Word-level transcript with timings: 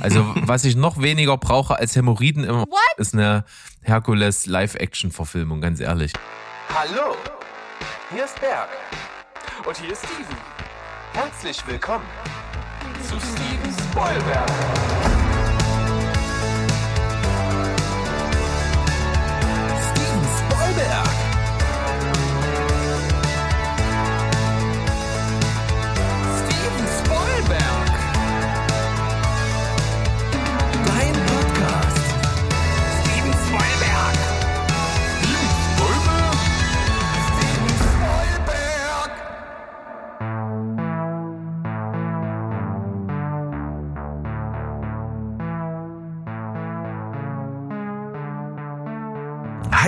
Also 0.00 0.34
was 0.42 0.64
ich 0.64 0.76
noch 0.76 1.00
weniger 1.00 1.36
brauche 1.38 1.78
als 1.78 1.94
Hämorrhoiden 1.96 2.44
immer, 2.44 2.64
ist 2.96 3.14
eine 3.14 3.44
Herkules 3.82 4.46
Live-Action-Verfilmung, 4.46 5.60
ganz 5.60 5.80
ehrlich. 5.80 6.12
Hallo, 6.68 7.16
hier 8.12 8.24
ist 8.24 8.40
Berg. 8.40 8.68
Und 9.66 9.76
hier 9.76 9.92
ist 9.92 10.04
Steven. 10.04 10.36
Herzlich 11.12 11.66
willkommen 11.66 12.04
zu 13.02 13.16
Steven 13.20 13.76
Spoilberg. 13.90 15.01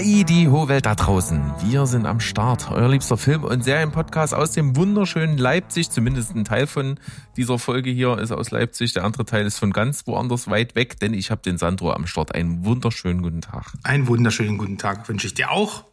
Hi, 0.05 0.23
die 0.23 0.51
hohe 0.51 0.69
Welt 0.69 0.85
da 0.85 0.95
draußen. 0.95 1.55
Wir 1.63 1.87
sind 1.87 2.05
am 2.05 2.21
Start. 2.21 2.71
Euer 2.71 2.91
liebster 2.91 3.17
Film- 3.17 3.43
und 3.43 3.65
Serienpodcast 3.65 4.35
aus 4.35 4.51
dem 4.51 4.77
wunderschönen 4.77 5.39
Leipzig. 5.39 5.89
Zumindest 5.89 6.35
ein 6.35 6.45
Teil 6.45 6.67
von 6.67 7.01
dieser 7.39 7.59
Folge 7.59 7.89
hier 7.89 8.19
ist 8.19 8.31
aus 8.31 8.51
Leipzig. 8.51 8.93
Der 8.93 9.03
andere 9.03 9.25
Teil 9.25 9.47
ist 9.47 9.59
von 9.59 9.73
ganz 9.73 10.07
woanders 10.07 10.51
weit 10.51 10.75
weg, 10.75 11.01
denn 11.01 11.15
ich 11.15 11.31
habe 11.31 11.41
den 11.41 11.57
Sandro 11.57 11.91
am 11.91 12.07
Start. 12.07 12.35
Einen 12.35 12.67
wunderschönen 12.67 13.23
guten 13.23 13.41
Tag. 13.41 13.73
Einen 13.83 14.07
wunderschönen 14.07 14.59
guten 14.59 14.77
Tag 14.77 15.09
wünsche 15.09 15.27
ich 15.27 15.33
dir 15.33 15.51
auch. 15.51 15.85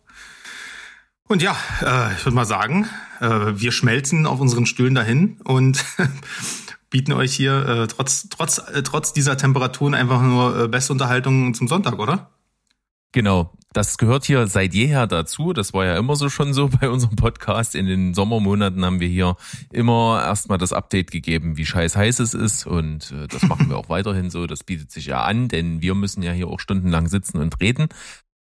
Und 1.30 1.42
ja, 1.42 1.56
äh, 1.82 2.12
ich 2.12 2.26
würde 2.26 2.36
mal 2.36 2.44
sagen, 2.44 2.90
äh, 3.22 3.30
wir 3.30 3.72
schmelzen 3.72 4.28
auf 4.28 4.42
unseren 4.42 4.66
Stühlen 4.66 4.94
dahin 4.94 5.38
und 5.46 5.86
bieten 6.90 7.14
euch 7.14 7.34
hier 7.34 7.66
äh, 7.66 7.88
trotz, 7.88 8.28
trotz, 8.28 8.58
äh, 8.58 8.84
trotz 8.84 9.14
dieser 9.14 9.38
Temperaturen 9.38 9.94
einfach 9.94 10.22
nur 10.22 10.64
äh, 10.64 10.68
beste 10.68 10.92
Unterhaltung 10.92 11.54
zum 11.54 11.70
Sonntag, 11.70 11.98
oder? 11.98 12.32
Genau. 13.14 13.54
Das 13.74 13.98
gehört 13.98 14.26
hier 14.26 14.48
seit 14.48 14.74
jeher 14.74 15.08
dazu. 15.08 15.54
Das 15.54 15.74
war 15.74 15.86
ja 15.86 15.96
immer 15.98 16.18
so 16.18 16.30
schon 16.30 16.54
so 16.54 16.70
bei 16.82 16.90
unserem 16.90 17.16
Podcast. 17.16 17.74
In 17.76 17.86
den 17.86 18.14
Sommermonaten 18.14 18.84
haben 18.84 19.00
wir 19.00 19.08
hier 19.08 19.38
immer 19.72 20.22
erstmal 20.24 20.58
das 20.58 20.74
Update 20.74 21.12
gegeben, 21.12 21.58
wie 21.58 21.66
scheiß 21.66 21.96
heiß 21.96 22.20
es 22.20 22.34
ist. 22.34 22.68
Und 22.68 23.12
äh, 23.12 23.28
das 23.28 23.44
machen 23.44 23.70
wir 23.70 23.78
auch 23.78 23.90
weiterhin 23.90 24.30
so. 24.30 24.46
Das 24.46 24.64
bietet 24.64 24.92
sich 24.92 25.06
ja 25.06 25.22
an, 25.24 25.48
denn 25.48 25.82
wir 25.82 25.96
müssen 25.96 26.22
ja 26.22 26.34
hier 26.34 26.48
auch 26.48 26.60
stundenlang 26.60 27.08
sitzen 27.08 27.38
und 27.38 27.62
reden, 27.62 27.88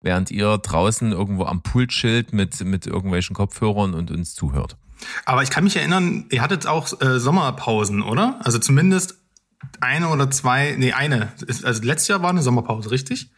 während 0.00 0.32
ihr 0.32 0.58
draußen 0.58 1.12
irgendwo 1.12 1.44
am 1.44 1.62
Pult 1.62 1.90
chillt 1.90 2.32
mit, 2.32 2.60
mit 2.64 2.86
irgendwelchen 2.88 3.36
Kopfhörern 3.36 3.94
und 3.94 4.10
uns 4.10 4.34
zuhört. 4.34 4.76
Aber 5.24 5.42
ich 5.42 5.50
kann 5.50 5.64
mich 5.64 5.76
erinnern, 5.76 6.26
ihr 6.30 6.42
hattet 6.42 6.66
auch 6.66 7.00
äh, 7.00 7.20
Sommerpausen, 7.20 8.02
oder? 8.02 8.40
Also 8.42 8.58
zumindest 8.58 9.14
eine 9.80 10.08
oder 10.08 10.30
zwei, 10.30 10.74
nee, 10.76 10.92
eine. 10.92 11.32
Also 11.62 11.82
letztes 11.82 12.08
Jahr 12.08 12.22
war 12.22 12.30
eine 12.30 12.42
Sommerpause, 12.42 12.90
richtig? 12.90 13.30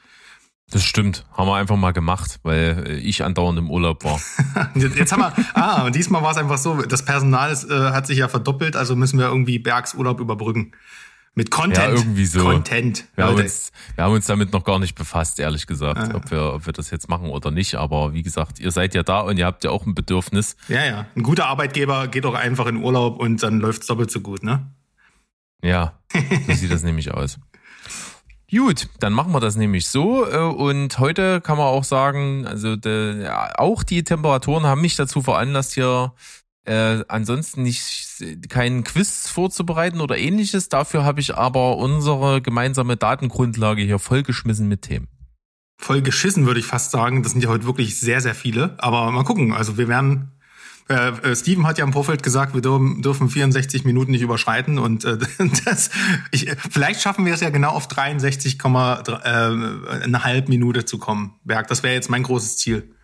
Das 0.73 0.83
stimmt, 0.84 1.25
haben 1.37 1.48
wir 1.48 1.56
einfach 1.56 1.77
mal 1.77 1.92
gemacht, 1.92 2.41
weil 2.42 2.84
äh, 2.87 2.92
ich 2.97 3.23
andauernd 3.25 3.59
im 3.59 3.70
Urlaub 3.70 4.05
war. 4.05 4.19
Jetzt 4.75 5.12
haben 5.12 5.20
wir, 5.20 5.33
ah, 5.55 5.84
und 5.87 5.95
diesmal 5.95 6.23
war 6.23 6.31
es 6.31 6.39
einfach 6.39 6.59
so, 6.59 6.81
das 6.83 7.05
Personal 7.05 7.53
ist, 7.53 7.64
äh, 7.70 7.91
hat 7.91 8.06
sich 8.06 8.19
ja 8.19 8.29
verdoppelt, 8.29 8.75
also 8.75 8.97
müssen 8.97 9.19
wir 9.19 9.27
irgendwie 9.27 9.59
Bergsurlaub 9.59 10.19
überbrücken. 10.19 10.73
Mit 11.34 11.51
Content. 11.51 11.79
Ja, 11.79 11.89
irgendwie 11.91 12.27
so. 12.27 12.41
Content. 12.42 13.05
Wir 13.14 13.25
haben, 13.25 13.37
uns, 13.37 13.73
wir 13.95 14.05
haben 14.05 14.12
uns 14.12 14.27
damit 14.27 14.53
noch 14.53 14.64
gar 14.64 14.79
nicht 14.79 14.95
befasst, 14.95 15.41
ehrlich 15.41 15.67
gesagt, 15.67 15.98
Ah. 15.98 16.14
ob, 16.17 16.31
wir, 16.31 16.55
ob 16.55 16.67
wir 16.67 16.75
das 16.75 16.91
jetzt 16.91 17.09
machen 17.09 17.31
oder 17.31 17.51
nicht. 17.51 17.75
Aber 17.77 18.12
wie 18.12 18.23
gesagt, 18.23 18.59
ihr 18.61 18.70
seid 18.70 18.95
ja 18.95 19.03
da 19.03 19.20
und 19.20 19.39
ihr 19.39 19.47
habt 19.47 19.64
ja 19.64 19.70
auch 19.70 19.86
ein 19.86 19.95
Bedürfnis. 19.95 20.57
Ja, 20.69 20.85
ja. 20.85 21.07
Ein 21.17 21.23
guter 21.23 21.46
Arbeitgeber 21.46 22.08
geht 22.08 22.25
doch 22.25 22.35
einfach 22.35 22.67
in 22.67 22.77
Urlaub 22.77 23.19
und 23.19 23.42
dann 23.42 23.61
läuft's 23.61 23.86
doppelt 23.86 24.11
so 24.11 24.20
gut, 24.20 24.42
ne? 24.42 24.67
Ja, 25.63 25.95
so 26.46 26.52
sieht 26.55 26.70
das 26.70 26.83
nämlich 26.83 27.13
aus. 27.14 27.39
Gut, 28.55 28.89
dann 29.01 29.14
machen 29.14 29.33
wir 29.33 29.40
das 29.40 29.57
nämlich 29.57 29.89
so. 29.89 30.30
äh, 30.30 30.36
Und 30.36 30.98
heute 30.98 31.40
kann 31.40 31.57
man 31.57 31.67
auch 31.67 31.85
sagen, 31.85 32.46
also 32.46 32.77
de, 32.77 33.27
auch 33.29 33.83
die 33.83 34.05
Temperaturen 34.05 34.64
haben 34.64 34.83
mich 34.83 34.95
dazu 34.95 35.23
veranlasst, 35.23 35.73
hier 35.73 36.13
äh, 36.64 37.02
ansonsten 37.08 37.63
nicht 37.63 38.23
keinen 38.51 38.85
Quiz 38.85 39.29
vorzubereiten 39.29 40.01
oder 40.01 40.18
ähnliches. 40.18 40.68
Dafür 40.68 41.02
habe 41.02 41.20
ich 41.20 41.35
aber 41.35 41.79
unsere 41.79 42.42
gemeinsame 42.42 42.98
Datengrundlage 42.98 43.83
hier 43.83 43.98
vollgeschmissen 43.98 44.69
mit 44.69 44.83
Themen. 44.83 45.08
Voll 45.79 46.02
geschissen, 46.02 46.46
würde 46.46 46.61
ich 46.61 46.67
fast 46.67 46.90
sagen. 46.90 47.23
Das 47.23 47.33
sind 47.33 47.42
ja 47.42 47.48
heute 47.48 47.64
wirklich 47.64 47.98
sehr, 47.98 48.20
sehr 48.20 48.34
viele. 48.34 48.74
Aber 48.79 49.11
mal 49.11 49.24
gucken. 49.24 49.52
Also 49.52 49.79
wir 49.79 49.89
werden. 49.89 50.30
Äh, 50.89 51.09
äh, 51.09 51.37
Steven 51.37 51.67
hat 51.67 51.79
ja 51.79 51.85
im 51.85 51.93
Vorfeld 51.93 52.23
gesagt, 52.23 52.55
wir 52.55 52.61
dürfen, 52.61 53.03
dürfen 53.03 53.29
64 53.29 53.85
Minuten 53.85 54.11
nicht 54.13 54.23
überschreiten 54.23 54.79
und 54.79 55.05
äh, 55.05 55.19
das, 55.65 55.91
ich, 56.31 56.51
vielleicht 56.70 57.01
schaffen 57.01 57.25
wir 57.25 57.35
es 57.35 57.41
ja 57.41 57.51
genau 57.51 57.70
auf 57.70 57.89
63, 57.89 58.59
äh, 58.65 60.43
Minute 60.48 60.85
zu 60.85 60.98
kommen. 60.98 61.35
Berg, 61.45 61.69
das 61.69 61.83
wäre 61.83 61.95
jetzt 61.95 62.11
mein 62.11 62.23
großes 62.23 62.57
Ziel. 62.57 62.95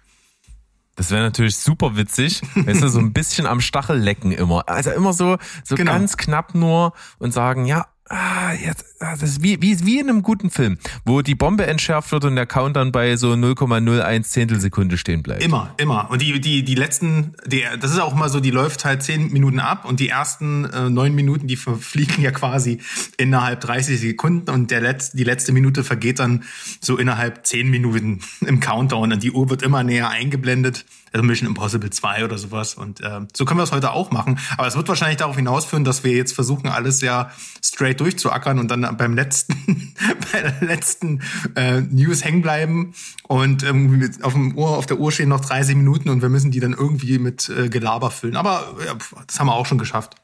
Das 0.97 1.12
wäre 1.12 1.22
natürlich 1.22 1.56
super 1.56 1.97
witzig, 1.97 2.43
weißt 2.56 2.83
du, 2.83 2.89
so 2.89 2.99
ein 2.99 3.12
bisschen 3.12 3.47
am 3.47 3.61
Stachel 3.61 3.97
lecken 3.97 4.33
immer. 4.33 4.69
Also 4.69 4.91
immer 4.91 5.12
so, 5.12 5.39
so 5.62 5.77
Genau. 5.77 5.93
ganz 5.93 6.16
knapp 6.16 6.56
nur 6.56 6.93
und 7.21 7.33
sagen, 7.33 7.66
ja, 7.66 7.87
ah, 8.08 8.52
jetzt, 8.52 8.84
ah, 9.00 9.12
das 9.12 9.30
ist 9.30 9.42
wie, 9.42 9.60
wie, 9.60 9.84
wie 9.84 9.98
in 9.98 10.08
einem 10.08 10.22
guten 10.22 10.50
Film, 10.50 10.78
wo 11.04 11.22
die 11.22 11.34
Bombe 11.34 11.66
entschärft 11.66 12.12
wird 12.12 12.24
und 12.24 12.36
der 12.36 12.46
Countdown 12.46 12.92
bei 12.92 13.16
so 13.16 13.32
0,01 13.32 14.22
Zehntelsekunde 14.22 14.98
stehen 14.98 15.22
bleibt. 15.22 15.42
Immer, 15.42 15.74
immer. 15.76 16.10
Und 16.10 16.22
die, 16.22 16.41
die, 16.41 16.64
die 16.64 16.74
letzten, 16.74 17.34
die, 17.47 17.64
das 17.80 17.92
ist 17.92 17.98
auch 17.98 18.14
mal 18.14 18.28
so, 18.28 18.41
die 18.41 18.50
läuft 18.50 18.84
halt 18.84 19.02
zehn 19.02 19.32
Minuten 19.32 19.60
ab 19.60 19.84
und 19.84 20.00
die 20.00 20.08
ersten 20.08 20.64
äh, 20.64 20.91
neun 20.91 21.14
Minuten, 21.14 21.47
die 21.47 21.56
verfliegen 21.56 22.22
ja 22.22 22.30
quasi 22.30 22.78
innerhalb 23.16 23.60
30 23.60 24.00
Sekunden 24.00 24.50
und 24.50 24.70
der 24.70 24.80
letzte, 24.80 25.16
die 25.16 25.24
letzte 25.24 25.52
Minute 25.52 25.84
vergeht 25.84 26.18
dann 26.18 26.44
so 26.80 26.97
innerhalb 26.97 27.47
zehn 27.47 27.68
Minuten 27.70 28.20
im 28.41 28.60
Countdown 28.60 29.12
und 29.12 29.22
die 29.22 29.32
Uhr 29.32 29.50
wird 29.50 29.62
immer 29.62 29.82
näher 29.82 30.08
eingeblendet. 30.08 30.84
Also 31.12 31.24
Mission 31.24 31.48
Impossible 31.48 31.91
2 31.91 32.24
oder 32.24 32.38
sowas. 32.38 32.74
Und 32.74 33.00
äh, 33.00 33.20
so 33.34 33.44
können 33.44 33.58
wir 33.58 33.64
es 33.64 33.72
heute 33.72 33.92
auch 33.92 34.10
machen. 34.10 34.38
Aber 34.56 34.66
es 34.66 34.76
wird 34.76 34.88
wahrscheinlich 34.88 35.19
darauf 35.19 35.36
hinausführen, 35.36 35.84
dass 35.84 36.04
wir 36.04 36.12
jetzt 36.12 36.34
versuchen, 36.34 36.69
alles 36.69 37.00
ja 37.00 37.30
straight 37.64 38.00
durchzuackern 38.00 38.58
und 38.58 38.69
dann 38.69 38.96
beim 38.96 39.14
letzten, 39.14 39.94
bei 40.32 40.41
der 40.42 40.56
letzten 40.60 41.22
äh, 41.54 41.80
News 41.80 42.24
hängen 42.24 42.42
bleiben 42.42 42.94
und 43.26 43.62
irgendwie 43.62 44.10
auf 44.22 44.32
dem 44.32 44.56
Uhr, 44.56 44.76
auf 44.76 44.86
der 44.86 44.98
Uhr 44.98 45.12
stehen 45.12 45.28
noch 45.28 45.41
30 45.41 45.76
Minuten 45.76 46.08
und 46.08 46.22
wir 46.22 46.28
müssen 46.28 46.50
die 46.50 46.60
dann 46.60 46.72
irgendwie 46.72 47.18
mit 47.18 47.48
äh, 47.48 47.68
Gelaber 47.68 48.10
füllen. 48.10 48.36
Aber 48.36 48.74
ja, 48.84 48.94
das 49.26 49.38
haben 49.41 49.47
wir 49.47 49.54
auch 49.54 49.66
schon 49.66 49.78
geschafft. 49.78 50.16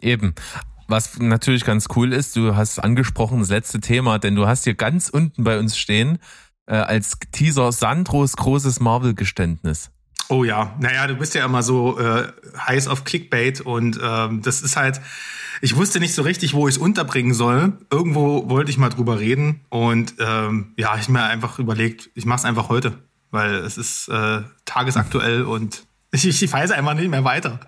Eben. 0.00 0.34
Was 0.86 1.18
natürlich 1.18 1.64
ganz 1.64 1.86
cool 1.96 2.12
ist, 2.12 2.36
du 2.36 2.56
hast 2.56 2.78
angesprochen 2.78 3.40
das 3.40 3.48
letzte 3.48 3.80
Thema, 3.80 4.18
denn 4.18 4.34
du 4.34 4.46
hast 4.46 4.64
hier 4.64 4.74
ganz 4.74 5.08
unten 5.08 5.42
bei 5.42 5.58
uns 5.58 5.78
stehen, 5.78 6.18
äh, 6.66 6.74
als 6.74 7.18
Teaser 7.32 7.72
Sandros 7.72 8.36
großes 8.36 8.80
Marvel-Geständnis. 8.80 9.90
Oh 10.28 10.44
ja, 10.44 10.74
naja, 10.80 11.06
du 11.06 11.16
bist 11.16 11.34
ja 11.34 11.44
immer 11.44 11.62
so 11.62 11.98
äh, 11.98 12.28
heiß 12.58 12.88
auf 12.88 13.04
Clickbait 13.04 13.60
und 13.60 13.98
ähm, 14.02 14.40
das 14.40 14.62
ist 14.62 14.76
halt, 14.76 15.00
ich 15.60 15.76
wusste 15.76 16.00
nicht 16.00 16.14
so 16.14 16.22
richtig, 16.22 16.54
wo 16.54 16.66
ich 16.66 16.76
es 16.76 16.80
unterbringen 16.80 17.34
soll. 17.34 17.78
Irgendwo 17.90 18.48
wollte 18.48 18.70
ich 18.70 18.78
mal 18.78 18.88
drüber 18.88 19.18
reden 19.18 19.60
und 19.68 20.14
ähm, 20.18 20.72
ja, 20.78 20.96
ich 20.96 21.08
mir 21.08 21.24
einfach 21.24 21.58
überlegt, 21.58 22.10
ich 22.14 22.24
mache 22.24 22.38
es 22.38 22.44
einfach 22.46 22.70
heute, 22.70 22.98
weil 23.30 23.56
es 23.56 23.76
ist 23.76 24.08
äh, 24.08 24.42
tagesaktuell 24.64 25.42
und 25.42 25.86
ich, 26.10 26.26
ich 26.26 26.52
weiß 26.52 26.70
einfach 26.70 26.94
nicht 26.94 27.10
mehr 27.10 27.24
weiter. 27.24 27.60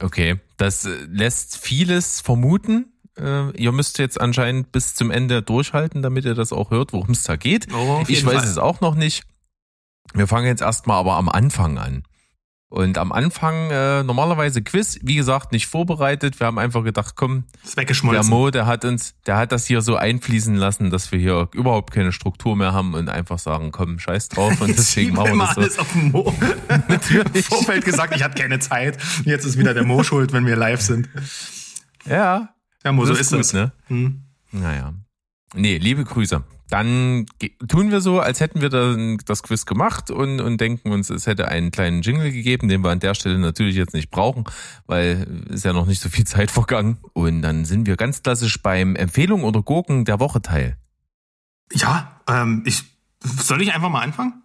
Okay, 0.00 0.40
das 0.56 0.84
äh, 0.84 1.06
lässt 1.10 1.58
vieles 1.58 2.20
vermuten. 2.20 2.91
Äh, 3.18 3.50
ihr 3.56 3.72
müsst 3.72 3.98
jetzt 3.98 4.20
anscheinend 4.20 4.72
bis 4.72 4.94
zum 4.94 5.10
Ende 5.10 5.42
durchhalten, 5.42 6.02
damit 6.02 6.24
ihr 6.24 6.34
das 6.34 6.52
auch 6.52 6.70
hört, 6.70 6.92
worum 6.92 7.10
es 7.10 7.22
da 7.22 7.36
geht. 7.36 7.68
Oh, 7.72 8.02
ich 8.08 8.24
weiß 8.24 8.34
Fall. 8.34 8.44
es 8.44 8.58
auch 8.58 8.80
noch 8.80 8.94
nicht. 8.94 9.24
Wir 10.14 10.26
fangen 10.26 10.46
jetzt 10.46 10.62
erstmal 10.62 10.98
aber 10.98 11.14
am 11.14 11.28
Anfang 11.28 11.78
an. 11.78 12.04
Und 12.72 12.96
am 12.96 13.12
Anfang 13.12 13.70
äh, 13.70 14.02
normalerweise 14.02 14.62
Quiz, 14.62 14.98
wie 15.02 15.16
gesagt, 15.16 15.52
nicht 15.52 15.66
vorbereitet. 15.66 16.40
Wir 16.40 16.46
haben 16.46 16.58
einfach 16.58 16.82
gedacht, 16.82 17.16
komm, 17.16 17.44
der. 17.76 18.24
Mo, 18.24 18.50
der 18.50 18.64
hat 18.64 18.86
uns, 18.86 19.14
der 19.26 19.36
hat 19.36 19.52
das 19.52 19.66
hier 19.66 19.82
so 19.82 19.96
einfließen 19.96 20.54
lassen, 20.54 20.88
dass 20.88 21.12
wir 21.12 21.18
hier 21.18 21.50
überhaupt 21.52 21.92
keine 21.92 22.12
Struktur 22.12 22.56
mehr 22.56 22.72
haben 22.72 22.94
und 22.94 23.10
einfach 23.10 23.38
sagen, 23.38 23.72
komm, 23.72 23.98
scheiß 23.98 24.30
drauf. 24.30 24.58
Und 24.62 24.68
deswegen 24.78 25.12
machen 25.12 25.36
wir 25.36 25.44
das 25.44 25.54
so. 25.54 25.60
alles 25.60 25.78
auf 25.78 25.92
den 25.92 26.12
Mo. 26.12 26.34
Natürlich. 26.88 27.34
Im 27.34 27.42
Vorfeld 27.42 27.84
gesagt, 27.84 28.16
ich 28.16 28.22
hatte 28.22 28.40
keine 28.40 28.58
Zeit. 28.58 28.96
Jetzt 29.26 29.44
ist 29.44 29.58
wieder 29.58 29.74
der 29.74 29.84
Mo 29.84 30.02
schuld, 30.02 30.32
wenn 30.32 30.46
wir 30.46 30.56
live 30.56 30.80
sind. 30.80 31.10
Ja, 32.06 32.54
Ja, 32.84 32.92
Mo, 32.92 33.04
so 33.04 33.14
ist 33.14 33.30
gut, 33.30 33.40
es. 33.40 33.52
ne? 33.52 33.72
Hm. 33.86 34.22
Naja. 34.50 34.94
Nee, 35.54 35.78
liebe 35.78 36.04
Grüße. 36.04 36.42
Dann 36.68 37.26
tun 37.68 37.90
wir 37.90 38.00
so, 38.00 38.20
als 38.20 38.40
hätten 38.40 38.62
wir 38.62 38.70
dann 38.70 39.18
das 39.26 39.42
Quiz 39.42 39.66
gemacht 39.66 40.10
und, 40.10 40.40
und 40.40 40.58
denken 40.58 40.90
uns, 40.90 41.10
es 41.10 41.26
hätte 41.26 41.48
einen 41.48 41.70
kleinen 41.70 42.00
Jingle 42.00 42.32
gegeben, 42.32 42.68
den 42.68 42.82
wir 42.82 42.90
an 42.90 43.00
der 43.00 43.14
Stelle 43.14 43.38
natürlich 43.38 43.76
jetzt 43.76 43.92
nicht 43.92 44.10
brauchen, 44.10 44.44
weil 44.86 45.44
ist 45.50 45.66
ja 45.66 45.74
noch 45.74 45.84
nicht 45.84 46.00
so 46.00 46.08
viel 46.08 46.24
Zeit 46.26 46.50
vergangen. 46.50 46.96
Und 47.12 47.42
dann 47.42 47.66
sind 47.66 47.86
wir 47.86 47.96
ganz 47.96 48.22
klassisch 48.22 48.62
beim 48.62 48.96
Empfehlung 48.96 49.44
oder 49.44 49.62
Gurken 49.62 50.06
der 50.06 50.18
Woche 50.18 50.40
Teil. 50.40 50.78
Ja, 51.74 52.20
ähm, 52.26 52.62
ich 52.64 52.84
soll 53.22 53.62
ich 53.62 53.74
einfach 53.74 53.90
mal 53.90 54.00
anfangen? 54.00 54.41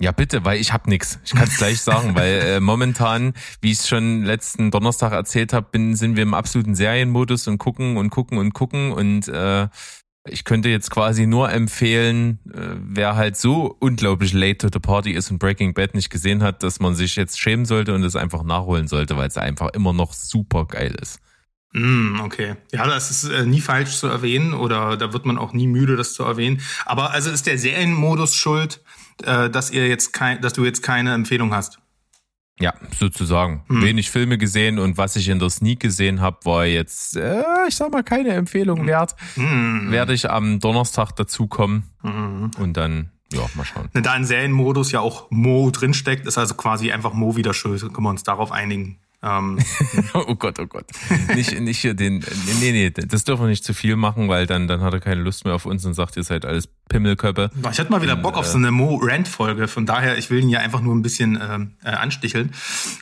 Ja, 0.00 0.10
bitte, 0.10 0.44
weil 0.44 0.60
ich 0.60 0.72
hab 0.72 0.88
nix. 0.88 1.20
Ich 1.24 1.32
kann 1.32 1.46
es 1.46 1.56
gleich 1.56 1.80
sagen, 1.80 2.16
weil 2.16 2.32
äh, 2.44 2.60
momentan, 2.60 3.32
wie 3.60 3.70
ich 3.70 3.78
es 3.78 3.88
schon 3.88 4.24
letzten 4.24 4.70
Donnerstag 4.70 5.12
erzählt 5.12 5.52
habe, 5.52 5.68
bin, 5.70 5.94
sind 5.94 6.16
wir 6.16 6.24
im 6.24 6.34
absoluten 6.34 6.74
Serienmodus 6.74 7.46
und 7.46 7.58
gucken 7.58 7.96
und 7.96 8.10
gucken 8.10 8.38
und 8.38 8.52
gucken 8.54 8.92
und 8.92 9.28
äh, 9.28 9.68
ich 10.26 10.44
könnte 10.44 10.70
jetzt 10.70 10.90
quasi 10.90 11.26
nur 11.26 11.52
empfehlen, 11.52 12.38
äh, 12.52 12.76
wer 12.78 13.14
halt 13.14 13.36
so 13.36 13.76
unglaublich 13.78 14.32
late 14.32 14.58
to 14.58 14.68
the 14.72 14.80
party 14.80 15.12
ist 15.12 15.30
und 15.30 15.38
Breaking 15.38 15.74
Bad 15.74 15.94
nicht 15.94 16.10
gesehen 16.10 16.42
hat, 16.42 16.62
dass 16.62 16.80
man 16.80 16.94
sich 16.94 17.16
jetzt 17.16 17.38
schämen 17.38 17.66
sollte 17.66 17.94
und 17.94 18.02
es 18.02 18.16
einfach 18.16 18.42
nachholen 18.42 18.88
sollte, 18.88 19.16
weil 19.16 19.28
es 19.28 19.36
einfach 19.36 19.68
immer 19.74 19.92
noch 19.92 20.12
super 20.14 20.64
geil 20.64 20.96
ist. 21.00 21.20
Mm, 21.72 22.20
okay. 22.20 22.54
Ja, 22.72 22.86
das 22.86 23.10
ist 23.10 23.24
äh, 23.24 23.44
nie 23.44 23.60
falsch 23.60 23.96
zu 23.96 24.06
erwähnen 24.06 24.54
oder 24.54 24.96
da 24.96 25.12
wird 25.12 25.26
man 25.26 25.38
auch 25.38 25.52
nie 25.52 25.66
müde, 25.66 25.96
das 25.96 26.14
zu 26.14 26.22
erwähnen. 26.22 26.60
Aber 26.86 27.10
also 27.10 27.30
ist 27.30 27.46
der 27.46 27.58
Serienmodus 27.58 28.34
schuld, 28.34 28.80
äh, 29.22 29.50
dass 29.50 29.70
ihr 29.70 29.88
jetzt 29.88 30.12
kein, 30.12 30.40
dass 30.40 30.52
du 30.52 30.64
jetzt 30.64 30.82
keine 30.82 31.14
Empfehlung 31.14 31.54
hast? 31.54 31.78
Ja, 32.60 32.72
sozusagen. 32.96 33.64
Hm. 33.66 33.82
Wenig 33.82 34.10
Filme 34.10 34.38
gesehen 34.38 34.78
und 34.78 34.96
was 34.96 35.16
ich 35.16 35.28
in 35.28 35.40
der 35.40 35.50
Sneak 35.50 35.80
gesehen 35.80 36.20
habe, 36.20 36.38
war 36.44 36.66
jetzt, 36.66 37.16
äh, 37.16 37.42
ich 37.66 37.74
sag 37.74 37.90
mal, 37.90 38.04
keine 38.04 38.30
Empfehlung 38.30 38.80
hm. 38.80 38.86
wert. 38.86 39.16
Hm. 39.34 39.90
Werde 39.90 40.14
ich 40.14 40.30
am 40.30 40.60
Donnerstag 40.60 41.12
dazukommen 41.12 41.84
hm. 42.02 42.52
und 42.58 42.76
dann, 42.76 43.10
ja, 43.32 43.40
mal 43.54 43.64
schauen. 43.64 43.88
Da 43.92 44.14
in 44.16 44.24
Serienmodus 44.24 44.92
ja 44.92 45.00
auch 45.00 45.30
Mo 45.30 45.70
drinsteckt, 45.70 46.26
ist 46.26 46.38
also 46.38 46.54
quasi 46.54 46.92
einfach 46.92 47.12
Mo 47.12 47.34
wieder 47.34 47.54
schön. 47.54 47.78
Können 47.78 48.02
wir 48.02 48.10
uns 48.10 48.22
darauf 48.22 48.52
einigen? 48.52 49.00
Ähm, 49.24 49.58
oh 50.14 50.34
Gott, 50.34 50.58
oh 50.58 50.66
Gott. 50.66 50.84
Nicht, 51.34 51.58
nicht 51.58 51.78
hier 51.78 51.94
den, 51.94 52.24
nee, 52.60 52.72
nee, 52.72 52.90
das 52.90 53.24
dürfen 53.24 53.44
wir 53.44 53.48
nicht 53.48 53.64
zu 53.64 53.72
viel 53.72 53.96
machen, 53.96 54.28
weil 54.28 54.46
dann, 54.46 54.68
dann 54.68 54.82
hat 54.82 54.92
er 54.92 55.00
keine 55.00 55.22
Lust 55.22 55.44
mehr 55.44 55.54
auf 55.54 55.64
uns 55.64 55.84
und 55.86 55.94
sagt, 55.94 56.16
ihr 56.16 56.24
seid 56.24 56.44
alles 56.44 56.68
Pimmelköppe. 56.88 57.50
Ich 57.72 57.78
hätte 57.78 57.90
mal 57.90 58.02
wieder 58.02 58.16
Bock 58.16 58.34
und, 58.34 58.40
auf 58.40 58.46
so 58.46 58.58
eine 58.58 58.70
Mo-Rant-Folge, 58.70 59.66
von 59.66 59.86
daher, 59.86 60.18
ich 60.18 60.28
will 60.28 60.42
ihn 60.42 60.50
ja 60.50 60.60
einfach 60.60 60.82
nur 60.82 60.94
ein 60.94 61.00
bisschen 61.00 61.40
ähm, 61.42 61.72
äh, 61.82 61.88
ansticheln. 61.88 62.52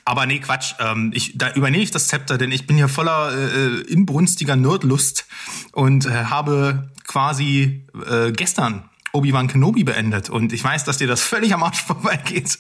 Aber 0.04 0.26
nee, 0.26 0.38
Quatsch, 0.38 0.74
ähm, 0.78 1.10
ich, 1.12 1.36
da 1.36 1.52
übernehme 1.54 1.82
ich 1.82 1.90
das 1.90 2.06
Zepter, 2.06 2.38
denn 2.38 2.52
ich 2.52 2.69
bin 2.69 2.76
hier 2.76 2.88
voller 2.88 3.32
äh, 3.32 3.80
inbrunstiger 3.92 4.54
Nerdlust 4.54 5.26
und 5.72 6.06
äh, 6.06 6.10
habe 6.10 6.90
quasi 7.06 7.86
äh, 8.08 8.30
gestern 8.30 8.84
Obi-Wan 9.12 9.47
Kenobi 9.47 9.85
beendet. 9.85 10.31
Und 10.31 10.53
ich 10.53 10.64
weiß, 10.64 10.85
dass 10.85 10.97
dir 10.97 11.06
das 11.06 11.20
völlig 11.20 11.53
am 11.53 11.62
Arsch 11.62 11.82
vorbeigeht. 11.87 12.59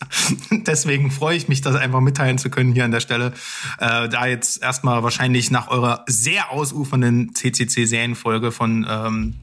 Deswegen 0.50 1.10
freue 1.10 1.36
ich 1.36 1.48
mich, 1.48 1.62
das 1.62 1.74
einfach 1.76 2.00
mitteilen 2.00 2.38
zu 2.38 2.50
können 2.50 2.72
hier 2.72 2.84
an 2.84 2.90
der 2.90 3.00
Stelle. 3.00 3.32
Äh, 3.78 4.08
da 4.08 4.26
jetzt 4.26 4.62
erstmal 4.62 5.02
wahrscheinlich 5.02 5.50
nach 5.50 5.68
eurer 5.68 6.04
sehr 6.06 6.50
ausufernden 6.50 7.34
CCC-Serienfolge 7.34 8.52
von 8.52 8.86
ähm, 8.88 9.34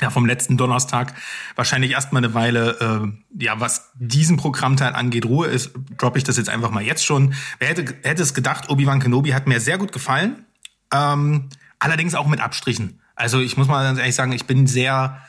ja, 0.00 0.10
vom 0.10 0.26
letzten 0.26 0.56
Donnerstag 0.56 1.14
wahrscheinlich 1.54 1.92
erstmal 1.92 2.22
eine 2.22 2.34
Weile, 2.34 3.12
äh, 3.38 3.42
ja, 3.44 3.58
was 3.60 3.92
diesen 3.94 4.36
Programmteil 4.36 4.92
angeht, 4.92 5.24
Ruhe 5.24 5.46
ist, 5.46 5.70
droppe 5.96 6.18
ich 6.18 6.24
das 6.24 6.36
jetzt 6.36 6.50
einfach 6.50 6.70
mal 6.70 6.82
jetzt 6.82 7.04
schon. 7.04 7.34
Wer 7.58 7.68
hätte, 7.68 7.94
hätte 8.02 8.22
es 8.22 8.34
gedacht, 8.34 8.68
Obi-Wan 8.68 9.00
Kenobi 9.00 9.32
hat 9.32 9.46
mir 9.46 9.58
sehr 9.58 9.78
gut 9.78 9.92
gefallen. 9.92 10.44
Ähm, 10.92 11.48
allerdings 11.78 12.14
auch 12.14 12.26
mit 12.26 12.40
Abstrichen. 12.40 13.00
Also 13.14 13.40
ich 13.40 13.56
muss 13.56 13.68
mal 13.68 13.82
ganz 13.84 13.98
ehrlich 13.98 14.14
sagen, 14.14 14.32
ich 14.32 14.44
bin 14.44 14.66
sehr 14.66 15.22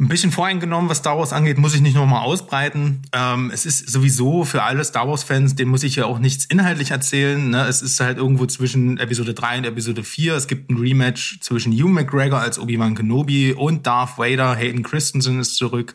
ein 0.00 0.08
bisschen 0.08 0.32
voreingenommen, 0.32 0.88
was 0.88 0.98
Star 0.98 1.18
Wars 1.18 1.34
angeht, 1.34 1.58
muss 1.58 1.74
ich 1.74 1.82
nicht 1.82 1.94
nochmal 1.94 2.22
ausbreiten. 2.22 3.02
Ähm, 3.12 3.50
es 3.52 3.66
ist 3.66 3.90
sowieso 3.90 4.44
für 4.46 4.62
alle 4.62 4.82
Star 4.82 5.06
Wars-Fans, 5.06 5.56
denen 5.56 5.70
muss 5.70 5.82
ich 5.82 5.96
ja 5.96 6.06
auch 6.06 6.18
nichts 6.18 6.46
inhaltlich 6.46 6.90
erzählen. 6.90 7.50
Ne? 7.50 7.66
Es 7.66 7.82
ist 7.82 8.00
halt 8.00 8.16
irgendwo 8.16 8.46
zwischen 8.46 8.96
Episode 8.96 9.34
3 9.34 9.58
und 9.58 9.64
Episode 9.66 10.02
4. 10.02 10.34
Es 10.34 10.46
gibt 10.46 10.70
ein 10.70 10.78
Rematch 10.78 11.40
zwischen 11.40 11.72
Hugh 11.74 11.90
McGregor 11.90 12.40
als 12.40 12.58
Obi-Wan 12.58 12.94
Kenobi 12.94 13.52
und 13.52 13.86
Darth 13.86 14.16
Vader. 14.16 14.54
Hayden 14.54 14.82
Christensen 14.82 15.38
ist 15.38 15.56
zurück. 15.56 15.94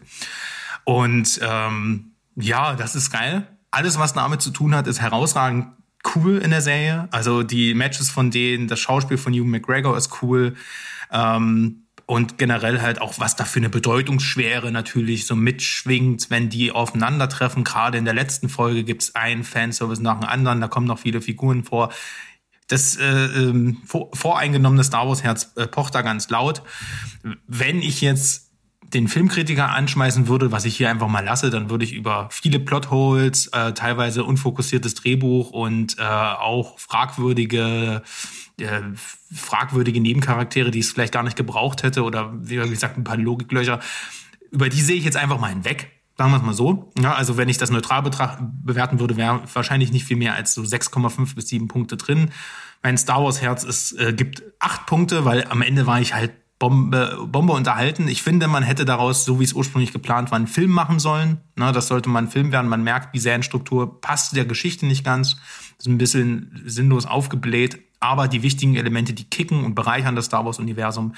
Und 0.83 1.39
ähm, 1.41 2.11
ja, 2.35 2.75
das 2.75 2.95
ist 2.95 3.11
geil. 3.11 3.47
Alles, 3.71 3.97
was 3.97 4.13
damit 4.13 4.39
zu 4.39 4.51
tun 4.51 4.75
hat, 4.75 4.85
ist 4.85 5.01
herausragend 5.01 5.69
cool 6.15 6.37
in 6.37 6.51
der 6.51 6.61
Serie. 6.61 7.07
Also 7.09 7.41
die 7.41 7.73
Matches 7.73 8.11
von 8.11 8.29
denen, 8.29 8.67
das 8.67 8.79
Schauspiel 8.79 9.17
von 9.17 9.33
Hugh 9.33 9.45
McGregor 9.45 9.97
ist 9.97 10.21
cool. 10.21 10.53
Ähm, 11.11 11.84
und 12.07 12.37
generell 12.37 12.81
halt 12.81 13.01
auch, 13.01 13.15
was 13.17 13.35
da 13.35 13.45
für 13.45 13.59
eine 13.59 13.69
Bedeutungsschwere 13.69 14.71
natürlich 14.71 15.25
so 15.25 15.35
mitschwingt, 15.35 16.29
wenn 16.29 16.49
die 16.49 16.71
aufeinandertreffen. 16.71 17.63
Gerade 17.63 17.97
in 17.97 18.05
der 18.05 18.13
letzten 18.13 18.49
Folge 18.49 18.83
gibt's 18.83 19.15
einen 19.15 19.43
Fanservice 19.43 20.01
nach 20.01 20.19
dem 20.19 20.29
anderen, 20.29 20.61
da 20.61 20.67
kommen 20.67 20.87
noch 20.87 20.99
viele 20.99 21.21
Figuren 21.21 21.63
vor. 21.63 21.91
Das 22.67 22.95
äh, 22.97 23.05
ähm, 23.05 23.81
voreingenommene 23.85 24.83
Star 24.83 25.07
Wars 25.07 25.23
Herz 25.23 25.53
äh, 25.55 25.67
pocht 25.67 25.93
da 25.93 26.01
ganz 26.01 26.29
laut. 26.29 26.63
Wenn 27.47 27.81
ich 27.81 28.01
jetzt 28.01 28.51
den 28.93 29.07
Filmkritiker 29.07 29.69
anschmeißen 29.69 30.27
würde, 30.27 30.51
was 30.51 30.65
ich 30.65 30.77
hier 30.77 30.89
einfach 30.89 31.07
mal 31.07 31.23
lasse, 31.23 31.49
dann 31.49 31.69
würde 31.69 31.85
ich 31.85 31.93
über 31.93 32.27
viele 32.31 32.59
Plotholes, 32.59 33.47
äh, 33.47 33.73
teilweise 33.73 34.23
unfokussiertes 34.23 34.95
Drehbuch 34.95 35.51
und 35.51 35.97
äh, 35.99 36.03
auch 36.03 36.79
fragwürdige 36.79 38.03
äh, 38.59 38.81
fragwürdige 39.33 39.99
Nebencharaktere, 39.99 40.71
die 40.71 40.79
es 40.79 40.91
vielleicht 40.91 41.13
gar 41.13 41.23
nicht 41.23 41.37
gebraucht 41.37 41.83
hätte 41.83 42.03
oder 42.03 42.33
wie 42.35 42.55
gesagt 42.55 42.97
ein 42.97 43.03
paar 43.03 43.17
Logiklöcher. 43.17 43.79
Über 44.51 44.69
die 44.69 44.81
sehe 44.81 44.95
ich 44.95 45.03
jetzt 45.03 45.17
einfach 45.17 45.39
mal 45.39 45.49
hinweg. 45.49 45.91
Sagen 46.17 46.31
wir 46.31 46.37
es 46.37 46.43
mal 46.43 46.53
so. 46.53 46.91
Ja, 46.97 47.13
also 47.13 47.35
wenn 47.35 47.49
ich 47.49 47.57
das 47.57 47.71
neutral 47.71 48.01
bewerten 48.01 48.99
würde, 49.01 49.17
wäre 49.17 49.41
wahrscheinlich 49.53 49.91
nicht 49.91 50.05
viel 50.05 50.15
mehr 50.15 50.33
als 50.33 50.53
so 50.53 50.61
6,5 50.61 51.35
bis 51.35 51.49
7 51.49 51.67
Punkte 51.67 51.97
drin. 51.97 52.31
Mein 52.81 52.97
Star 52.97 53.21
Wars 53.21 53.41
Herz 53.41 53.63
ist, 53.63 53.99
äh, 53.99 54.13
gibt 54.13 54.43
8 54.59 54.85
Punkte, 54.85 55.25
weil 55.25 55.45
am 55.49 55.61
Ende 55.61 55.87
war 55.87 55.99
ich 55.99 56.13
halt 56.13 56.31
Bombe, 56.57 57.19
Bombe 57.27 57.51
unterhalten. 57.51 58.07
Ich 58.07 58.23
finde, 58.23 58.47
man 58.47 58.63
hätte 58.63 58.85
daraus, 58.85 59.25
so 59.25 59.41
wie 59.41 59.43
es 59.43 59.51
ursprünglich 59.51 59.91
geplant 59.91 60.31
war, 60.31 60.37
einen 60.37 60.47
Film 60.47 60.71
machen 60.71 60.99
sollen. 60.99 61.41
Na, 61.55 61.73
das 61.73 61.87
sollte 61.87 62.07
mal 62.07 62.19
ein 62.19 62.29
Film 62.29 62.53
werden. 62.53 62.69
Man 62.69 62.83
merkt, 62.83 63.13
die 63.13 63.19
Serienstruktur 63.19 63.99
passt 63.99 64.37
der 64.37 64.45
Geschichte 64.45 64.85
nicht 64.85 65.03
ganz. 65.03 65.35
Ist 65.77 65.87
ein 65.87 65.97
bisschen 65.97 66.61
sinnlos 66.65 67.05
aufgebläht 67.05 67.84
aber 67.99 68.27
die 68.27 68.43
wichtigen 68.43 68.75
Elemente, 68.75 69.13
die 69.13 69.25
kicken 69.25 69.63
und 69.63 69.75
bereichern 69.75 70.15
das 70.15 70.25
Star 70.25 70.45
Wars-Universum. 70.45 71.13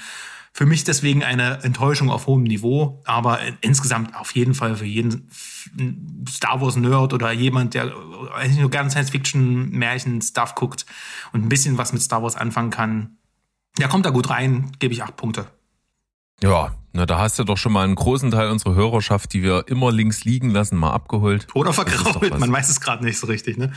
Für 0.52 0.66
mich 0.66 0.82
deswegen 0.84 1.22
eine 1.22 1.62
Enttäuschung 1.62 2.10
auf 2.10 2.26
hohem 2.26 2.42
Niveau, 2.42 3.00
aber 3.04 3.38
insgesamt 3.60 4.16
auf 4.16 4.32
jeden 4.32 4.54
Fall 4.54 4.76
für 4.76 4.86
jeden 4.86 5.30
Star 6.28 6.60
Wars-Nerd 6.60 7.12
oder 7.12 7.30
jemand, 7.32 7.74
der 7.74 7.92
nur 8.58 8.70
gerne 8.70 8.90
Science-Fiction, 8.90 9.70
Märchen, 9.70 10.20
Stuff 10.22 10.54
guckt 10.54 10.86
und 11.32 11.44
ein 11.44 11.48
bisschen 11.48 11.78
was 11.78 11.92
mit 11.92 12.02
Star 12.02 12.22
Wars 12.22 12.34
anfangen 12.34 12.70
kann. 12.70 13.18
Der 13.78 13.88
kommt 13.88 14.06
da 14.06 14.10
gut 14.10 14.30
rein, 14.30 14.72
gebe 14.78 14.92
ich 14.94 15.02
acht 15.02 15.16
Punkte. 15.16 15.46
Ja, 16.42 16.74
na, 16.92 17.04
da 17.06 17.18
hast 17.18 17.38
du 17.38 17.44
doch 17.44 17.58
schon 17.58 17.72
mal 17.72 17.84
einen 17.84 17.94
großen 17.94 18.30
Teil 18.30 18.50
unserer 18.50 18.74
Hörerschaft, 18.74 19.32
die 19.32 19.42
wir 19.42 19.64
immer 19.68 19.92
links 19.92 20.24
liegen 20.24 20.50
lassen, 20.50 20.76
mal 20.76 20.92
abgeholt. 20.92 21.46
Oder 21.54 21.72
vergrault, 21.72 22.38
man 22.38 22.50
weiß 22.50 22.68
es 22.68 22.80
gerade 22.80 23.04
nicht 23.04 23.18
so 23.18 23.26
richtig, 23.26 23.58
ne? 23.58 23.72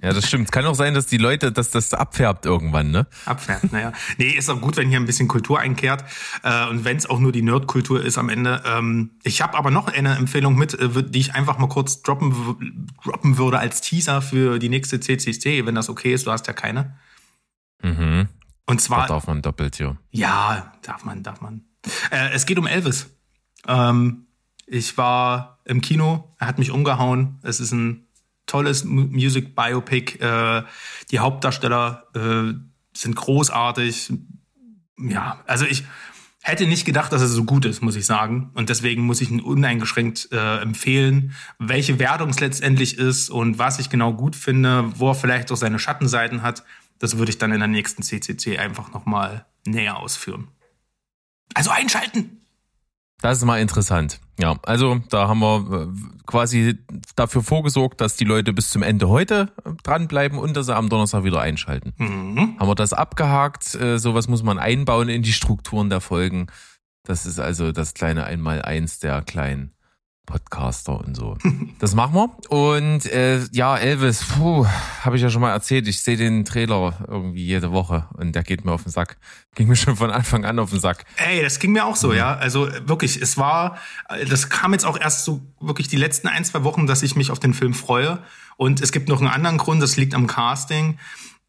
Ja, 0.00 0.12
das 0.12 0.28
stimmt. 0.28 0.44
Es 0.44 0.52
kann 0.52 0.64
auch 0.64 0.76
sein, 0.76 0.94
dass 0.94 1.06
die 1.06 1.16
Leute, 1.16 1.50
dass 1.50 1.70
das 1.70 1.92
abfärbt 1.92 2.46
irgendwann, 2.46 2.92
ne? 2.92 3.08
Abfärbt, 3.24 3.72
naja. 3.72 3.92
Nee, 4.16 4.30
ist 4.30 4.48
auch 4.48 4.60
gut, 4.60 4.76
wenn 4.76 4.88
hier 4.88 5.00
ein 5.00 5.06
bisschen 5.06 5.26
Kultur 5.26 5.58
einkehrt. 5.58 6.04
Äh, 6.44 6.68
und 6.68 6.84
wenn 6.84 6.96
es 6.96 7.06
auch 7.06 7.18
nur 7.18 7.32
die 7.32 7.42
Nerdkultur 7.42 8.04
ist 8.04 8.16
am 8.16 8.28
Ende. 8.28 8.62
Ähm, 8.64 9.10
ich 9.24 9.42
habe 9.42 9.58
aber 9.58 9.72
noch 9.72 9.88
eine 9.88 10.14
Empfehlung 10.14 10.54
mit, 10.54 10.74
äh, 10.74 11.02
die 11.02 11.18
ich 11.18 11.34
einfach 11.34 11.58
mal 11.58 11.68
kurz 11.68 12.02
droppen, 12.02 12.86
droppen 13.02 13.38
würde 13.38 13.58
als 13.58 13.80
Teaser 13.80 14.22
für 14.22 14.60
die 14.60 14.68
nächste 14.68 15.00
CCC, 15.00 15.66
wenn 15.66 15.74
das 15.74 15.88
okay 15.88 16.14
ist. 16.14 16.26
Du 16.26 16.30
hast 16.30 16.46
ja 16.46 16.52
keine. 16.52 16.96
Mhm. 17.82 18.28
Und 18.66 18.80
zwar. 18.80 19.02
Da 19.02 19.14
darf 19.14 19.26
man 19.26 19.42
doppelt, 19.42 19.80
ja. 19.80 19.96
Ja, 20.10 20.72
darf 20.82 21.04
man, 21.04 21.24
darf 21.24 21.40
man. 21.40 21.64
Äh, 22.12 22.30
es 22.34 22.46
geht 22.46 22.58
um 22.58 22.68
Elvis. 22.68 23.10
Ähm, 23.66 24.26
ich 24.66 24.96
war 24.96 25.58
im 25.64 25.80
Kino, 25.80 26.34
er 26.38 26.46
hat 26.46 26.58
mich 26.58 26.70
umgehauen. 26.70 27.38
Es 27.42 27.58
ist 27.58 27.72
ein 27.72 28.07
tolles 28.48 28.84
Music 28.84 29.54
Biopic. 29.54 30.18
Äh, 30.18 30.64
die 31.12 31.20
Hauptdarsteller 31.20 32.08
äh, 32.14 32.54
sind 32.92 33.14
großartig. 33.14 34.12
Ja, 34.98 35.44
also 35.46 35.64
ich 35.64 35.84
hätte 36.42 36.66
nicht 36.66 36.84
gedacht, 36.84 37.12
dass 37.12 37.22
er 37.22 37.28
so 37.28 37.44
gut 37.44 37.64
ist, 37.64 37.82
muss 37.82 37.94
ich 37.94 38.06
sagen. 38.06 38.50
Und 38.54 38.68
deswegen 38.68 39.02
muss 39.02 39.20
ich 39.20 39.30
ihn 39.30 39.40
uneingeschränkt 39.40 40.30
äh, 40.32 40.58
empfehlen. 40.60 41.34
Welche 41.58 42.00
Wertung 42.00 42.30
es 42.30 42.40
letztendlich 42.40 42.98
ist 42.98 43.30
und 43.30 43.58
was 43.58 43.78
ich 43.78 43.90
genau 43.90 44.12
gut 44.12 44.34
finde, 44.34 44.90
wo 44.96 45.10
er 45.10 45.14
vielleicht 45.14 45.52
auch 45.52 45.56
seine 45.56 45.78
Schattenseiten 45.78 46.42
hat, 46.42 46.64
das 46.98 47.18
würde 47.18 47.30
ich 47.30 47.38
dann 47.38 47.52
in 47.52 47.60
der 47.60 47.68
nächsten 47.68 48.02
CCC 48.02 48.58
einfach 48.58 48.92
nochmal 48.92 49.46
näher 49.64 49.98
ausführen. 49.98 50.48
Also 51.54 51.70
einschalten! 51.70 52.40
Das 53.20 53.38
ist 53.38 53.44
mal 53.44 53.60
interessant. 53.60 54.20
Ja, 54.38 54.56
also 54.62 55.00
da 55.10 55.26
haben 55.26 55.40
wir 55.40 55.82
äh, 55.82 56.22
quasi 56.26 56.78
dafür 57.16 57.42
vorgesorgt, 57.42 58.00
dass 58.00 58.16
die 58.16 58.24
Leute 58.24 58.52
bis 58.52 58.70
zum 58.70 58.84
Ende 58.84 59.08
heute 59.08 59.52
äh, 59.64 59.70
dranbleiben 59.82 60.38
und 60.38 60.56
dass 60.56 60.66
sie 60.66 60.76
am 60.76 60.88
Donnerstag 60.88 61.24
wieder 61.24 61.40
einschalten. 61.40 61.92
Mhm. 61.98 62.56
Haben 62.58 62.68
wir 62.68 62.76
das 62.76 62.92
abgehakt? 62.92 63.74
Äh, 63.74 63.98
sowas 63.98 64.28
muss 64.28 64.44
man 64.44 64.58
einbauen 64.58 65.08
in 65.08 65.22
die 65.22 65.32
Strukturen 65.32 65.90
der 65.90 66.00
Folgen. 66.00 66.46
Das 67.02 67.26
ist 67.26 67.40
also 67.40 67.72
das 67.72 67.94
kleine 67.94 68.24
Einmaleins 68.24 69.00
der 69.00 69.22
kleinen 69.22 69.72
Podcaster 70.28 71.00
und 71.00 71.16
so. 71.16 71.36
Das 71.78 71.94
machen 71.94 72.14
wir. 72.14 72.50
Und 72.50 73.06
äh, 73.06 73.40
ja, 73.52 73.76
Elvis, 73.76 74.24
puh, 74.24 74.66
habe 75.02 75.16
ich 75.16 75.22
ja 75.22 75.30
schon 75.30 75.40
mal 75.40 75.52
erzählt. 75.52 75.86
Ich 75.86 76.00
sehe 76.00 76.16
den 76.16 76.44
Trailer 76.44 77.06
irgendwie 77.06 77.44
jede 77.44 77.70
Woche 77.70 78.08
und 78.14 78.34
der 78.34 78.42
geht 78.42 78.64
mir 78.64 78.72
auf 78.72 78.82
den 78.82 78.90
Sack. 78.90 79.16
Ging 79.54 79.68
mir 79.68 79.76
schon 79.76 79.94
von 79.94 80.10
Anfang 80.10 80.44
an 80.44 80.58
auf 80.58 80.70
den 80.70 80.80
Sack. 80.80 81.04
Ey, 81.16 81.40
das 81.40 81.60
ging 81.60 81.72
mir 81.72 81.84
auch 81.84 81.94
so, 81.94 82.12
ja. 82.12 82.34
Also 82.34 82.66
äh, 82.66 82.88
wirklich, 82.88 83.22
es 83.22 83.38
war, 83.38 83.78
das 84.28 84.50
kam 84.50 84.72
jetzt 84.72 84.84
auch 84.84 84.98
erst 85.00 85.24
so 85.24 85.40
wirklich 85.60 85.88
die 85.88 85.96
letzten 85.96 86.26
ein, 86.26 86.44
zwei 86.44 86.64
Wochen, 86.64 86.86
dass 86.86 87.02
ich 87.02 87.14
mich 87.14 87.30
auf 87.30 87.38
den 87.38 87.54
Film 87.54 87.72
freue. 87.72 88.18
Und 88.56 88.80
es 88.80 88.90
gibt 88.90 89.08
noch 89.08 89.20
einen 89.20 89.30
anderen 89.30 89.56
Grund, 89.56 89.80
das 89.80 89.96
liegt 89.96 90.14
am 90.14 90.26
Casting. 90.26 90.98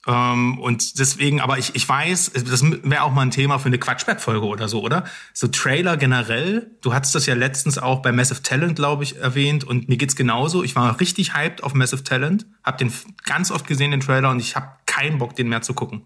Ähm, 0.08 0.60
und 0.60 0.98
deswegen, 0.98 1.42
aber 1.42 1.58
ich, 1.58 1.76
ich 1.76 1.88
weiß, 1.88 2.32
das 2.34 2.64
wäre 2.64 3.04
auch 3.04 3.12
mal 3.12 3.24
ein 3.24 3.32
Thema 3.32 3.60
für 3.60 3.68
eine 3.68 3.80
Quatschberg-Folge 3.80 4.46
oder 4.46 4.70
so, 4.70 4.82
oder? 4.82 5.04
So 5.34 5.48
Trailer 5.48 5.98
generell. 5.98 6.72
Du 6.82 6.94
hattest 6.94 7.16
das 7.16 7.26
ja 7.26 7.36
letztens 7.36 7.78
auch 7.78 8.02
bei 8.02 8.12
Massive 8.12 8.42
Talent, 8.42 8.76
glaube 8.76 9.04
ich, 9.04 9.18
erwähnt. 9.18 9.64
Und 9.64 9.90
mir 9.90 9.98
geht's 9.98 10.16
genauso. 10.16 10.64
Ich 10.64 10.76
war 10.76 11.00
richtig 11.00 11.36
hyped 11.36 11.64
auf 11.64 11.74
Massive 11.74 12.04
Talent. 12.04 12.46
Hab 12.64 12.78
den 12.78 12.94
ganz 13.26 13.52
oft 13.52 13.68
gesehen, 13.68 13.92
den 13.92 14.00
Trailer, 14.00 14.30
und 14.30 14.40
ich 14.40 14.56
habe 14.56 14.70
keinen 14.86 15.18
Bock, 15.18 15.36
den 15.36 15.50
mehr 15.50 15.62
zu 15.62 15.74
gucken. 15.74 16.06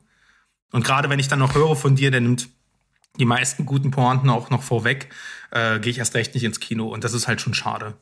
Und 0.71 0.83
gerade 0.83 1.09
wenn 1.09 1.19
ich 1.19 1.27
dann 1.27 1.39
noch 1.39 1.53
höre 1.53 1.75
von 1.75 1.95
dir, 1.95 2.09
der 2.09 2.21
nimmt 2.21 2.50
die 3.19 3.25
meisten 3.25 3.65
guten 3.65 3.91
Pointen 3.91 4.29
auch 4.31 4.50
noch 4.50 4.63
vorweg, 4.63 5.09
äh, 5.51 5.79
gehe 5.79 5.91
ich 5.91 6.00
erst 6.00 6.15
recht 6.15 6.33
nicht 6.33 6.43
ins 6.43 6.59
Kino. 6.59 6.88
Und 6.88 7.03
das 7.03 7.13
ist 7.13 7.27
halt 7.27 7.41
schon 7.41 7.53
schade. 7.53 7.93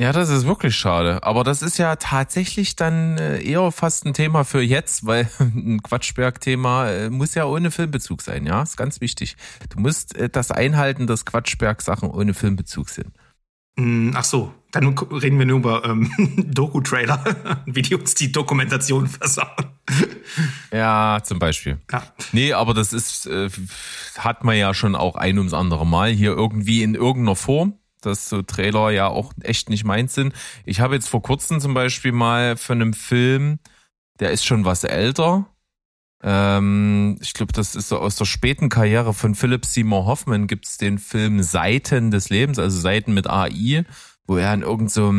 Ja, 0.00 0.12
das 0.12 0.28
ist 0.28 0.46
wirklich 0.46 0.76
schade. 0.76 1.24
Aber 1.24 1.42
das 1.42 1.60
ist 1.60 1.76
ja 1.76 1.96
tatsächlich 1.96 2.76
dann 2.76 3.18
äh, 3.18 3.42
eher 3.42 3.72
fast 3.72 4.06
ein 4.06 4.14
Thema 4.14 4.44
für 4.44 4.60
jetzt, 4.62 5.06
weil 5.06 5.28
ein 5.40 5.82
Quatschberg-Thema 5.82 6.88
äh, 6.88 7.10
muss 7.10 7.34
ja 7.34 7.46
ohne 7.46 7.72
Filmbezug 7.72 8.22
sein, 8.22 8.46
ja? 8.46 8.62
Ist 8.62 8.76
ganz 8.76 9.00
wichtig. 9.00 9.36
Du 9.70 9.80
musst 9.80 10.16
äh, 10.16 10.28
das 10.28 10.52
einhalten, 10.52 11.08
dass 11.08 11.26
Quatschberg-Sachen 11.26 12.10
ohne 12.10 12.32
Filmbezug 12.32 12.90
sind. 12.90 13.12
Mm, 13.76 14.10
Ach 14.14 14.22
so, 14.22 14.54
dann 14.70 14.96
reden 14.96 15.38
wir 15.38 15.46
nur 15.46 15.58
über 15.58 15.84
ähm, 15.84 16.12
Doku-Trailer, 16.54 17.64
wie 17.66 17.82
die 17.82 17.96
uns 17.96 18.14
die 18.14 18.30
Dokumentation 18.30 19.06
versauen. 19.08 19.48
Ja, 20.72 21.18
zum 21.24 21.40
Beispiel. 21.40 21.78
Ja. 21.90 22.04
Nee, 22.30 22.52
aber 22.52 22.72
das 22.72 22.92
ist, 22.92 23.26
äh, 23.26 23.48
hat 24.16 24.44
man 24.44 24.56
ja 24.56 24.74
schon 24.74 24.94
auch 24.94 25.16
ein 25.16 25.38
ums 25.38 25.54
andere 25.54 25.86
Mal 25.86 26.10
hier 26.10 26.32
irgendwie 26.32 26.84
in 26.84 26.94
irgendeiner 26.94 27.34
Form, 27.34 27.74
dass 28.00 28.28
so 28.28 28.42
Trailer 28.42 28.90
ja 28.90 29.08
auch 29.08 29.32
echt 29.42 29.70
nicht 29.70 29.84
meins 29.84 30.14
sind. 30.14 30.34
Ich 30.64 30.80
habe 30.80 30.94
jetzt 30.94 31.08
vor 31.08 31.22
kurzem 31.22 31.60
zum 31.60 31.74
Beispiel 31.74 32.12
mal 32.12 32.56
von 32.56 32.80
einem 32.80 32.92
Film, 32.92 33.58
der 34.20 34.30
ist 34.30 34.44
schon 34.44 34.64
was 34.64 34.84
älter. 34.84 35.46
Ähm, 36.22 37.18
ich 37.20 37.34
glaube, 37.34 37.52
das 37.52 37.74
ist 37.74 37.88
so 37.88 37.98
aus 37.98 38.16
der 38.16 38.24
späten 38.24 38.68
Karriere 38.68 39.14
von 39.14 39.34
Philip 39.34 39.64
Seymour 39.64 40.06
Hoffman 40.06 40.46
gibt's 40.46 40.78
den 40.78 40.98
Film 40.98 41.42
Seiten 41.42 42.10
des 42.10 42.28
Lebens, 42.28 42.58
also 42.58 42.78
Seiten 42.78 43.14
mit 43.14 43.28
AI, 43.28 43.84
wo 44.26 44.36
er 44.36 44.52
in 44.54 44.62
irgendeinem 44.62 44.88
so 44.88 45.12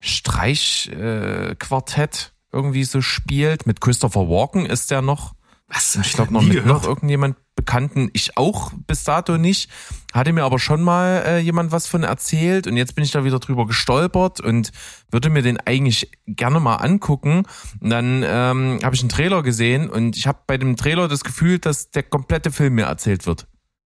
Streichquartett 0.00 2.32
äh, 2.32 2.36
irgendwie 2.52 2.84
so 2.84 3.02
spielt. 3.02 3.66
Mit 3.66 3.80
Christopher 3.80 4.28
Walken 4.28 4.66
ist 4.66 4.90
der 4.90 5.02
noch. 5.02 5.34
Was? 5.72 5.94
Ich 5.94 6.14
glaube 6.14 6.32
noch 6.32 6.42
mit 6.42 6.66
noch 6.66 6.84
irgendjemand 6.84 7.36
Bekannten. 7.54 8.10
Ich 8.12 8.36
auch 8.36 8.72
bis 8.86 9.04
dato 9.04 9.38
nicht. 9.38 9.70
Hatte 10.12 10.32
mir 10.32 10.44
aber 10.44 10.58
schon 10.58 10.82
mal 10.82 11.22
äh, 11.26 11.38
jemand 11.38 11.70
was 11.70 11.86
von 11.86 12.02
erzählt 12.02 12.66
und 12.66 12.76
jetzt 12.76 12.94
bin 12.94 13.04
ich 13.04 13.12
da 13.12 13.22
wieder 13.22 13.38
drüber 13.38 13.66
gestolpert 13.66 14.40
und 14.40 14.72
würde 15.10 15.30
mir 15.30 15.42
den 15.42 15.60
eigentlich 15.60 16.10
gerne 16.26 16.58
mal 16.58 16.76
angucken. 16.76 17.44
Und 17.80 17.90
dann 17.90 18.24
ähm, 18.26 18.78
habe 18.82 18.94
ich 18.94 19.02
einen 19.02 19.10
Trailer 19.10 19.42
gesehen 19.42 19.88
und 19.88 20.16
ich 20.16 20.26
habe 20.26 20.40
bei 20.46 20.58
dem 20.58 20.76
Trailer 20.76 21.06
das 21.06 21.22
Gefühl, 21.22 21.58
dass 21.58 21.90
der 21.90 22.02
komplette 22.02 22.50
Film 22.50 22.74
mir 22.74 22.86
erzählt 22.86 23.26
wird. 23.26 23.46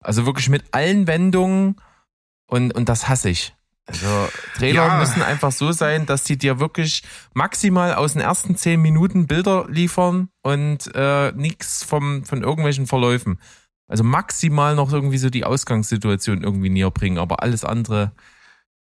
Also 0.02 0.26
wirklich 0.26 0.50
mit 0.50 0.74
allen 0.74 1.08
Wendungen 1.08 1.76
und, 2.48 2.74
und 2.74 2.90
das 2.90 3.08
hasse 3.08 3.30
ich. 3.30 3.54
Also 3.92 4.30
Trailer 4.56 4.88
Ja. 4.88 4.98
müssen 5.00 5.22
einfach 5.22 5.52
so 5.52 5.72
sein, 5.72 6.06
dass 6.06 6.24
die 6.24 6.38
dir 6.38 6.60
wirklich 6.60 7.04
maximal 7.34 7.94
aus 7.96 8.14
den 8.14 8.22
ersten 8.22 8.56
zehn 8.56 8.82
Minuten 8.82 9.28
Bilder 9.28 9.66
liefern 9.70 10.30
und 10.42 10.90
äh, 10.96 11.32
nichts 11.34 11.84
vom 11.84 12.24
von 12.24 12.42
irgendwelchen 12.44 12.88
Verläufen. 12.88 13.40
Also 13.88 14.04
maximal 14.04 14.76
noch 14.76 14.92
irgendwie 14.94 15.18
so 15.18 15.30
die 15.30 15.44
Ausgangssituation 15.44 16.44
irgendwie 16.44 16.70
näher 16.70 16.92
bringen, 16.92 17.18
aber 17.18 17.44
alles 17.44 17.66
andere, 17.66 18.14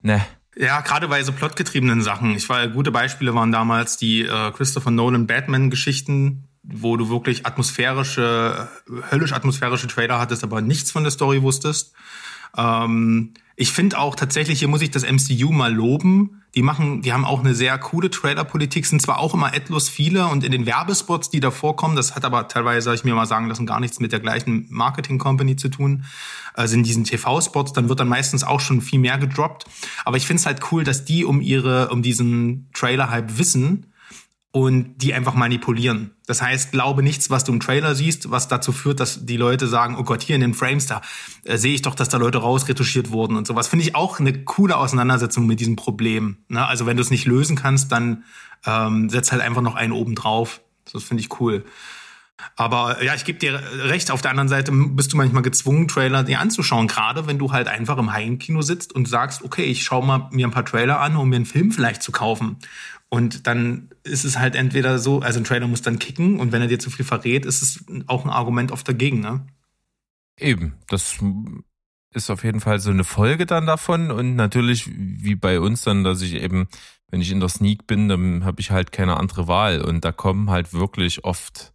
ne. 0.00 0.24
Ja, 0.56 0.80
gerade 0.82 1.08
bei 1.08 1.22
so 1.22 1.32
plotgetriebenen 1.32 2.02
Sachen. 2.02 2.34
Ich 2.36 2.48
war 2.48 2.66
gute 2.68 2.90
Beispiele 2.90 3.34
waren 3.34 3.50
damals 3.52 3.96
die 3.96 4.22
äh, 4.22 4.50
Christopher 4.52 4.90
Nolan 4.90 5.26
Batman 5.26 5.70
Geschichten, 5.70 6.44
wo 6.62 6.96
du 6.96 7.08
wirklich 7.08 7.46
atmosphärische, 7.46 8.68
höllisch 9.10 9.32
atmosphärische 9.32 9.88
Trailer 9.88 10.18
hattest, 10.20 10.44
aber 10.44 10.60
nichts 10.60 10.90
von 10.90 11.02
der 11.04 11.10
Story 11.12 11.42
wusstest. 11.42 11.94
Ähm, 12.56 13.34
ich 13.60 13.72
finde 13.72 13.98
auch 13.98 14.14
tatsächlich, 14.14 14.60
hier 14.60 14.68
muss 14.68 14.80
ich 14.80 14.90
das 14.90 15.02
MCU 15.02 15.52
mal 15.52 15.70
loben. 15.70 16.42
Die 16.54 16.62
machen, 16.62 17.02
die 17.02 17.12
haben 17.12 17.26
auch 17.26 17.40
eine 17.40 17.54
sehr 17.54 17.76
coole 17.76 18.08
Trailer-Politik, 18.08 18.86
sind 18.86 19.02
zwar 19.02 19.18
auch 19.18 19.34
immer 19.34 19.52
etlos 19.52 19.90
viele 19.90 20.28
und 20.28 20.44
in 20.44 20.50
den 20.50 20.64
Werbespots, 20.64 21.28
die 21.28 21.40
da 21.40 21.50
vorkommen, 21.50 21.94
das 21.94 22.16
hat 22.16 22.24
aber 22.24 22.48
teilweise, 22.48 22.88
hab 22.88 22.96
ich 22.96 23.04
mir 23.04 23.14
mal 23.14 23.26
sagen 23.26 23.48
lassen, 23.48 23.66
gar 23.66 23.78
nichts 23.78 24.00
mit 24.00 24.12
der 24.12 24.20
gleichen 24.20 24.66
Marketing-Company 24.70 25.56
zu 25.56 25.68
tun, 25.68 26.04
also 26.54 26.74
in 26.74 26.84
diesen 26.84 27.04
TV-Spots, 27.04 27.74
dann 27.74 27.90
wird 27.90 28.00
dann 28.00 28.08
meistens 28.08 28.44
auch 28.44 28.60
schon 28.60 28.80
viel 28.80 28.98
mehr 28.98 29.18
gedroppt. 29.18 29.66
Aber 30.06 30.16
ich 30.16 30.26
finde 30.26 30.40
es 30.40 30.46
halt 30.46 30.72
cool, 30.72 30.82
dass 30.82 31.04
die 31.04 31.26
um 31.26 31.42
ihre, 31.42 31.90
um 31.90 32.00
diesen 32.00 32.70
Trailer-Hype 32.72 33.36
wissen 33.36 33.89
und 34.52 34.96
die 34.96 35.14
einfach 35.14 35.34
manipulieren. 35.34 36.10
Das 36.26 36.42
heißt, 36.42 36.72
glaube 36.72 37.02
nichts, 37.04 37.30
was 37.30 37.44
du 37.44 37.52
im 37.52 37.60
Trailer 37.60 37.94
siehst, 37.94 38.30
was 38.30 38.48
dazu 38.48 38.72
führt, 38.72 38.98
dass 38.98 39.24
die 39.24 39.36
Leute 39.36 39.68
sagen, 39.68 39.96
oh 39.96 40.02
Gott, 40.02 40.22
hier 40.22 40.34
in 40.34 40.40
den 40.40 40.54
Frames, 40.54 40.86
da 40.86 41.02
äh, 41.44 41.56
sehe 41.56 41.74
ich 41.74 41.82
doch, 41.82 41.94
dass 41.94 42.08
da 42.08 42.16
Leute 42.16 42.38
rausretuschiert 42.38 43.12
wurden 43.12 43.36
und 43.36 43.46
sowas. 43.46 43.68
Finde 43.68 43.84
ich 43.84 43.94
auch 43.94 44.18
eine 44.18 44.44
coole 44.44 44.76
Auseinandersetzung 44.76 45.46
mit 45.46 45.60
diesem 45.60 45.76
Problem. 45.76 46.38
Ne? 46.48 46.66
Also 46.66 46.86
wenn 46.86 46.96
du 46.96 47.02
es 47.02 47.10
nicht 47.10 47.26
lösen 47.26 47.54
kannst, 47.54 47.92
dann 47.92 48.24
ähm, 48.66 49.08
setz 49.08 49.30
halt 49.30 49.42
einfach 49.42 49.62
noch 49.62 49.76
einen 49.76 49.92
oben 49.92 50.16
drauf. 50.16 50.60
Das 50.92 51.04
finde 51.04 51.22
ich 51.22 51.40
cool. 51.40 51.64
Aber 52.56 53.02
ja, 53.02 53.14
ich 53.14 53.24
gebe 53.24 53.38
dir 53.38 53.60
recht. 53.84 54.10
Auf 54.10 54.22
der 54.22 54.30
anderen 54.30 54.48
Seite 54.48 54.72
bist 54.72 55.12
du 55.12 55.16
manchmal 55.16 55.42
gezwungen, 55.42 55.88
Trailer 55.88 56.24
dir 56.24 56.40
anzuschauen. 56.40 56.88
Gerade 56.88 57.26
wenn 57.26 57.38
du 57.38 57.52
halt 57.52 57.68
einfach 57.68 57.98
im 57.98 58.12
Heimkino 58.12 58.62
sitzt 58.62 58.94
und 58.94 59.06
sagst, 59.06 59.42
okay, 59.42 59.64
ich 59.64 59.84
schaue 59.84 60.04
mal 60.04 60.28
mir 60.32 60.48
ein 60.48 60.50
paar 60.50 60.64
Trailer 60.64 61.00
an, 61.00 61.16
um 61.16 61.28
mir 61.28 61.36
einen 61.36 61.46
Film 61.46 61.70
vielleicht 61.70 62.02
zu 62.02 62.12
kaufen. 62.12 62.56
Und 63.10 63.48
dann 63.48 63.90
ist 64.04 64.24
es 64.24 64.38
halt 64.38 64.54
entweder 64.54 65.00
so, 65.00 65.20
also 65.20 65.40
ein 65.40 65.44
Trailer 65.44 65.66
muss 65.66 65.82
dann 65.82 65.98
kicken 65.98 66.38
und 66.38 66.52
wenn 66.52 66.62
er 66.62 66.68
dir 66.68 66.78
zu 66.78 66.90
viel 66.90 67.04
verrät, 67.04 67.44
ist 67.44 67.60
es 67.60 67.84
auch 68.06 68.24
ein 68.24 68.30
Argument 68.30 68.70
oft 68.70 68.86
dagegen, 68.86 69.20
ne? 69.20 69.44
Eben, 70.38 70.74
das 70.88 71.18
ist 72.14 72.30
auf 72.30 72.44
jeden 72.44 72.60
Fall 72.60 72.78
so 72.78 72.90
eine 72.90 73.02
Folge 73.02 73.46
dann 73.46 73.66
davon 73.66 74.12
und 74.12 74.36
natürlich 74.36 74.88
wie 74.88 75.34
bei 75.34 75.58
uns 75.58 75.82
dann, 75.82 76.04
dass 76.04 76.22
ich 76.22 76.34
eben, 76.34 76.68
wenn 77.10 77.20
ich 77.20 77.32
in 77.32 77.40
der 77.40 77.48
Sneak 77.48 77.88
bin, 77.88 78.08
dann 78.08 78.44
habe 78.44 78.60
ich 78.60 78.70
halt 78.70 78.92
keine 78.92 79.16
andere 79.16 79.48
Wahl 79.48 79.82
und 79.82 80.04
da 80.04 80.12
kommen 80.12 80.48
halt 80.48 80.72
wirklich 80.72 81.24
oft 81.24 81.72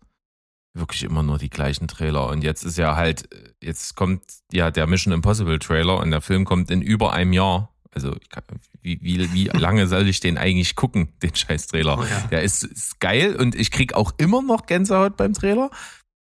wirklich 0.74 1.04
immer 1.04 1.22
nur 1.22 1.38
die 1.38 1.50
gleichen 1.50 1.90
Trailer 1.90 2.30
und 2.30 2.46
jetzt 2.46 2.64
ist 2.64 2.78
ja 2.78 2.96
halt, 2.96 3.28
jetzt 3.62 3.96
kommt 3.96 4.24
ja 4.54 4.72
der 4.72 4.88
Mission 4.88 5.14
Impossible 5.14 5.60
Trailer 5.60 6.00
und 6.00 6.12
der 6.12 6.22
Film 6.22 6.46
kommt 6.46 6.72
in 6.72 6.82
über 6.82 7.12
einem 7.12 7.34
Jahr. 7.34 7.75
Also 7.96 8.16
kann- 8.30 8.44
wie, 8.82 9.00
wie, 9.02 9.34
wie 9.34 9.46
lange 9.46 9.88
soll 9.88 10.08
ich 10.08 10.20
den 10.20 10.38
eigentlich 10.38 10.76
gucken, 10.76 11.10
den 11.24 11.34
scheiß 11.34 11.68
Trailer? 11.68 11.98
Oh 11.98 12.04
ja. 12.04 12.28
Der 12.30 12.44
ist, 12.44 12.64
ist 12.64 13.00
geil 13.00 13.36
und 13.36 13.56
ich 13.56 13.72
krieg 13.72 13.94
auch 13.96 14.12
immer 14.18 14.42
noch 14.42 14.66
Gänsehaut 14.66 15.18
beim 15.18 15.34
Trailer. 15.34 15.72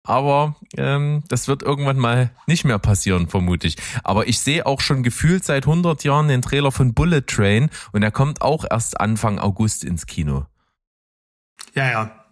Aber 0.03 0.55
ähm, 0.77 1.23
das 1.27 1.49
wird 1.49 1.63
irgendwann 1.63 1.99
mal 1.99 2.31
nicht 2.47 2.63
mehr 2.63 2.79
passieren, 2.79 3.27
vermute 3.27 3.67
ich. 3.67 3.75
Aber 4.05 4.29
ich 4.29 4.39
sehe 4.39 4.65
auch 4.65 4.79
schon 4.79 5.03
gefühlt 5.03 5.43
seit 5.43 5.65
100 5.65 6.05
Jahren 6.05 6.29
den 6.29 6.41
Trailer 6.41 6.71
von 6.71 6.93
Bullet 6.93 7.23
Train 7.27 7.69
und 7.91 8.01
er 8.03 8.11
kommt 8.11 8.41
auch 8.41 8.63
erst 8.71 9.01
Anfang 9.01 9.37
August 9.37 9.83
ins 9.83 10.05
Kino. 10.05 10.45
Ja, 11.75 11.89
ja. 11.91 12.23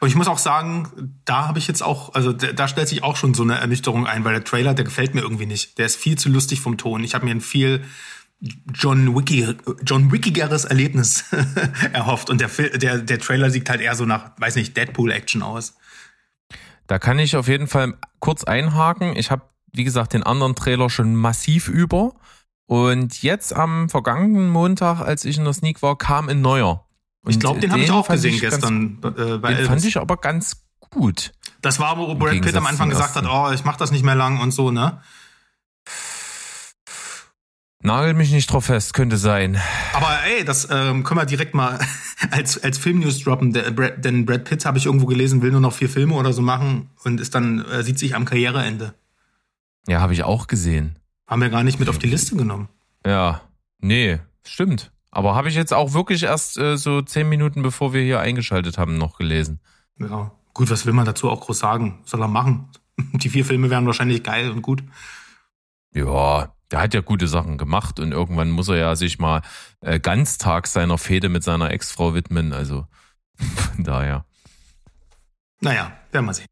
Und 0.00 0.08
ich 0.08 0.16
muss 0.16 0.26
auch 0.28 0.38
sagen, 0.38 1.20
da 1.24 1.46
habe 1.46 1.58
ich 1.60 1.68
jetzt 1.68 1.82
auch, 1.82 2.12
also 2.14 2.32
da 2.32 2.68
stellt 2.68 2.88
sich 2.88 3.04
auch 3.04 3.16
schon 3.16 3.32
so 3.34 3.42
eine 3.44 3.54
Ernüchterung 3.58 4.06
ein, 4.06 4.24
weil 4.24 4.34
der 4.34 4.44
Trailer, 4.44 4.74
der 4.74 4.84
gefällt 4.84 5.14
mir 5.14 5.22
irgendwie 5.22 5.46
nicht. 5.46 5.78
Der 5.78 5.86
ist 5.86 5.96
viel 5.96 6.18
zu 6.18 6.28
lustig 6.28 6.60
vom 6.60 6.76
Ton. 6.76 7.04
Ich 7.04 7.14
habe 7.14 7.24
mir 7.24 7.30
ein 7.30 7.40
viel 7.40 7.84
John 8.74 9.14
Wiki, 9.16 9.56
John 9.84 10.10
Wickigeres 10.10 10.64
Erlebnis 10.64 11.24
erhofft. 11.92 12.28
Und 12.30 12.40
der, 12.40 12.48
der, 12.48 12.98
der 12.98 13.18
Trailer 13.18 13.50
sieht 13.50 13.70
halt 13.70 13.80
eher 13.80 13.94
so 13.94 14.04
nach, 14.04 14.32
weiß 14.38 14.56
nicht, 14.56 14.76
Deadpool-Action 14.76 15.42
aus. 15.42 15.76
Da 16.88 16.98
kann 16.98 17.18
ich 17.20 17.36
auf 17.36 17.46
jeden 17.48 17.68
Fall 17.68 17.94
kurz 18.18 18.42
einhaken. 18.44 19.16
Ich 19.16 19.30
habe, 19.30 19.42
wie 19.72 19.84
gesagt, 19.84 20.12
den 20.12 20.22
anderen 20.24 20.54
Trailer 20.56 20.90
schon 20.90 21.14
massiv 21.14 21.68
über. 21.68 22.14
Und 22.66 23.22
jetzt 23.22 23.54
am 23.54 23.88
vergangenen 23.88 24.48
Montag, 24.50 25.00
als 25.00 25.24
ich 25.24 25.38
in 25.38 25.44
der 25.44 25.52
Sneak 25.52 25.82
war, 25.82 25.96
kam 25.96 26.28
ein 26.28 26.40
neuer. 26.40 26.84
Und 27.22 27.30
Ich 27.30 27.38
glaube, 27.38 27.60
den 27.60 27.70
habe 27.70 27.82
ich 27.82 27.90
auch 27.90 28.08
gesehen 28.08 28.40
ganz- 28.40 28.54
gestern 28.56 28.98
äh, 29.16 29.38
bei 29.38 29.54
Den 29.54 29.66
fand 29.66 29.84
ich 29.84 29.96
aber 29.98 30.16
ganz 30.16 30.64
gut. 30.90 31.32
Das 31.60 31.78
war, 31.78 31.96
wo 31.96 32.12
Brad 32.16 32.40
Pitt 32.40 32.56
am 32.56 32.66
Anfang 32.66 32.88
gesagt 32.90 33.14
hat, 33.14 33.24
oh, 33.26 33.52
ich 33.52 33.64
mach 33.64 33.76
das 33.76 33.92
nicht 33.92 34.04
mehr 34.04 34.16
lang 34.16 34.40
und 34.40 34.50
so, 34.50 34.72
ne? 34.72 35.00
Nagel 37.84 38.14
mich 38.14 38.30
nicht 38.30 38.50
drauf 38.50 38.66
fest, 38.66 38.94
könnte 38.94 39.16
sein. 39.16 39.60
Aber 39.92 40.08
ey, 40.24 40.44
das 40.44 40.68
ähm, 40.70 41.02
können 41.02 41.18
wir 41.18 41.26
direkt 41.26 41.52
mal 41.52 41.80
als, 42.30 42.62
als 42.62 42.78
Filmnews 42.78 43.22
droppen. 43.24 43.52
Der, 43.52 43.72
Brad, 43.72 44.04
denn 44.04 44.24
Brad 44.24 44.44
Pitt, 44.44 44.64
habe 44.64 44.78
ich 44.78 44.86
irgendwo 44.86 45.06
gelesen, 45.06 45.42
will 45.42 45.50
nur 45.50 45.60
noch 45.60 45.72
vier 45.72 45.88
Filme 45.88 46.14
oder 46.14 46.32
so 46.32 46.42
machen 46.42 46.90
und 47.02 47.20
ist 47.20 47.34
dann, 47.34 47.64
äh, 47.64 47.82
sieht 47.82 47.98
sich 47.98 48.14
am 48.14 48.24
Karriereende. 48.24 48.94
Ja, 49.88 50.00
habe 50.00 50.12
ich 50.12 50.22
auch 50.22 50.46
gesehen. 50.46 50.96
Haben 51.26 51.42
wir 51.42 51.50
gar 51.50 51.64
nicht 51.64 51.80
mit 51.80 51.88
auf 51.88 51.98
die 51.98 52.06
Liste 52.06 52.36
genommen. 52.36 52.68
Ja, 53.04 53.40
nee, 53.80 54.20
stimmt. 54.44 54.92
Aber 55.10 55.34
habe 55.34 55.48
ich 55.48 55.56
jetzt 55.56 55.74
auch 55.74 55.92
wirklich 55.92 56.22
erst 56.22 56.58
äh, 56.58 56.76
so 56.76 57.02
zehn 57.02 57.28
Minuten 57.28 57.62
bevor 57.62 57.92
wir 57.92 58.02
hier 58.02 58.20
eingeschaltet 58.20 58.78
haben 58.78 58.96
noch 58.96 59.18
gelesen. 59.18 59.60
Ja, 59.98 60.30
gut, 60.54 60.70
was 60.70 60.86
will 60.86 60.92
man 60.92 61.04
dazu 61.04 61.28
auch 61.28 61.40
groß 61.40 61.58
sagen? 61.58 61.98
Soll 62.04 62.22
er 62.22 62.28
machen? 62.28 62.68
Die 63.12 63.28
vier 63.28 63.44
Filme 63.44 63.70
wären 63.70 63.86
wahrscheinlich 63.86 64.22
geil 64.22 64.50
und 64.50 64.62
gut. 64.62 64.84
Ja, 65.92 66.54
der 66.72 66.80
hat 66.80 66.94
ja 66.94 67.00
gute 67.00 67.28
Sachen 67.28 67.58
gemacht 67.58 68.00
und 68.00 68.12
irgendwann 68.12 68.50
muss 68.50 68.68
er 68.68 68.76
ja 68.76 68.96
sich 68.96 69.18
mal 69.18 69.42
äh, 69.80 70.00
ganztags 70.00 70.72
seiner 70.72 70.98
Fehde 70.98 71.28
mit 71.28 71.44
seiner 71.44 71.70
Ex-Frau 71.70 72.14
widmen. 72.14 72.52
Also 72.52 72.86
von 73.36 73.84
daher. 73.84 74.24
Naja, 75.60 75.92
werden 76.10 76.26
wir 76.26 76.34
sehen. 76.34 76.46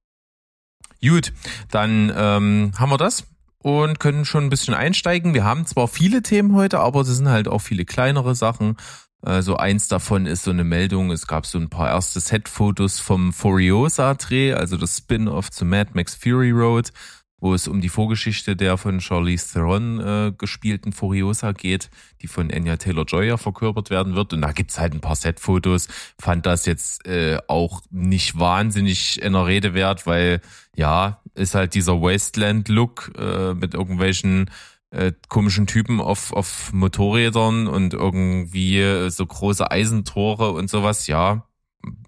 Gut, 1.02 1.32
dann 1.70 2.12
ähm, 2.14 2.72
haben 2.78 2.90
wir 2.90 2.98
das 2.98 3.24
und 3.62 3.98
können 3.98 4.26
schon 4.26 4.44
ein 4.44 4.50
bisschen 4.50 4.74
einsteigen. 4.74 5.32
Wir 5.32 5.44
haben 5.44 5.66
zwar 5.66 5.88
viele 5.88 6.22
Themen 6.22 6.54
heute, 6.54 6.80
aber 6.80 7.00
es 7.00 7.08
sind 7.08 7.28
halt 7.28 7.48
auch 7.48 7.60
viele 7.60 7.86
kleinere 7.86 8.34
Sachen. 8.34 8.76
Also 9.22 9.56
eins 9.56 9.88
davon 9.88 10.26
ist 10.26 10.44
so 10.44 10.50
eine 10.50 10.64
Meldung, 10.64 11.10
es 11.10 11.26
gab 11.26 11.44
so 11.44 11.58
ein 11.58 11.68
paar 11.68 11.88
erste 11.88 12.20
Set-Fotos 12.20 13.00
vom 13.00 13.32
Furiosa-Dreh, 13.32 14.54
also 14.54 14.78
das 14.78 14.96
Spin-off 14.96 15.50
zu 15.50 15.66
Mad 15.66 15.90
Max 15.92 16.14
Fury 16.14 16.50
Road 16.52 16.90
wo 17.40 17.54
es 17.54 17.66
um 17.68 17.80
die 17.80 17.88
Vorgeschichte 17.88 18.56
der 18.56 18.76
von 18.76 19.00
Charlize 19.00 19.52
Theron 19.52 20.00
äh, 20.00 20.32
gespielten 20.36 20.92
Furiosa 20.92 21.52
geht, 21.52 21.90
die 22.22 22.26
von 22.26 22.50
Anya 22.52 22.76
Taylor-Joy 22.76 23.36
verkörpert 23.38 23.90
werden 23.90 24.14
wird. 24.14 24.32
Und 24.32 24.42
da 24.42 24.52
gibt's 24.52 24.78
halt 24.78 24.94
ein 24.94 25.00
paar 25.00 25.16
Set-Fotos. 25.16 25.88
Fand 26.18 26.46
das 26.46 26.66
jetzt 26.66 27.06
äh, 27.06 27.38
auch 27.48 27.82
nicht 27.90 28.38
wahnsinnig 28.38 29.20
in 29.22 29.32
der 29.32 29.46
Rede 29.46 29.74
wert, 29.74 30.06
weil 30.06 30.40
ja, 30.76 31.20
ist 31.34 31.54
halt 31.54 31.74
dieser 31.74 32.00
Wasteland-Look 32.00 33.12
äh, 33.18 33.54
mit 33.54 33.74
irgendwelchen 33.74 34.50
äh, 34.90 35.12
komischen 35.28 35.66
Typen 35.66 36.00
auf, 36.00 36.32
auf 36.32 36.72
Motorrädern 36.72 37.66
und 37.66 37.94
irgendwie 37.94 38.80
äh, 38.80 39.08
so 39.10 39.24
große 39.24 39.70
Eisentore 39.70 40.52
und 40.52 40.68
sowas. 40.68 41.06
Ja, 41.06 41.46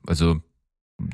also 0.07 0.43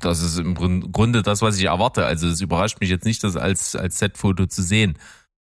das 0.00 0.22
ist 0.22 0.38
im 0.38 0.54
Grunde 0.54 1.22
das, 1.22 1.42
was 1.42 1.58
ich 1.58 1.64
erwarte. 1.64 2.04
Also 2.04 2.28
es 2.28 2.40
überrascht 2.40 2.80
mich 2.80 2.90
jetzt 2.90 3.04
nicht, 3.04 3.22
das 3.24 3.36
als, 3.36 3.76
als 3.76 3.98
Set-Foto 3.98 4.46
zu 4.46 4.62
sehen. 4.62 4.98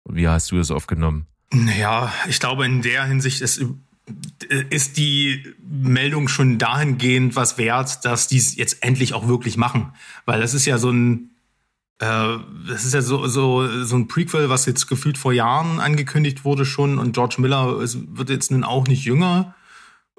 Wie 0.09 0.29
hast 0.29 0.51
du 0.51 0.57
das 0.57 0.71
aufgenommen? 0.71 1.27
Naja, 1.53 2.13
ich 2.29 2.41
glaube, 2.41 2.67
in 2.67 2.83
der 2.83 3.05
Hinsicht 3.05 3.41
ist, 3.41 3.65
ist 4.71 4.97
die 4.97 5.55
Meldung 5.67 6.29
schon 6.29 6.59
dahingehend 6.59 7.37
was 7.37 7.59
wert, 7.59 8.05
dass 8.05 8.29
die 8.29 8.37
es 8.37 8.57
jetzt 8.57 8.83
endlich 8.83 9.15
auch 9.15 9.29
wirklich 9.29 9.57
machen. 9.57 9.93
Weil 10.27 10.41
das 10.41 10.53
ist 10.53 10.67
ja 10.67 10.79
so 10.79 10.91
ein, 10.91 11.31
äh, 12.01 12.37
das 12.69 12.85
ist 12.85 12.95
ja 12.95 13.03
so, 13.03 13.27
so, 13.29 13.85
so 13.85 13.97
ein 13.97 14.09
Prequel, 14.09 14.49
was 14.49 14.67
jetzt 14.67 14.89
gefühlt 14.89 15.17
vor 15.17 15.33
Jahren 15.33 15.81
angekündigt 15.81 16.45
wurde 16.45 16.67
schon 16.67 16.99
und 16.99 17.13
George 17.13 17.37
Miller 17.39 17.79
wird 17.79 18.31
jetzt 18.31 18.51
nun 18.51 18.65
auch 18.65 18.87
nicht 18.87 19.05
jünger. 19.05 19.55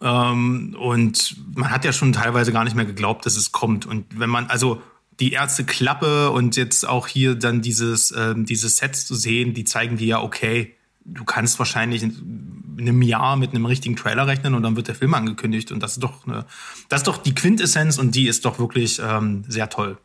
Ähm, 0.01 0.75
und 0.79 1.37
man 1.55 1.71
hat 1.71 1.85
ja 1.85 1.93
schon 1.93 2.13
teilweise 2.13 2.51
gar 2.51 2.63
nicht 2.63 2.75
mehr 2.75 2.85
geglaubt, 2.85 3.25
dass 3.25 3.37
es 3.37 3.51
kommt. 3.51 3.85
Und 3.85 4.19
wenn 4.19 4.29
man, 4.29 4.47
also 4.47 4.81
die 5.19 5.31
erste 5.31 5.63
Klappe 5.63 6.31
und 6.31 6.57
jetzt 6.57 6.87
auch 6.87 7.07
hier 7.07 7.35
dann 7.35 7.61
dieses, 7.61 8.13
ähm, 8.15 8.45
dieses 8.45 8.77
Sets 8.77 9.05
zu 9.05 9.15
sehen, 9.15 9.53
die 9.53 9.63
zeigen 9.63 9.97
dir 9.97 10.07
ja, 10.07 10.21
okay, 10.21 10.75
du 11.05 11.23
kannst 11.23 11.59
wahrscheinlich 11.59 12.03
in 12.03 12.75
einem 12.77 13.01
Jahr 13.01 13.37
mit 13.37 13.51
einem 13.51 13.65
richtigen 13.65 13.95
Trailer 13.95 14.27
rechnen 14.27 14.55
und 14.55 14.63
dann 14.63 14.75
wird 14.75 14.87
der 14.87 14.95
Film 14.95 15.13
angekündigt. 15.13 15.71
Und 15.71 15.81
das 15.81 15.93
ist 15.93 16.03
doch 16.03 16.27
eine, 16.27 16.45
das 16.89 17.01
ist 17.01 17.07
doch 17.07 17.17
die 17.17 17.33
Quintessenz 17.33 17.97
und 17.97 18.15
die 18.15 18.27
ist 18.27 18.43
doch 18.43 18.59
wirklich 18.59 18.99
ähm, 19.01 19.45
sehr 19.47 19.69
toll. 19.69 19.97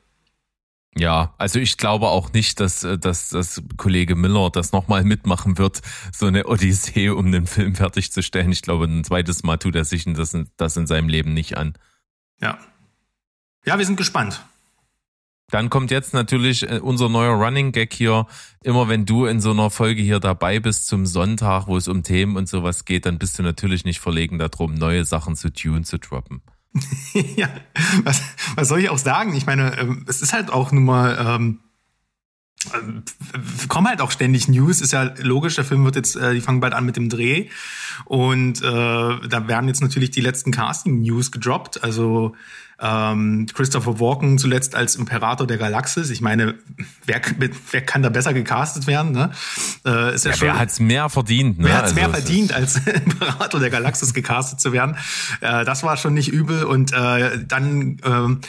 Ja, 0.96 1.34
also 1.38 1.60
ich 1.60 1.76
glaube 1.76 2.08
auch 2.08 2.32
nicht, 2.32 2.58
dass, 2.58 2.82
äh, 2.82 2.98
dass, 2.98 3.28
dass 3.28 3.62
Kollege 3.76 4.16
Miller 4.16 4.50
das 4.50 4.72
nochmal 4.72 5.04
mitmachen 5.04 5.56
wird, 5.56 5.80
so 6.12 6.26
eine 6.26 6.46
Odyssee, 6.46 7.10
um 7.10 7.30
den 7.30 7.46
Film 7.46 7.74
fertigzustellen. 7.76 8.50
Ich 8.50 8.62
glaube, 8.62 8.86
ein 8.86 9.04
zweites 9.04 9.42
Mal 9.42 9.56
tut 9.58 9.76
er 9.76 9.84
sich 9.84 10.04
das, 10.04 10.36
das 10.56 10.76
in 10.76 10.86
seinem 10.86 11.08
Leben 11.08 11.32
nicht 11.32 11.56
an. 11.56 11.74
Ja. 12.40 12.58
Ja, 13.64 13.78
wir 13.78 13.86
sind 13.86 13.96
gespannt. 13.96 14.42
Dann 15.50 15.68
kommt 15.68 15.90
jetzt 15.90 16.14
natürlich 16.14 16.68
äh, 16.68 16.80
unser 16.80 17.08
neuer 17.08 17.34
Running 17.34 17.72
Gag 17.72 17.92
hier. 17.92 18.26
Immer 18.62 18.88
wenn 18.88 19.04
du 19.04 19.26
in 19.26 19.40
so 19.40 19.50
einer 19.50 19.70
Folge 19.70 20.02
hier 20.02 20.20
dabei 20.20 20.60
bist 20.60 20.86
zum 20.86 21.06
Sonntag, 21.06 21.66
wo 21.66 21.76
es 21.76 21.88
um 21.88 22.02
Themen 22.02 22.36
und 22.36 22.48
sowas 22.48 22.84
geht, 22.84 23.06
dann 23.06 23.18
bist 23.18 23.38
du 23.38 23.42
natürlich 23.42 23.84
nicht 23.84 24.00
verlegen 24.00 24.38
darum, 24.38 24.74
neue 24.74 25.04
Sachen 25.04 25.36
zu 25.36 25.52
tun 25.52 25.84
zu 25.84 25.98
droppen. 25.98 26.42
ja, 27.36 27.48
was, 28.04 28.22
was 28.54 28.68
soll 28.68 28.80
ich 28.80 28.90
auch 28.90 28.98
sagen? 28.98 29.34
Ich 29.34 29.46
meine, 29.46 29.78
ähm, 29.78 30.04
es 30.08 30.22
ist 30.22 30.32
halt 30.32 30.50
auch 30.50 30.72
nun 30.72 30.84
mal, 30.84 31.16
ähm, 31.18 31.60
äh, 31.60 31.69
kommen 33.68 33.88
halt 33.88 34.00
auch 34.00 34.10
ständig 34.10 34.48
News, 34.48 34.80
ist 34.80 34.92
ja 34.92 35.14
logisch, 35.18 35.54
der 35.54 35.64
Film 35.64 35.84
wird 35.84 35.96
jetzt, 35.96 36.16
äh, 36.16 36.34
die 36.34 36.40
fangen 36.40 36.60
bald 36.60 36.74
an 36.74 36.84
mit 36.84 36.96
dem 36.96 37.08
Dreh 37.08 37.48
und 38.04 38.62
äh, 38.62 38.64
da 38.64 39.48
werden 39.48 39.68
jetzt 39.68 39.80
natürlich 39.80 40.10
die 40.10 40.20
letzten 40.20 40.50
Casting-News 40.50 41.32
gedroppt, 41.32 41.82
also 41.82 42.34
ähm, 42.80 43.46
Christopher 43.52 44.00
Walken 44.00 44.38
zuletzt 44.38 44.74
als 44.74 44.96
Imperator 44.96 45.46
der 45.46 45.58
Galaxis. 45.58 46.10
Ich 46.10 46.20
meine, 46.20 46.54
wer, 47.04 47.20
wer 47.70 47.80
kann 47.82 48.02
da 48.02 48.08
besser 48.08 48.32
gecastet 48.32 48.86
werden? 48.86 49.12
Ne? 49.12 49.30
Äh, 49.84 50.14
ist 50.14 50.24
ja, 50.24 50.30
ja 50.30 50.36
schon, 50.36 50.48
wer 50.48 50.58
hat's 50.58 50.80
mehr 50.80 51.08
verdient? 51.10 51.58
Ne? 51.58 51.66
Wer 51.66 51.74
hat's 51.74 51.90
also, 51.90 51.94
mehr 51.96 52.10
verdient, 52.10 52.54
als 52.54 52.76
Imperator 52.86 53.60
der 53.60 53.70
Galaxis 53.70 54.14
gecastet 54.14 54.60
zu 54.60 54.72
werden? 54.72 54.96
Äh, 55.40 55.64
das 55.64 55.82
war 55.82 55.96
schon 55.98 56.14
nicht 56.14 56.28
übel. 56.28 56.64
Und 56.64 56.92
äh, 56.92 57.44
dann 57.44 57.98
äh, 58.02 58.46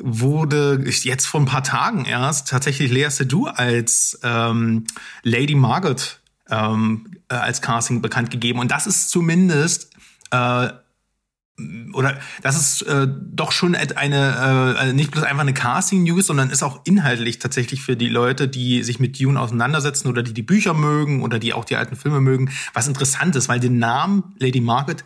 wurde 0.00 0.84
jetzt 0.86 1.26
vor 1.26 1.40
ein 1.40 1.46
paar 1.46 1.62
Tagen 1.62 2.04
erst 2.04 2.48
tatsächlich 2.48 2.90
Lea 2.90 3.08
Seydoux 3.08 3.46
als 3.46 4.18
ähm, 4.22 4.84
Lady 5.22 5.54
Margaret 5.54 6.20
ähm, 6.50 7.06
äh, 7.28 7.34
als 7.34 7.60
Casting 7.62 8.00
bekannt 8.02 8.30
gegeben. 8.30 8.58
Und 8.58 8.70
das 8.70 8.86
ist 8.86 9.10
zumindest 9.10 9.90
äh, 10.30 10.68
oder 11.92 12.16
das 12.42 12.56
ist 12.56 12.82
äh, 12.82 13.08
doch 13.08 13.50
schon 13.50 13.74
eine 13.74 14.76
äh, 14.78 14.92
nicht 14.92 15.10
bloß 15.10 15.24
einfach 15.24 15.40
eine 15.40 15.54
Casting 15.54 16.04
News, 16.04 16.26
sondern 16.26 16.50
ist 16.50 16.62
auch 16.62 16.82
inhaltlich 16.84 17.40
tatsächlich 17.40 17.82
für 17.82 17.96
die 17.96 18.08
Leute, 18.08 18.46
die 18.46 18.84
sich 18.84 19.00
mit 19.00 19.20
Dune 19.20 19.40
auseinandersetzen 19.40 20.06
oder 20.06 20.22
die 20.22 20.32
die 20.32 20.42
Bücher 20.42 20.72
mögen 20.72 21.22
oder 21.22 21.40
die 21.40 21.52
auch 21.52 21.64
die 21.64 21.74
alten 21.74 21.96
Filme 21.96 22.20
mögen, 22.20 22.50
was 22.74 22.86
interessant 22.86 23.34
ist, 23.34 23.48
weil 23.48 23.58
den 23.58 23.78
Namen 23.78 24.34
Lady 24.38 24.60
Margaret 24.60 25.02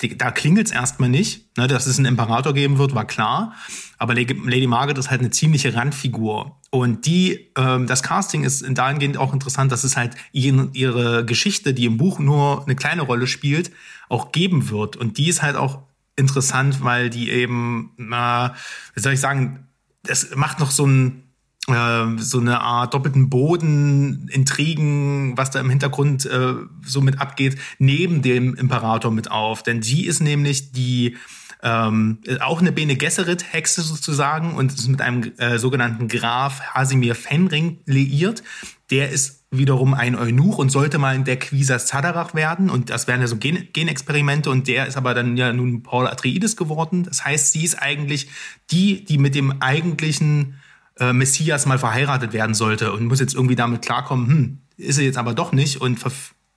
die, 0.00 0.18
da 0.18 0.30
klingelt's 0.30 0.72
erstmal 0.72 1.08
nicht, 1.08 1.56
ne, 1.56 1.68
dass 1.68 1.86
es 1.86 1.98
einen 1.98 2.06
Imperator 2.06 2.52
geben 2.52 2.78
wird, 2.78 2.94
war 2.94 3.06
klar. 3.06 3.54
Aber 3.98 4.14
Lady 4.14 4.66
Margaret 4.66 4.98
ist 4.98 5.10
halt 5.10 5.20
eine 5.20 5.30
ziemliche 5.30 5.74
Randfigur. 5.74 6.58
Und 6.70 7.06
die, 7.06 7.50
ähm, 7.56 7.86
das 7.86 8.02
Casting 8.02 8.42
ist 8.42 8.64
dahingehend 8.68 9.16
auch 9.16 9.32
interessant, 9.32 9.70
dass 9.70 9.84
es 9.84 9.96
halt 9.96 10.16
ihre, 10.32 11.24
Geschichte, 11.24 11.72
die 11.74 11.84
im 11.84 11.96
Buch 11.96 12.18
nur 12.18 12.64
eine 12.64 12.74
kleine 12.74 13.02
Rolle 13.02 13.26
spielt, 13.26 13.70
auch 14.08 14.32
geben 14.32 14.68
wird. 14.68 14.96
Und 14.96 15.16
die 15.16 15.28
ist 15.28 15.42
halt 15.42 15.56
auch 15.56 15.82
interessant, 16.16 16.82
weil 16.82 17.08
die 17.08 17.30
eben, 17.30 17.92
äh, 17.98 18.50
wie 18.94 19.00
soll 19.00 19.12
ich 19.12 19.20
sagen, 19.20 19.68
es 20.06 20.34
macht 20.34 20.58
noch 20.60 20.70
so 20.70 20.86
ein 20.86 21.23
äh, 21.68 22.18
so 22.18 22.40
eine 22.40 22.60
Art 22.60 22.94
doppelten 22.94 23.30
Boden, 23.30 24.28
Intrigen, 24.28 25.36
was 25.36 25.50
da 25.50 25.60
im 25.60 25.70
Hintergrund 25.70 26.26
äh, 26.26 26.54
so 26.84 27.00
mit 27.00 27.20
abgeht, 27.20 27.56
neben 27.78 28.22
dem 28.22 28.54
Imperator 28.54 29.10
mit 29.10 29.30
auf. 29.30 29.62
Denn 29.62 29.82
sie 29.82 30.06
ist 30.06 30.20
nämlich 30.20 30.72
die 30.72 31.16
ähm, 31.62 32.18
auch 32.40 32.60
eine 32.60 32.72
Bene 32.72 32.94
Gesserit-Hexe 32.94 33.80
sozusagen 33.80 34.54
und 34.54 34.72
ist 34.72 34.86
mit 34.86 35.00
einem 35.00 35.32
äh, 35.38 35.58
sogenannten 35.58 36.08
Graf 36.08 36.60
Hasimir 36.60 37.14
Fenring 37.14 37.78
liiert. 37.86 38.42
Der 38.90 39.10
ist 39.10 39.44
wiederum 39.50 39.94
ein 39.94 40.14
Eunuch 40.14 40.58
und 40.58 40.68
sollte 40.68 40.98
mal 40.98 41.18
der 41.24 41.38
Quisas 41.38 41.86
Zadarach 41.86 42.34
werden. 42.34 42.68
Und 42.68 42.90
das 42.90 43.08
wären 43.08 43.22
ja 43.22 43.26
so 43.26 43.36
Gen 43.36 43.68
Genexperimente. 43.72 44.50
Und 44.50 44.68
der 44.68 44.86
ist 44.86 44.98
aber 44.98 45.14
dann 45.14 45.38
ja 45.38 45.54
nun 45.54 45.82
Paul 45.82 46.06
Atreides 46.06 46.56
geworden. 46.56 47.04
Das 47.04 47.24
heißt, 47.24 47.52
sie 47.52 47.64
ist 47.64 47.80
eigentlich 47.80 48.28
die, 48.70 49.02
die 49.06 49.16
mit 49.16 49.34
dem 49.34 49.62
eigentlichen 49.62 50.56
äh, 50.98 51.12
Messias 51.12 51.66
mal 51.66 51.78
verheiratet 51.78 52.32
werden 52.32 52.54
sollte 52.54 52.92
und 52.92 53.06
muss 53.06 53.20
jetzt 53.20 53.34
irgendwie 53.34 53.56
damit 53.56 53.82
klarkommen, 53.82 54.28
hm, 54.28 54.58
ist 54.76 54.98
er 54.98 55.04
jetzt 55.04 55.18
aber 55.18 55.34
doch 55.34 55.52
nicht 55.52 55.80
und 55.80 55.98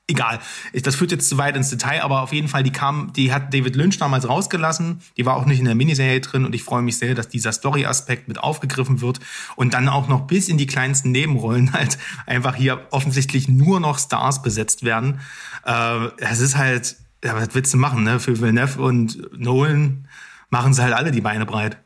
egal. 0.07 0.39
Das 0.73 0.95
führt 0.95 1.11
jetzt 1.11 1.29
zu 1.29 1.37
weit 1.37 1.55
ins 1.55 1.69
Detail, 1.69 2.01
aber 2.01 2.21
auf 2.21 2.33
jeden 2.33 2.47
Fall, 2.47 2.63
die 2.63 2.71
kam, 2.71 3.11
die 3.13 3.33
hat 3.33 3.53
David 3.53 3.75
Lynch 3.75 3.97
damals 3.97 4.27
rausgelassen. 4.27 5.01
Die 5.17 5.25
war 5.25 5.35
auch 5.35 5.45
nicht 5.45 5.59
in 5.59 5.65
der 5.65 5.75
Miniserie 5.75 6.21
drin 6.21 6.45
und 6.45 6.55
ich 6.55 6.63
freue 6.63 6.81
mich 6.81 6.97
sehr, 6.97 7.13
dass 7.13 7.27
dieser 7.27 7.51
Story-Aspekt 7.51 8.27
mit 8.27 8.39
aufgegriffen 8.39 9.01
wird 9.01 9.19
und 9.55 9.73
dann 9.73 9.89
auch 9.89 10.07
noch 10.07 10.21
bis 10.21 10.47
in 10.47 10.57
die 10.57 10.67
kleinsten 10.67 11.11
Nebenrollen 11.11 11.73
halt 11.73 11.97
einfach 12.25 12.55
hier 12.55 12.87
offensichtlich 12.91 13.47
nur 13.47 13.79
noch 13.79 13.99
Stars 13.99 14.41
besetzt 14.41 14.83
werden. 14.83 15.19
Äh, 15.65 16.07
es 16.17 16.39
ist 16.39 16.57
halt, 16.57 16.95
ja, 17.23 17.35
was 17.35 17.49
willst 17.53 17.73
du 17.73 17.77
machen, 17.77 18.03
ne? 18.03 18.19
Für 18.19 18.39
Villeneuve 18.39 18.81
und 18.81 19.37
Nolan 19.37 20.07
machen 20.49 20.73
sie 20.73 20.81
halt 20.81 20.93
alle 20.93 21.11
die 21.11 21.21
Beine 21.21 21.45
breit. 21.45 21.77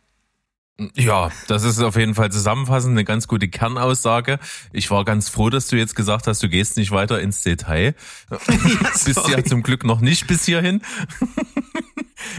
Ja, 0.95 1.31
das 1.47 1.63
ist 1.63 1.81
auf 1.81 1.95
jeden 1.95 2.15
Fall 2.15 2.31
zusammenfassend 2.31 2.91
eine 2.91 3.03
ganz 3.03 3.27
gute 3.27 3.47
Kernaussage. 3.47 4.39
Ich 4.71 4.89
war 4.89 5.05
ganz 5.05 5.29
froh, 5.29 5.49
dass 5.49 5.67
du 5.67 5.75
jetzt 5.75 5.95
gesagt 5.95 6.27
hast, 6.27 6.41
du 6.41 6.49
gehst 6.49 6.77
nicht 6.77 6.91
weiter 6.91 7.19
ins 7.19 7.41
Detail. 7.41 7.95
Bist 9.05 9.27
ja 9.27 9.43
zum 9.43 9.63
Glück 9.63 9.83
noch 9.83 10.01
nicht 10.01 10.27
bis 10.27 10.45
hierhin. 10.45 10.81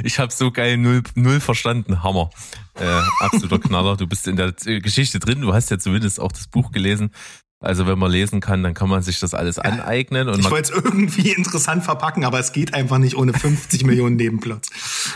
ich 0.04 0.18
habe 0.18 0.32
so 0.32 0.50
geil 0.50 0.76
null, 0.76 1.02
null 1.14 1.40
verstanden. 1.40 2.02
Hammer. 2.02 2.30
Äh, 2.74 3.00
absoluter 3.20 3.58
Knaller. 3.58 3.96
Du 3.96 4.06
bist 4.06 4.26
in 4.26 4.36
der 4.36 4.52
Geschichte 4.52 5.18
drin. 5.18 5.40
Du 5.40 5.52
hast 5.52 5.70
ja 5.70 5.78
zumindest 5.78 6.20
auch 6.20 6.32
das 6.32 6.46
Buch 6.46 6.72
gelesen. 6.72 7.10
Also 7.60 7.86
wenn 7.86 7.98
man 7.98 8.10
lesen 8.10 8.40
kann, 8.40 8.62
dann 8.62 8.74
kann 8.74 8.88
man 8.88 9.02
sich 9.02 9.20
das 9.20 9.34
alles 9.34 9.58
aneignen. 9.58 10.28
Und 10.28 10.40
ich 10.40 10.50
wollte 10.50 10.72
es 10.72 10.84
irgendwie 10.84 11.30
interessant 11.30 11.84
verpacken, 11.84 12.24
aber 12.24 12.40
es 12.40 12.52
geht 12.52 12.74
einfach 12.74 12.98
nicht 12.98 13.16
ohne 13.16 13.32
50 13.32 13.84
Millionen 13.84 14.16
Nebenplots. 14.16 14.68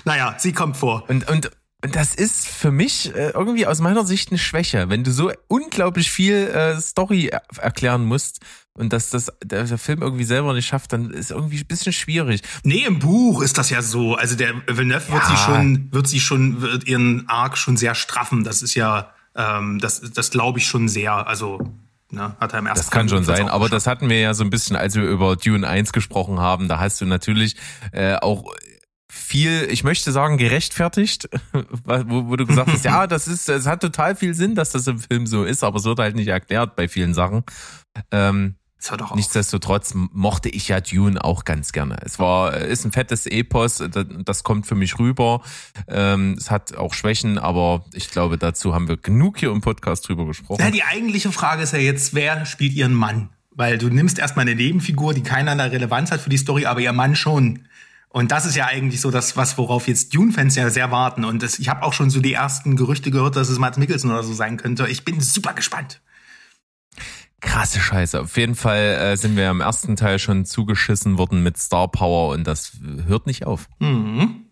Naja, 0.04 0.36
sie 0.38 0.52
kommt 0.52 0.76
vor. 0.76 1.04
Und, 1.08 1.28
und 1.28 1.50
das 1.82 2.14
ist 2.14 2.48
für 2.48 2.70
mich 2.70 3.14
äh, 3.14 3.30
irgendwie 3.30 3.66
aus 3.66 3.80
meiner 3.80 4.04
Sicht 4.04 4.30
eine 4.30 4.38
Schwäche, 4.38 4.88
wenn 4.88 5.04
du 5.04 5.12
so 5.12 5.30
unglaublich 5.48 6.10
viel 6.10 6.48
äh, 6.48 6.80
Story 6.80 7.28
er 7.28 7.42
erklären 7.58 8.04
musst 8.04 8.40
und 8.72 8.92
dass 8.92 9.10
das 9.10 9.32
der, 9.44 9.64
der 9.64 9.78
Film 9.78 10.02
irgendwie 10.02 10.24
selber 10.24 10.52
nicht 10.54 10.66
schafft, 10.66 10.92
dann 10.92 11.10
ist 11.10 11.30
irgendwie 11.30 11.58
ein 11.58 11.66
bisschen 11.66 11.92
schwierig. 11.92 12.42
Nee, 12.64 12.84
im 12.84 12.98
Buch 12.98 13.42
ist 13.42 13.58
das 13.58 13.70
ja 13.70 13.82
so. 13.82 14.14
Also 14.14 14.36
der 14.36 14.54
Villeneuve 14.66 15.12
wird 15.12 15.26
sie 15.26 15.36
schon, 15.36 15.92
wird 15.92 16.08
sie 16.08 16.20
schon, 16.20 16.60
wird 16.60 16.86
ihren 16.86 17.28
Arc 17.28 17.58
schon 17.58 17.76
sehr 17.76 17.94
straffen. 17.94 18.44
Das 18.44 18.62
ist 18.62 18.74
ja, 18.74 19.12
ähm, 19.34 19.78
das, 19.78 20.00
das 20.00 20.30
glaube 20.30 20.58
ich 20.58 20.66
schon 20.66 20.88
sehr. 20.88 21.26
Also 21.26 21.60
Ne, 22.08 22.36
hat 22.38 22.52
er 22.52 22.60
im 22.60 22.66
ersten 22.66 22.84
das 22.84 22.90
kann 22.92 23.08
schon 23.08 23.24
sein, 23.24 23.48
aber 23.48 23.68
das 23.68 23.88
hatten 23.88 24.08
wir 24.08 24.20
ja 24.20 24.32
so 24.32 24.44
ein 24.44 24.50
bisschen, 24.50 24.76
als 24.76 24.94
wir 24.94 25.02
über 25.02 25.34
Dune 25.34 25.66
1 25.66 25.92
gesprochen 25.92 26.38
haben. 26.38 26.68
Da 26.68 26.78
hast 26.78 27.00
du 27.00 27.04
natürlich 27.04 27.56
äh, 27.90 28.14
auch 28.14 28.54
viel, 29.08 29.68
ich 29.70 29.84
möchte 29.84 30.12
sagen, 30.12 30.36
gerechtfertigt, 30.36 31.28
wo, 31.84 32.28
wo 32.28 32.36
du 32.36 32.46
gesagt 32.46 32.70
hast, 32.70 32.84
ja, 32.84 33.06
das 33.06 33.28
ist, 33.28 33.48
es 33.48 33.66
hat 33.66 33.80
total 33.80 34.16
viel 34.16 34.34
Sinn, 34.34 34.54
dass 34.54 34.70
das 34.70 34.86
im 34.86 34.98
Film 34.98 35.26
so 35.26 35.44
ist, 35.44 35.62
aber 35.62 35.78
es 35.78 35.84
wird 35.84 35.98
halt 35.98 36.16
nicht 36.16 36.28
erklärt 36.28 36.76
bei 36.76 36.88
vielen 36.88 37.14
Sachen. 37.14 37.44
Ähm, 38.10 38.56
Nichtsdestotrotz 39.14 39.94
mochte 39.94 40.48
ich 40.48 40.68
ja 40.68 40.80
Dune 40.80 41.22
auch 41.24 41.44
ganz 41.44 41.72
gerne. 41.72 41.96
Es 42.02 42.18
war, 42.18 42.54
ist 42.54 42.84
ein 42.84 42.92
fettes 42.92 43.26
Epos, 43.26 43.82
das 44.24 44.44
kommt 44.44 44.66
für 44.66 44.74
mich 44.74 44.98
rüber. 44.98 45.42
Ähm, 45.88 46.36
es 46.38 46.50
hat 46.50 46.76
auch 46.76 46.94
Schwächen, 46.94 47.38
aber 47.38 47.84
ich 47.94 48.10
glaube, 48.10 48.38
dazu 48.38 48.74
haben 48.74 48.86
wir 48.86 48.96
genug 48.96 49.38
hier 49.38 49.50
im 49.50 49.60
Podcast 49.60 50.06
drüber 50.08 50.26
gesprochen. 50.26 50.60
Ja, 50.60 50.70
die 50.70 50.84
eigentliche 50.84 51.32
Frage 51.32 51.62
ist 51.62 51.72
ja 51.72 51.78
jetzt, 51.78 52.14
wer 52.14 52.46
spielt 52.46 52.74
ihren 52.74 52.94
Mann? 52.94 53.30
Weil 53.50 53.78
du 53.78 53.88
nimmst 53.88 54.18
erstmal 54.18 54.46
eine 54.46 54.54
Nebenfigur, 54.54 55.14
die 55.14 55.22
keinerlei 55.22 55.68
Relevanz 55.68 56.12
hat 56.12 56.20
für 56.20 56.30
die 56.30 56.36
Story, 56.36 56.66
aber 56.66 56.80
ihr 56.80 56.92
Mann 56.92 57.16
schon. 57.16 57.66
Und 58.16 58.32
das 58.32 58.46
ist 58.46 58.56
ja 58.56 58.64
eigentlich 58.64 59.02
so 59.02 59.10
das, 59.10 59.36
was 59.36 59.58
worauf 59.58 59.88
jetzt 59.88 60.14
Dune-Fans 60.14 60.54
ja 60.54 60.70
sehr 60.70 60.90
warten. 60.90 61.22
Und 61.22 61.42
das, 61.42 61.58
ich 61.58 61.68
habe 61.68 61.82
auch 61.82 61.92
schon 61.92 62.08
so 62.08 62.22
die 62.22 62.32
ersten 62.32 62.74
Gerüchte 62.74 63.10
gehört, 63.10 63.36
dass 63.36 63.50
es 63.50 63.58
Matt 63.58 63.76
Mickelson 63.76 64.10
oder 64.10 64.22
so 64.22 64.32
sein 64.32 64.56
könnte. 64.56 64.88
Ich 64.88 65.04
bin 65.04 65.20
super 65.20 65.52
gespannt. 65.52 66.00
Krasse 67.42 67.78
Scheiße. 67.78 68.22
Auf 68.22 68.38
jeden 68.38 68.54
Fall 68.54 68.78
äh, 68.78 69.16
sind 69.18 69.36
wir 69.36 69.50
im 69.50 69.60
ersten 69.60 69.96
Teil 69.96 70.18
schon 70.18 70.46
zugeschissen 70.46 71.18
worden 71.18 71.42
mit 71.42 71.58
Star 71.58 71.88
Power 71.88 72.32
und 72.32 72.46
das 72.46 72.78
hört 73.06 73.26
nicht 73.26 73.44
auf. 73.44 73.68
Mhm. 73.80 74.46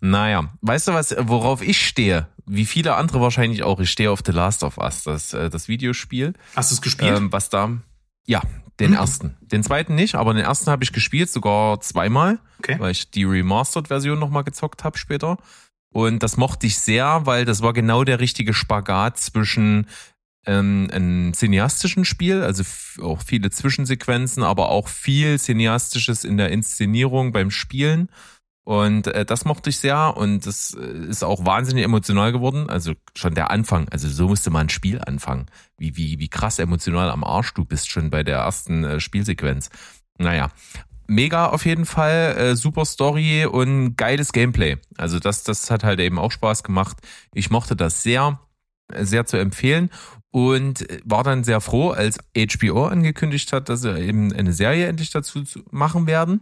Naja, 0.00 0.52
weißt 0.62 0.88
du 0.88 0.94
was, 0.94 1.14
worauf 1.16 1.62
ich 1.62 1.86
stehe? 1.86 2.26
Wie 2.46 2.66
viele 2.66 2.96
andere 2.96 3.20
wahrscheinlich 3.20 3.62
auch. 3.62 3.78
Ich 3.78 3.92
stehe 3.92 4.10
auf 4.10 4.22
The 4.26 4.32
Last 4.32 4.64
of 4.64 4.76
Us, 4.76 5.04
das, 5.04 5.32
äh, 5.34 5.50
das 5.50 5.68
Videospiel. 5.68 6.32
Hast 6.56 6.72
du 6.72 6.74
es 6.74 6.82
gespielt? 6.82 7.16
Ähm, 7.16 7.30
was 7.30 7.48
da, 7.48 7.78
ja, 8.26 8.42
den 8.80 8.90
mhm. 8.90 8.96
ersten. 8.96 9.36
Den 9.40 9.62
zweiten 9.62 9.94
nicht, 9.94 10.14
aber 10.14 10.34
den 10.34 10.44
ersten 10.44 10.70
habe 10.70 10.84
ich 10.84 10.92
gespielt, 10.92 11.30
sogar 11.30 11.80
zweimal, 11.80 12.38
okay. 12.58 12.76
weil 12.78 12.90
ich 12.90 13.10
die 13.10 13.24
Remastered-Version 13.24 14.18
nochmal 14.18 14.44
gezockt 14.44 14.84
habe 14.84 14.98
später. 14.98 15.38
Und 15.92 16.22
das 16.24 16.36
mochte 16.36 16.66
ich 16.66 16.78
sehr, 16.78 17.24
weil 17.24 17.44
das 17.44 17.62
war 17.62 17.72
genau 17.72 18.02
der 18.02 18.18
richtige 18.18 18.52
Spagat 18.52 19.18
zwischen 19.18 19.86
ähm, 20.46 20.88
einem 20.92 21.32
cineastischen 21.32 22.04
Spiel, 22.04 22.42
also 22.42 22.64
auch 23.00 23.22
viele 23.22 23.50
Zwischensequenzen, 23.50 24.42
aber 24.42 24.70
auch 24.70 24.88
viel 24.88 25.38
cineastisches 25.38 26.24
in 26.24 26.36
der 26.36 26.50
Inszenierung 26.50 27.32
beim 27.32 27.50
Spielen 27.50 28.08
und 28.64 29.08
äh, 29.08 29.26
das 29.26 29.44
mochte 29.44 29.68
ich 29.68 29.78
sehr 29.78 30.16
und 30.16 30.46
das 30.46 30.74
äh, 30.74 31.06
ist 31.06 31.22
auch 31.22 31.44
wahnsinnig 31.44 31.84
emotional 31.84 32.32
geworden. 32.32 32.70
Also 32.70 32.94
schon 33.14 33.34
der 33.34 33.50
Anfang, 33.50 33.88
also 33.90 34.08
so 34.08 34.28
musste 34.28 34.50
man 34.50 34.66
ein 34.66 34.70
Spiel 34.70 35.00
anfangen. 35.02 35.46
Wie, 35.76 35.96
wie, 35.98 36.18
wie 36.18 36.28
krass 36.28 36.58
emotional 36.58 37.10
am 37.10 37.24
Arsch 37.24 37.52
du 37.52 37.66
bist 37.66 37.90
schon 37.90 38.08
bei 38.08 38.22
der 38.22 38.38
ersten 38.38 38.84
äh, 38.84 39.00
Spielsequenz. 39.00 39.68
Naja, 40.16 40.50
mega 41.06 41.48
auf 41.48 41.66
jeden 41.66 41.84
Fall, 41.84 42.36
äh, 42.38 42.56
super 42.56 42.86
Story 42.86 43.44
und 43.44 43.96
geiles 43.96 44.32
Gameplay. 44.32 44.78
Also 44.96 45.18
das, 45.18 45.44
das 45.44 45.70
hat 45.70 45.84
halt 45.84 46.00
eben 46.00 46.18
auch 46.18 46.32
Spaß 46.32 46.62
gemacht. 46.62 46.96
Ich 47.34 47.50
mochte 47.50 47.76
das 47.76 48.02
sehr, 48.02 48.40
sehr 48.98 49.26
zu 49.26 49.36
empfehlen 49.36 49.90
und 50.30 50.86
war 51.04 51.22
dann 51.22 51.44
sehr 51.44 51.60
froh, 51.60 51.90
als 51.90 52.18
HBO 52.34 52.86
angekündigt 52.86 53.52
hat, 53.52 53.68
dass 53.68 53.82
sie 53.82 53.94
eben 54.00 54.32
eine 54.32 54.54
Serie 54.54 54.86
endlich 54.86 55.10
dazu 55.10 55.42
machen 55.70 56.06
werden 56.06 56.40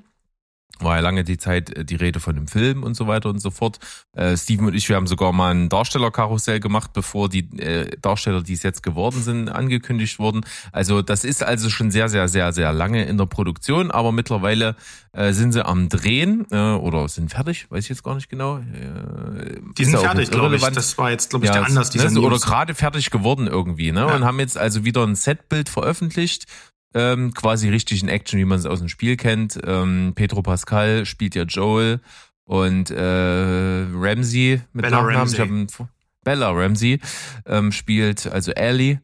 war 0.80 0.96
ja 0.96 1.00
lange 1.00 1.24
die 1.24 1.38
Zeit 1.38 1.76
äh, 1.76 1.85
die 1.85 1.96
Rede 1.96 2.20
von 2.20 2.35
dem 2.35 2.48
Film 2.48 2.82
und 2.82 2.94
so 2.94 3.06
weiter 3.06 3.28
und 3.28 3.40
so 3.40 3.50
fort. 3.50 3.78
Äh, 4.14 4.37
Steven 4.37 4.66
und 4.66 4.74
ich, 4.74 4.88
wir 4.88 4.96
haben 4.96 5.06
sogar 5.06 5.32
mal 5.32 5.54
ein 5.54 5.68
Darstellerkarussell 5.68 6.61
gemacht, 6.61 6.92
bevor 6.92 7.28
die 7.28 7.48
äh, 7.58 7.90
Darsteller, 8.00 8.42
die 8.42 8.54
es 8.54 8.62
jetzt 8.62 8.82
geworden 8.82 9.22
sind, 9.22 9.48
angekündigt 9.48 10.18
wurden. 10.18 10.42
Also 10.72 11.02
das 11.02 11.24
ist 11.24 11.42
also 11.42 11.70
schon 11.70 11.90
sehr, 11.90 12.08
sehr, 12.08 12.28
sehr, 12.28 12.52
sehr 12.52 12.72
lange 12.72 13.04
in 13.04 13.18
der 13.18 13.26
Produktion, 13.26 13.90
aber 13.90 14.12
mittlerweile 14.12 14.76
äh, 15.12 15.32
sind 15.32 15.52
sie 15.52 15.64
am 15.64 15.88
Drehen 15.88 16.46
äh, 16.50 16.56
oder 16.56 17.08
sind 17.08 17.30
fertig, 17.30 17.70
weiß 17.70 17.85
ich 17.85 17.90
jetzt 17.90 18.02
gar 18.02 18.14
nicht 18.14 18.28
genau. 18.28 18.58
Äh, 18.58 19.61
die 19.76 19.85
sind 19.85 19.98
fertig, 19.98 20.30
glaube 20.30 20.56
ich. 20.56 20.62
Das 20.62 20.96
war 20.98 21.11
jetzt, 21.11 21.30
glaube 21.30 21.44
ich, 21.44 21.48
ja, 21.48 21.58
der 21.58 21.66
Anlass 21.66 21.90
dieser 21.90 22.11
ne, 22.11 22.20
Oder 22.20 22.38
gerade 22.38 22.74
fertig 22.74 23.11
geworden 23.11 23.46
irgendwie, 23.46 23.92
ne? 23.92 24.00
Ja. 24.00 24.14
Und 24.14 24.24
haben 24.24 24.40
jetzt 24.40 24.56
also 24.56 24.85
wieder 24.85 25.06
ein 25.06 25.14
Setbild 25.14 25.68
veröffentlicht 25.68 26.46
ähm, 26.94 27.33
quasi 27.35 27.68
richtig 27.68 28.02
in 28.02 28.09
Action, 28.09 28.38
wie 28.38 28.44
man 28.44 28.59
es 28.59 28.66
aus 28.66 28.81
dem 28.81 28.88
Spiel 28.88 29.16
kennt. 29.16 29.59
Ähm, 29.64 30.12
Pedro 30.14 30.42
Pascal 30.42 31.07
spielt 31.07 31.35
ja 31.35 31.44
Joel 31.44 32.00
und 32.44 32.90
äh, 32.90 33.87
Ramsey 33.94 34.61
mit 34.72 34.83
Bella 34.83 35.02
Nachnamen. 35.02 35.16
Ramsey. 35.18 35.85
Ich 35.85 35.87
Bella 36.24 36.50
Ramsey 36.50 37.00
ähm, 37.46 37.72
spielt 37.72 38.26
also 38.26 38.52
Ellie. 38.52 39.00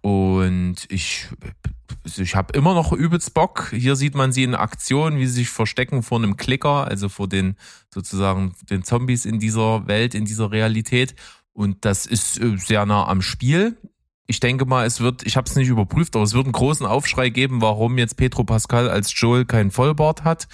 Und 0.00 0.86
ich, 0.88 1.28
ich 2.16 2.34
habe 2.34 2.56
immer 2.56 2.74
noch 2.74 2.92
übelst 2.92 3.34
Bock. 3.34 3.70
Hier 3.70 3.94
sieht 3.94 4.14
man 4.14 4.32
sie 4.32 4.42
in 4.42 4.54
Aktion, 4.54 5.18
wie 5.18 5.26
sie 5.26 5.34
sich 5.34 5.48
verstecken 5.48 6.02
vor 6.02 6.18
einem 6.18 6.36
Klicker, 6.36 6.86
also 6.88 7.08
vor 7.08 7.28
den 7.28 7.56
sozusagen 7.92 8.54
den 8.68 8.82
Zombies 8.82 9.24
in 9.24 9.38
dieser 9.38 9.86
Welt, 9.86 10.14
in 10.14 10.24
dieser 10.24 10.50
Realität. 10.50 11.14
Und 11.52 11.84
das 11.84 12.06
ist 12.06 12.40
äh, 12.40 12.56
sehr 12.56 12.86
nah 12.86 13.06
am 13.06 13.22
Spiel 13.22 13.76
ich 14.26 14.40
denke 14.40 14.64
mal, 14.64 14.86
es 14.86 15.00
wird, 15.00 15.26
ich 15.26 15.36
habe 15.36 15.48
es 15.48 15.56
nicht 15.56 15.68
überprüft, 15.68 16.14
aber 16.14 16.24
es 16.24 16.34
wird 16.34 16.46
einen 16.46 16.52
großen 16.52 16.86
Aufschrei 16.86 17.28
geben, 17.28 17.60
warum 17.60 17.98
jetzt 17.98 18.16
Petro 18.16 18.44
Pascal 18.44 18.88
als 18.88 19.12
Joel 19.18 19.44
kein 19.44 19.70
Vollbart 19.70 20.24
hat. 20.24 20.48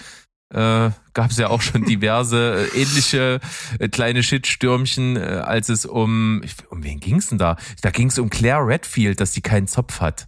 Äh, 0.51 0.89
Gab 1.13 1.29
es 1.31 1.37
ja 1.37 1.49
auch 1.49 1.61
schon 1.61 1.85
diverse 1.85 2.69
äh, 2.73 2.81
ähnliche 2.81 3.39
äh, 3.77 3.87
kleine 3.87 4.23
Shitstürmchen, 4.23 5.15
äh, 5.15 5.19
als 5.19 5.69
es 5.69 5.85
um, 5.85 6.41
um 6.69 6.83
wen 6.83 6.99
ging's 6.99 7.27
denn 7.27 7.37
da? 7.37 7.57
Da 7.81 7.91
ging's 7.91 8.17
um 8.17 8.29
Claire 8.29 8.65
Redfield, 8.65 9.19
dass 9.19 9.33
sie 9.33 9.41
keinen 9.41 9.67
Zopf 9.67 10.01
hat. 10.01 10.27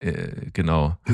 Äh, 0.00 0.50
genau. 0.52 0.96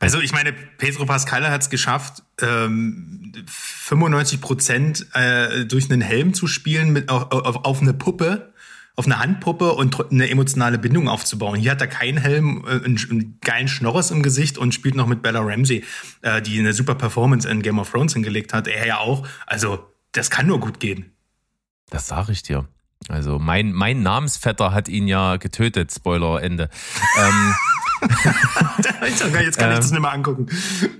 Also 0.00 0.20
ich 0.20 0.32
meine, 0.32 0.52
Petro 0.52 1.06
Pascal 1.06 1.48
hat 1.50 1.62
es 1.62 1.70
geschafft, 1.70 2.24
ähm, 2.42 3.32
95 3.46 4.40
Prozent 4.42 5.06
äh, 5.14 5.64
durch 5.64 5.90
einen 5.90 6.02
Helm 6.02 6.34
zu 6.34 6.46
spielen 6.46 6.92
mit 6.92 7.08
auf, 7.08 7.32
auf, 7.32 7.64
auf 7.64 7.80
eine 7.80 7.94
Puppe 7.94 8.52
auf 8.96 9.06
eine 9.06 9.18
Handpuppe 9.18 9.72
und 9.72 10.10
eine 10.10 10.30
emotionale 10.30 10.78
Bindung 10.78 11.08
aufzubauen. 11.08 11.58
Hier 11.58 11.72
hat 11.72 11.80
er 11.80 11.88
keinen 11.88 12.18
Helm, 12.18 12.64
äh, 12.66 12.84
einen, 12.84 13.38
geilen 13.40 13.68
Schnorres 13.68 14.10
im 14.10 14.22
Gesicht 14.22 14.56
und 14.56 14.72
spielt 14.72 14.94
noch 14.94 15.06
mit 15.06 15.22
Bella 15.22 15.40
Ramsey, 15.40 15.84
äh, 16.22 16.40
die 16.40 16.58
eine 16.58 16.72
super 16.72 16.94
Performance 16.94 17.48
in 17.48 17.62
Game 17.62 17.78
of 17.78 17.90
Thrones 17.90 18.12
hingelegt 18.12 18.52
hat. 18.52 18.68
Er 18.68 18.86
ja 18.86 18.98
auch. 18.98 19.26
Also, 19.46 19.84
das 20.12 20.30
kann 20.30 20.46
nur 20.46 20.60
gut 20.60 20.78
gehen. 20.78 21.12
Das 21.90 22.06
sage 22.06 22.32
ich 22.32 22.42
dir. 22.42 22.68
Also 23.08 23.38
mein, 23.38 23.72
mein 23.72 24.02
Namensvetter 24.02 24.72
hat 24.72 24.88
ihn 24.88 25.08
ja 25.08 25.36
getötet, 25.36 25.92
Spoiler 25.92 26.42
Ende. 26.42 26.70
ähm, 27.18 27.54
Jetzt 29.02 29.58
kann 29.58 29.70
ich 29.70 29.76
das 29.78 29.90
nicht 29.90 30.00
mehr 30.00 30.12
angucken. 30.12 30.46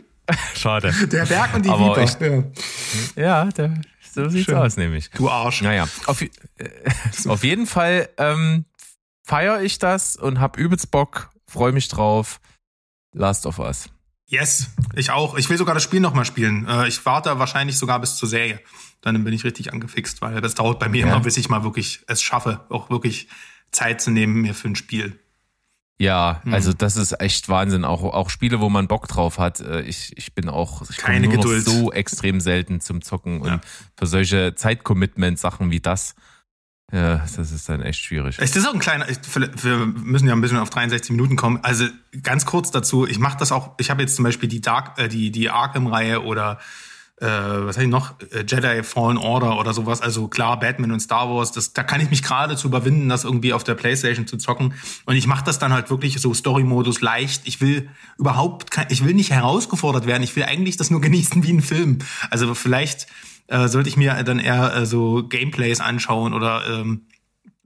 Schade. 0.55 0.93
Der 1.13 1.27
Berg 1.27 1.55
und 1.55 1.65
die 1.65 1.71
Aber 1.71 1.97
Viper. 1.97 2.45
Ich, 2.53 3.17
ja, 3.17 3.45
der, 3.47 3.75
so 4.15 4.29
sieht's 4.29 4.47
Schön. 4.47 4.57
aus, 4.57 4.77
nämlich. 4.77 5.11
Du 5.11 5.29
Arsch. 5.29 5.63
Naja, 5.63 5.89
auf, 6.07 6.23
äh, 6.23 6.29
auf 7.27 7.45
jeden 7.45 7.67
Fall 7.67 8.09
ähm, 8.17 8.65
feiere 9.23 9.63
ich 9.63 9.79
das 9.79 10.17
und 10.17 10.41
hab 10.41 10.57
übelst 10.57 10.91
Bock, 10.91 11.31
freue 11.47 11.73
mich 11.73 11.89
drauf. 11.89 12.41
Last 13.13 13.47
of 13.47 13.59
Us. 13.59 13.89
Yes, 14.27 14.71
ich 14.97 15.11
auch. 15.11 15.37
Ich 15.37 15.49
will 15.49 15.59
sogar 15.59 15.75
das 15.75 15.85
Spiel 15.85 16.01
nochmal 16.01 16.25
spielen. 16.25 16.67
Äh, 16.67 16.89
ich 16.89 17.05
warte 17.07 17.39
wahrscheinlich 17.39 17.79
sogar 17.79 18.01
bis 18.01 18.17
zur 18.17 18.29
Serie. 18.29 18.61
Dann 19.01 19.23
bin 19.23 19.35
ich 19.35 19.45
richtig 19.45 19.73
angefixt, 19.73 20.23
weil 20.23 20.41
das 20.41 20.55
dauert 20.55 20.81
bei 20.81 20.89
mir 20.89 21.03
ja. 21.03 21.07
immer, 21.07 21.21
bis 21.21 21.37
ich 21.37 21.49
mal 21.49 21.63
wirklich 21.63 22.01
es 22.09 22.23
schaffe, 22.23 22.65
auch 22.71 22.91
wirklich 22.91 23.29
Zeit 23.71 24.01
zu 24.01 24.11
nehmen 24.11 24.41
mir 24.41 24.55
für 24.55 24.69
ein 24.69 24.77
Spiel. 24.77 25.21
Ja, 25.99 26.41
hm. 26.43 26.53
also 26.53 26.73
das 26.73 26.97
ist 26.97 27.21
echt 27.21 27.49
Wahnsinn. 27.49 27.85
Auch, 27.85 28.03
auch 28.03 28.31
Spiele, 28.31 28.61
wo 28.61 28.69
man 28.69 28.89
Bock 28.89 29.07
drauf 29.07 29.39
hat. 29.39 29.61
Äh, 29.61 29.83
ich, 29.83 30.13
ich 30.17 30.35
bin 30.35 30.49
auch 30.49 30.83
ich 30.89 30.97
Keine 30.97 31.29
Geduld. 31.29 31.65
so 31.65 31.93
extrem 31.93 32.41
selten 32.41 32.81
zum 32.81 33.01
Zocken. 33.03 33.41
Und 33.41 33.49
ja. 33.49 33.61
für 33.97 34.07
solche 34.07 34.55
Zeit-Commitment-Sachen 34.55 35.71
wie 35.71 35.81
das 35.81 36.17
Ja, 36.93 37.19
das 37.19 37.53
ist 37.53 37.69
dann 37.69 37.81
echt 37.81 38.01
schwierig. 38.01 38.37
Es 38.41 38.57
ist 38.57 38.67
auch 38.67 38.75
ein 38.75 38.81
kleiner, 38.81 39.07
wir 39.07 39.87
müssen 39.87 40.27
ja 40.27 40.35
ein 40.35 40.41
bisschen 40.41 40.59
auf 40.59 40.71
63 40.71 41.13
Minuten 41.13 41.37
kommen. 41.37 41.61
Also 41.63 41.87
ganz 42.23 42.45
kurz 42.45 42.73
dazu, 42.73 43.07
ich 43.07 43.21
mache 43.21 43.39
das 43.39 43.53
auch, 43.53 43.75
ich 43.79 43.91
habe 43.91 44.03
jetzt 44.03 44.17
zum 44.17 44.25
Beispiel 44.25 44.49
die 44.49 44.61
Dark, 44.61 44.99
äh, 44.99 45.09
die, 45.09 45.31
die 45.31 45.49
Arkham-Reihe 45.49 46.25
oder 46.25 46.59
äh, 47.21 47.27
was 47.27 47.77
habe 47.77 47.85
ich 47.85 47.91
noch? 47.91 48.21
Äh, 48.33 48.45
Jedi 48.47 48.83
Fallen 48.83 49.19
Order 49.19 49.59
oder 49.59 49.73
sowas. 49.73 50.01
Also 50.01 50.27
klar, 50.27 50.59
Batman 50.59 50.91
und 50.91 51.01
Star 51.01 51.31
Wars, 51.31 51.53
das, 51.53 51.73
da 51.73 51.85
kann 51.85 52.01
ich 52.01 52.11
mich 52.11 52.23
gerade 52.23 52.57
zu 52.57 52.67
überwinden, 52.67 53.09
das 53.09 53.25
irgendwie 53.25 53.53
auf 53.53 53.63
der 53.63 53.75
Playstation 53.75 54.27
zu 54.27 54.37
zocken. 54.37 54.75
Und 55.07 55.15
ich 55.15 55.27
mache 55.27 55.45
das 55.45 55.59
dann 55.59 55.73
halt 55.73 55.91
wirklich 55.91 56.21
so 56.21 56.35
Story-Modus 56.35 57.01
leicht. 57.01 57.43
Ich 57.45 57.61
will 57.61 57.89
überhaupt, 58.19 58.73
kein, 58.73 58.87
ich 58.91 59.05
will 59.05 59.15
nicht 59.15 59.31
herausgefordert 59.31 60.07
werden. 60.07 60.25
Ich 60.25 60.35
will 60.35 60.43
eigentlich 60.43 60.77
das 60.77 60.91
nur 60.91 61.01
genießen 61.01 61.45
wie 61.45 61.53
ein 61.53 61.63
Film. 61.63 61.99
Also 62.31 62.53
vielleicht 62.55 63.07
äh, 63.47 63.69
sollte 63.69 63.89
ich 63.89 63.97
mir 63.97 64.23
dann 64.25 64.41
eher 64.41 64.75
äh, 64.75 64.87
so 64.87 65.23
Gameplays 65.29 65.81
anschauen 65.81 66.35
oder 66.35 66.63
ähm, 66.69 67.03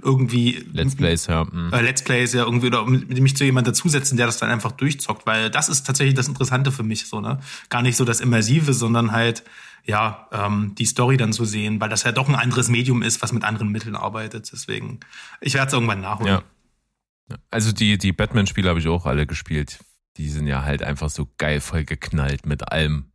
irgendwie 0.02 0.64
Let's 0.72 0.94
Plays, 0.94 1.26
ja. 1.26 1.44
Mhm. 1.44 1.72
Äh, 1.72 1.82
Let's 1.82 2.02
Plays 2.02 2.32
ja 2.32 2.44
irgendwie 2.44 2.68
oder 2.68 2.84
mich 2.86 3.36
zu 3.36 3.44
jemand 3.44 3.66
dazusetzen, 3.66 4.16
der 4.16 4.26
das 4.26 4.38
dann 4.38 4.50
einfach 4.50 4.72
durchzockt, 4.72 5.26
weil 5.26 5.50
das 5.50 5.68
ist 5.68 5.86
tatsächlich 5.86 6.14
das 6.14 6.28
Interessante 6.28 6.70
für 6.70 6.84
mich 6.84 7.06
so, 7.06 7.20
ne? 7.20 7.40
Gar 7.68 7.82
nicht 7.82 7.96
so 7.96 8.04
das 8.04 8.20
Immersive, 8.20 8.72
sondern 8.72 9.12
halt 9.12 9.44
ja, 9.84 10.28
ähm, 10.32 10.74
die 10.76 10.84
Story 10.84 11.16
dann 11.16 11.32
zu 11.32 11.46
sehen, 11.46 11.80
weil 11.80 11.88
das 11.88 12.02
ja 12.02 12.12
doch 12.12 12.28
ein 12.28 12.34
anderes 12.34 12.68
Medium 12.68 13.02
ist, 13.02 13.22
was 13.22 13.32
mit 13.32 13.42
anderen 13.42 13.70
Mitteln 13.70 13.96
arbeitet. 13.96 14.50
Deswegen, 14.52 15.00
ich 15.40 15.54
werde 15.54 15.68
es 15.68 15.72
irgendwann 15.72 16.02
nachholen. 16.02 16.42
Ja. 17.30 17.36
Also 17.50 17.72
die, 17.72 17.96
die 17.96 18.12
Batman-Spiele 18.12 18.68
habe 18.68 18.80
ich 18.80 18.88
auch 18.88 19.06
alle 19.06 19.26
gespielt. 19.26 19.78
Die 20.18 20.28
sind 20.28 20.46
ja 20.46 20.62
halt 20.62 20.82
einfach 20.82 21.08
so 21.08 21.28
geil 21.38 21.60
voll 21.60 21.84
geknallt 21.84 22.44
mit 22.44 22.70
allem. 22.70 23.06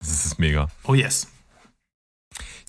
Das 0.00 0.24
ist 0.24 0.38
mega. 0.38 0.68
Oh 0.84 0.94
yes. 0.94 1.28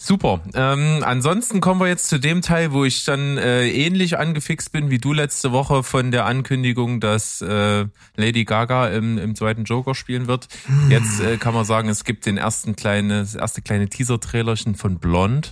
Super. 0.05 0.39
Ähm, 0.53 0.99
ansonsten 1.03 1.61
kommen 1.61 1.79
wir 1.81 1.87
jetzt 1.87 2.09
zu 2.09 2.19
dem 2.19 2.43
Teil, 2.43 2.73
wo 2.73 2.85
ich 2.85 3.05
dann 3.05 3.39
äh, 3.39 3.67
ähnlich 3.67 4.19
angefixt 4.19 4.71
bin 4.71 4.91
wie 4.91 4.99
du 4.99 5.13
letzte 5.13 5.51
Woche 5.51 5.81
von 5.81 6.11
der 6.11 6.27
Ankündigung, 6.27 6.99
dass 6.99 7.41
äh, 7.41 7.87
Lady 8.15 8.45
Gaga 8.45 8.89
im, 8.89 9.17
im 9.17 9.33
zweiten 9.33 9.63
Joker 9.63 9.95
spielen 9.95 10.27
wird. 10.27 10.47
Jetzt 10.89 11.21
äh, 11.21 11.37
kann 11.37 11.55
man 11.55 11.65
sagen, 11.65 11.89
es 11.89 12.03
gibt 12.03 12.27
den 12.27 12.37
ersten 12.37 12.75
kleine, 12.75 13.21
das 13.21 13.33
erste 13.33 13.63
kleine 13.63 13.89
Teaser-Trailerchen 13.89 14.75
von 14.75 14.99
Blonde, 14.99 15.49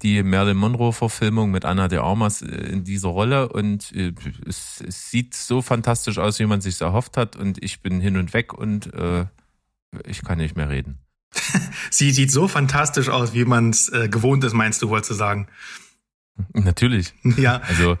die 0.00 0.22
Marilyn 0.22 0.58
Monroe-Verfilmung 0.58 1.50
mit 1.50 1.64
Anna 1.64 1.88
de 1.88 1.98
Armas 1.98 2.40
äh, 2.40 2.54
in 2.54 2.84
dieser 2.84 3.08
Rolle 3.08 3.48
und 3.48 3.90
äh, 3.96 4.12
es, 4.46 4.80
es 4.86 5.10
sieht 5.10 5.34
so 5.34 5.60
fantastisch 5.60 6.18
aus, 6.18 6.38
wie 6.38 6.46
man 6.46 6.60
sich 6.60 6.80
erhofft 6.80 7.16
hat 7.16 7.34
und 7.34 7.60
ich 7.60 7.82
bin 7.82 8.00
hin 8.00 8.16
und 8.16 8.32
weg 8.32 8.54
und 8.54 8.94
äh, 8.94 9.26
ich 10.06 10.22
kann 10.22 10.38
nicht 10.38 10.56
mehr 10.56 10.68
reden. 10.68 11.01
Sie 11.90 12.10
sieht 12.10 12.30
so 12.30 12.48
fantastisch 12.48 13.08
aus, 13.08 13.34
wie 13.34 13.44
man 13.44 13.70
es 13.70 13.88
äh, 13.88 14.08
gewohnt 14.08 14.44
ist, 14.44 14.52
meinst 14.52 14.82
du 14.82 14.88
wohl 14.88 15.02
zu 15.02 15.14
sagen? 15.14 15.48
Natürlich. 16.52 17.14
Ja. 17.36 17.60
Also 17.68 17.96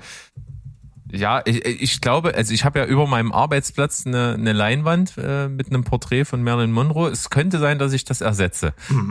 ja, 1.12 1.42
ich, 1.44 1.64
ich 1.64 2.00
glaube, 2.00 2.34
also 2.34 2.54
ich 2.54 2.64
habe 2.64 2.78
ja 2.78 2.86
über 2.86 3.06
meinem 3.06 3.32
Arbeitsplatz 3.32 4.06
eine, 4.06 4.32
eine 4.32 4.54
Leinwand 4.54 5.14
äh, 5.18 5.48
mit 5.48 5.68
einem 5.68 5.84
Porträt 5.84 6.24
von 6.24 6.42
Marilyn 6.42 6.72
Monroe. 6.72 7.10
Es 7.10 7.28
könnte 7.28 7.58
sein, 7.58 7.78
dass 7.78 7.92
ich 7.92 8.04
das 8.04 8.20
ersetze. 8.20 8.74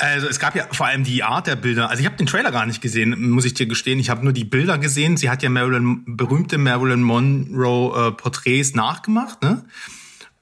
Also 0.00 0.28
es 0.28 0.38
gab 0.38 0.54
ja 0.54 0.64
vor 0.70 0.86
allem 0.86 1.02
die 1.02 1.24
Art 1.24 1.48
der 1.48 1.56
Bilder. 1.56 1.90
Also 1.90 2.00
ich 2.00 2.06
habe 2.06 2.16
den 2.16 2.26
Trailer 2.26 2.52
gar 2.52 2.66
nicht 2.66 2.80
gesehen, 2.80 3.30
muss 3.30 3.44
ich 3.44 3.54
dir 3.54 3.66
gestehen. 3.66 3.98
Ich 3.98 4.10
habe 4.10 4.22
nur 4.22 4.32
die 4.32 4.44
Bilder 4.44 4.78
gesehen. 4.78 5.16
Sie 5.16 5.28
hat 5.28 5.42
ja 5.42 5.50
Marilyn, 5.50 6.04
berühmte 6.06 6.56
Marilyn 6.56 7.02
Monroe 7.02 8.06
äh, 8.06 8.12
Porträts 8.12 8.74
nachgemacht, 8.76 9.42
ne? 9.42 9.64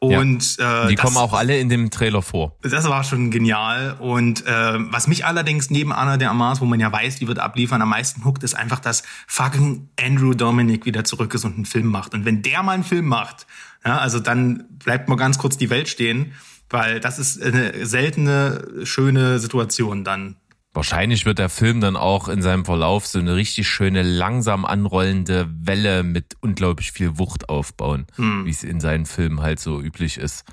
Und 0.07 0.57
ja, 0.57 0.85
äh, 0.85 0.89
die 0.89 0.95
das, 0.95 1.05
kommen 1.05 1.17
auch 1.17 1.33
alle 1.33 1.59
in 1.59 1.69
dem 1.69 1.91
Trailer 1.91 2.23
vor. 2.23 2.57
Das 2.63 2.89
war 2.89 3.05
schon 3.05 3.31
genial. 3.31 3.97
Und 3.99 4.47
äh, 4.47 4.79
was 4.91 5.07
mich 5.07 5.25
allerdings 5.25 5.71
neben 5.71 5.93
Anna 5.93 6.17
de 6.17 6.29
Amas, 6.29 6.61
wo 6.61 6.65
man 6.65 6.81
ja 6.81 6.91
weiß, 6.93 7.17
die 7.17 7.29
wird 7.29 7.39
abliefern, 7.39 7.83
am 7.83 7.91
meisten 7.91 8.25
huckt, 8.25 8.43
ist 8.43 8.55
einfach, 8.55 8.81
dass 8.81 9.03
fucking 9.27 9.89
Andrew 10.01 10.35
Dominic 10.35 10.87
wieder 10.87 11.05
zurück 11.05 11.35
ist 11.35 11.45
und 11.45 11.55
einen 11.55 11.67
Film 11.67 11.87
macht. 11.87 12.15
Und 12.15 12.25
wenn 12.25 12.43
der 12.43 12.63
mal 12.63 12.73
einen 12.73 12.85
Film 12.85 13.07
macht, 13.07 13.47
ja, 13.85 13.99
also 13.99 14.21
dann 14.21 14.65
bleibt 14.85 15.09
mal 15.09 15.17
ganz 15.17 15.39
kurz 15.39 15.57
die 15.57 15.71
Welt 15.71 15.89
stehen, 15.89 16.33
weil 16.71 17.01
das 17.01 17.19
ist 17.19 17.43
eine 17.43 17.87
seltene, 17.87 18.85
schöne 18.85 19.39
Situation 19.39 20.05
dann. 20.05 20.37
Wahrscheinlich 20.77 21.25
wird 21.25 21.39
der 21.39 21.49
Film 21.49 21.81
dann 21.81 21.97
auch 21.97 22.29
in 22.29 22.43
seinem 22.43 22.67
Verlauf 22.67 23.07
so 23.07 23.19
eine 23.19 23.35
richtig 23.35 23.67
schöne, 23.67 24.03
langsam 24.03 24.67
anrollende 24.67 25.49
Welle 25.51 26.03
mit 26.03 26.37
unglaublich 26.43 26.93
viel 26.93 27.19
Wucht 27.19 27.49
aufbauen, 27.49 28.07
hm. 28.17 28.45
wie 28.45 28.51
es 28.51 28.63
in 28.63 28.79
seinen 28.79 29.07
Filmen 29.07 29.41
halt 29.41 29.59
so 29.59 29.81
üblich 29.81 30.19
ist. 30.19 30.45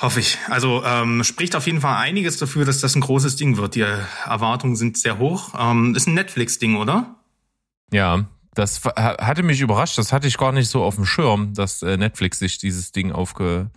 Hoffe 0.00 0.20
ich. 0.20 0.38
Also 0.48 0.82
ähm, 0.84 1.22
spricht 1.22 1.54
auf 1.54 1.66
jeden 1.66 1.82
Fall 1.82 1.96
einiges 1.96 2.38
dafür, 2.38 2.64
dass 2.64 2.80
das 2.80 2.96
ein 2.96 3.02
großes 3.02 3.36
Ding 3.36 3.58
wird. 3.58 3.74
Die 3.74 3.82
Erwartungen 3.82 4.74
sind 4.74 4.96
sehr 4.96 5.18
hoch. 5.18 5.52
Ähm, 5.54 5.94
ist 5.94 6.08
ein 6.08 6.14
Netflix-Ding, 6.14 6.76
oder? 6.76 7.16
Ja, 7.92 8.24
das 8.54 8.82
hatte 8.86 9.42
mich 9.42 9.60
überrascht. 9.60 9.98
Das 9.98 10.14
hatte 10.14 10.28
ich 10.28 10.38
gar 10.38 10.52
nicht 10.52 10.70
so 10.70 10.82
auf 10.82 10.94
dem 10.94 11.04
Schirm, 11.04 11.52
dass 11.52 11.82
äh, 11.82 11.98
Netflix 11.98 12.38
sich 12.38 12.56
dieses 12.56 12.90
Ding 12.90 13.12
aufge 13.12 13.70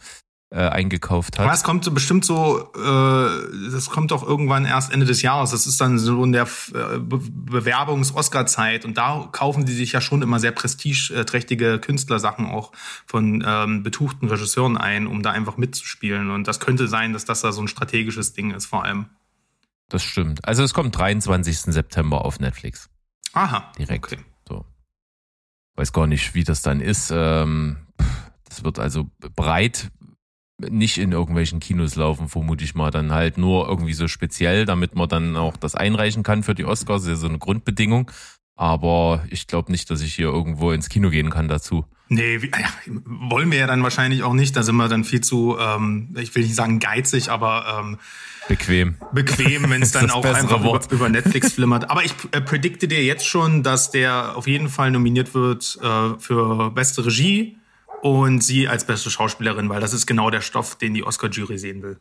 äh, 0.50 0.60
eingekauft 0.60 1.40
hat. 1.40 1.48
Das 1.48 1.64
kommt 1.64 1.84
so 1.84 1.92
bestimmt 1.92 2.24
so, 2.24 2.72
äh, 2.74 3.70
das 3.72 3.90
kommt 3.90 4.12
doch 4.12 4.26
irgendwann 4.26 4.66
erst 4.66 4.94
Ende 4.94 5.06
des 5.06 5.22
Jahres. 5.22 5.52
Das 5.52 5.68
ist 5.68 5.82
dann 5.82 6.00
so 6.00 6.24
in 6.24 6.32
der 6.32 6.48
äh, 6.74 7.00
Be 7.00 7.20
Bewerbungs-Oscar-Zeit 7.20 8.86
und 8.86 8.98
da 8.98 9.28
kaufen 9.32 9.66
die 9.66 9.74
sich 9.74 9.92
ja 9.92 10.00
schon 10.02 10.22
immer 10.22 10.40
sehr 10.40 10.52
prestigeträchtige 10.52 11.80
Künstlersachen 11.80 12.46
auch 12.46 12.72
von 13.06 13.44
ähm, 13.46 13.84
betuchten 13.84 14.30
Regisseuren 14.30 14.78
ein, 14.78 15.08
um 15.08 15.22
da 15.22 15.32
einfach 15.32 15.58
mitzuspielen. 15.58 16.30
Und 16.32 16.48
das 16.48 16.60
könnte 16.60 16.88
sein, 16.88 17.14
dass 17.14 17.26
das 17.26 17.42
da 17.42 17.52
so 17.52 17.62
ein 17.62 17.68
strategisches 17.68 18.34
Ding 18.34 18.52
ist 18.52 18.68
vor 18.68 18.86
allem. 18.86 19.08
Das 19.90 20.04
stimmt. 20.04 20.46
Also 20.46 20.64
es 20.64 20.74
kommt 20.74 20.98
23. 20.98 21.60
September 21.60 22.24
auf 22.26 22.40
Netflix. 22.40 22.90
Aha. 23.34 23.72
Direkt. 23.78 24.14
Okay. 24.14 24.22
So. 24.48 24.66
Weiß 25.76 25.94
gar 25.94 26.08
nicht, 26.08 26.36
wie 26.36 26.44
das 26.44 26.62
dann 26.62 26.82
ist. 26.82 27.12
Ähm, 27.14 27.78
das 28.48 28.64
wird 28.64 28.80
also 28.80 29.10
breit 29.36 29.92
nicht 30.60 30.98
in 30.98 31.12
irgendwelchen 31.12 31.60
Kinos 31.60 31.96
laufen, 31.96 32.30
vermute 32.30 32.64
ich 32.64 32.76
mal. 32.76 32.92
Dann 32.92 33.12
halt 33.12 33.38
nur 33.38 33.68
irgendwie 33.68 33.94
so 33.94 34.08
speziell, 34.08 34.66
damit 34.66 34.96
man 34.96 35.08
dann 35.08 35.36
auch 35.36 35.58
das 35.58 35.76
einreichen 35.76 36.24
kann 36.24 36.44
für 36.44 36.56
die 36.56 36.66
Oscars. 36.66 37.04
Das 37.04 37.04
ist 37.04 37.10
ja 37.10 37.16
so 37.16 37.28
eine 37.28 37.40
Grundbedingung. 37.40 38.12
Aber 38.56 39.24
ich 39.30 39.46
glaube 39.46 39.72
nicht, 39.72 39.90
dass 39.92 40.02
ich 40.02 40.16
hier 40.16 40.28
irgendwo 40.28 40.72
ins 40.72 40.90
Kino 40.90 41.12
gehen 41.12 41.30
kann 41.30 41.48
dazu. 41.48 41.86
Nee, 42.10 42.42
wie, 42.42 42.48
ja, 42.48 42.70
wollen 43.06 43.52
wir 43.52 43.60
ja 43.60 43.68
dann 43.68 43.84
wahrscheinlich 43.84 44.24
auch 44.24 44.34
nicht. 44.34 44.56
Da 44.56 44.64
sind 44.64 44.76
wir 44.78 44.88
dann 44.88 45.04
viel 45.04 45.22
zu, 45.22 45.58
ähm, 45.60 46.16
ich 46.18 46.34
will 46.36 46.44
nicht 46.44 46.56
sagen 46.56 46.80
geizig, 46.80 47.30
aber 47.30 47.82
ähm, 47.82 47.98
bequem. 48.48 48.96
Bequem, 49.12 49.64
wenn 49.70 49.84
es 49.84 49.92
dann 49.92 50.10
auch 50.10 50.26
einfach 50.26 50.62
über, 50.62 50.80
über, 50.90 51.10
Netflix 51.10 51.54
flimmert. 51.54 51.92
Aber 51.92 52.04
ich 52.04 52.14
äh, 52.32 52.42
predikte 52.42 52.88
dir 52.88 53.04
jetzt 53.04 53.28
schon, 53.28 53.62
dass 53.62 53.92
der 53.92 54.36
auf 54.38 54.48
jeden 54.48 54.70
Fall 54.70 54.90
nominiert 54.90 55.36
wird 55.36 55.78
äh, 55.84 56.18
für 56.18 56.72
beste 56.72 57.06
Regie, 57.06 57.58
und 58.02 58.44
sie 58.44 58.68
als 58.68 58.86
beste 58.86 59.10
Schauspielerin, 59.10 59.70
weil 59.70 59.82
das 59.82 59.94
ist 59.94 60.06
genau 60.06 60.30
der 60.30 60.42
Stoff, 60.42 60.78
den 60.78 60.94
die 60.94 61.04
Oscar-Jury 61.04 61.58
sehen 61.58 61.82
will. 61.82 62.00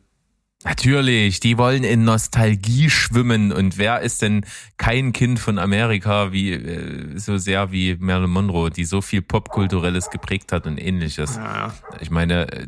Natürlich, 0.63 1.39
die 1.39 1.57
wollen 1.59 1.83
in 1.83 2.03
Nostalgie 2.03 2.89
schwimmen 2.89 3.51
und 3.51 3.77
wer 3.77 4.01
ist 4.01 4.23
denn 4.23 4.43
kein 4.77 5.13
Kind 5.13 5.39
von 5.39 5.59
Amerika 5.59 6.31
wie 6.31 6.53
äh, 6.53 7.17
so 7.17 7.37
sehr 7.37 7.71
wie 7.71 7.95
Marilyn 7.99 8.31
Monroe, 8.31 8.71
die 8.71 8.83
so 8.83 9.01
viel 9.01 9.21
popkulturelles 9.21 10.09
geprägt 10.09 10.51
hat 10.51 10.65
und 10.65 10.79
ähnliches. 10.79 11.35
Ja. 11.35 11.75
Ich 11.99 12.09
meine, 12.09 12.51
äh, 12.51 12.67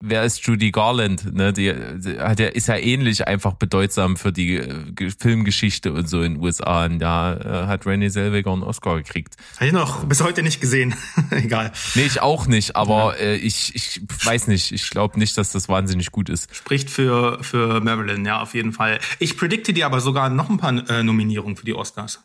wer 0.00 0.24
ist 0.24 0.46
Judy 0.46 0.70
Garland? 0.70 1.34
Ne? 1.34 1.52
Die, 1.52 1.72
die 1.98 2.18
hat 2.18 2.40
ja, 2.40 2.48
ist 2.48 2.68
ja 2.68 2.76
ähnlich 2.76 3.26
einfach 3.26 3.54
bedeutsam 3.54 4.16
für 4.16 4.32
die 4.32 4.56
äh, 4.56 5.10
Filmgeschichte 5.18 5.92
und 5.92 6.08
so 6.08 6.22
in 6.22 6.34
den 6.34 6.42
USA. 6.42 6.84
Und 6.84 6.98
da 6.98 7.34
äh, 7.36 7.66
hat 7.66 7.84
Renée 7.84 8.10
Zellweger 8.10 8.52
einen 8.52 8.62
Oscar 8.62 8.96
gekriegt. 8.96 9.36
Habe 9.56 9.66
ich 9.66 9.72
noch 9.72 10.04
bis 10.04 10.22
heute 10.22 10.42
nicht 10.42 10.60
gesehen. 10.60 10.94
Egal. 11.30 11.72
Nee, 11.94 12.04
ich 12.04 12.20
auch 12.20 12.46
nicht, 12.46 12.76
aber 12.76 13.18
äh, 13.18 13.36
ich, 13.36 13.74
ich 13.74 14.02
weiß 14.24 14.48
nicht. 14.48 14.72
Ich 14.72 14.90
glaube 14.90 15.18
nicht, 15.18 15.36
dass 15.38 15.52
das 15.52 15.68
wahnsinnig 15.68 16.12
gut 16.12 16.28
ist. 16.28 16.54
Spricht 16.54 16.90
für, 16.90 17.42
für 17.42 17.80
Marilyn, 17.80 18.24
ja, 18.24 18.40
auf 18.40 18.54
jeden 18.54 18.72
Fall. 18.72 18.98
Ich 19.18 19.36
predikte 19.36 19.72
dir 19.72 19.86
aber 19.86 20.00
sogar 20.00 20.30
noch 20.30 20.50
ein 20.50 20.58
paar 20.58 20.88
äh, 20.90 21.02
Nominierungen 21.02 21.56
für 21.56 21.64
die 21.64 21.74
Oscars. 21.74 22.22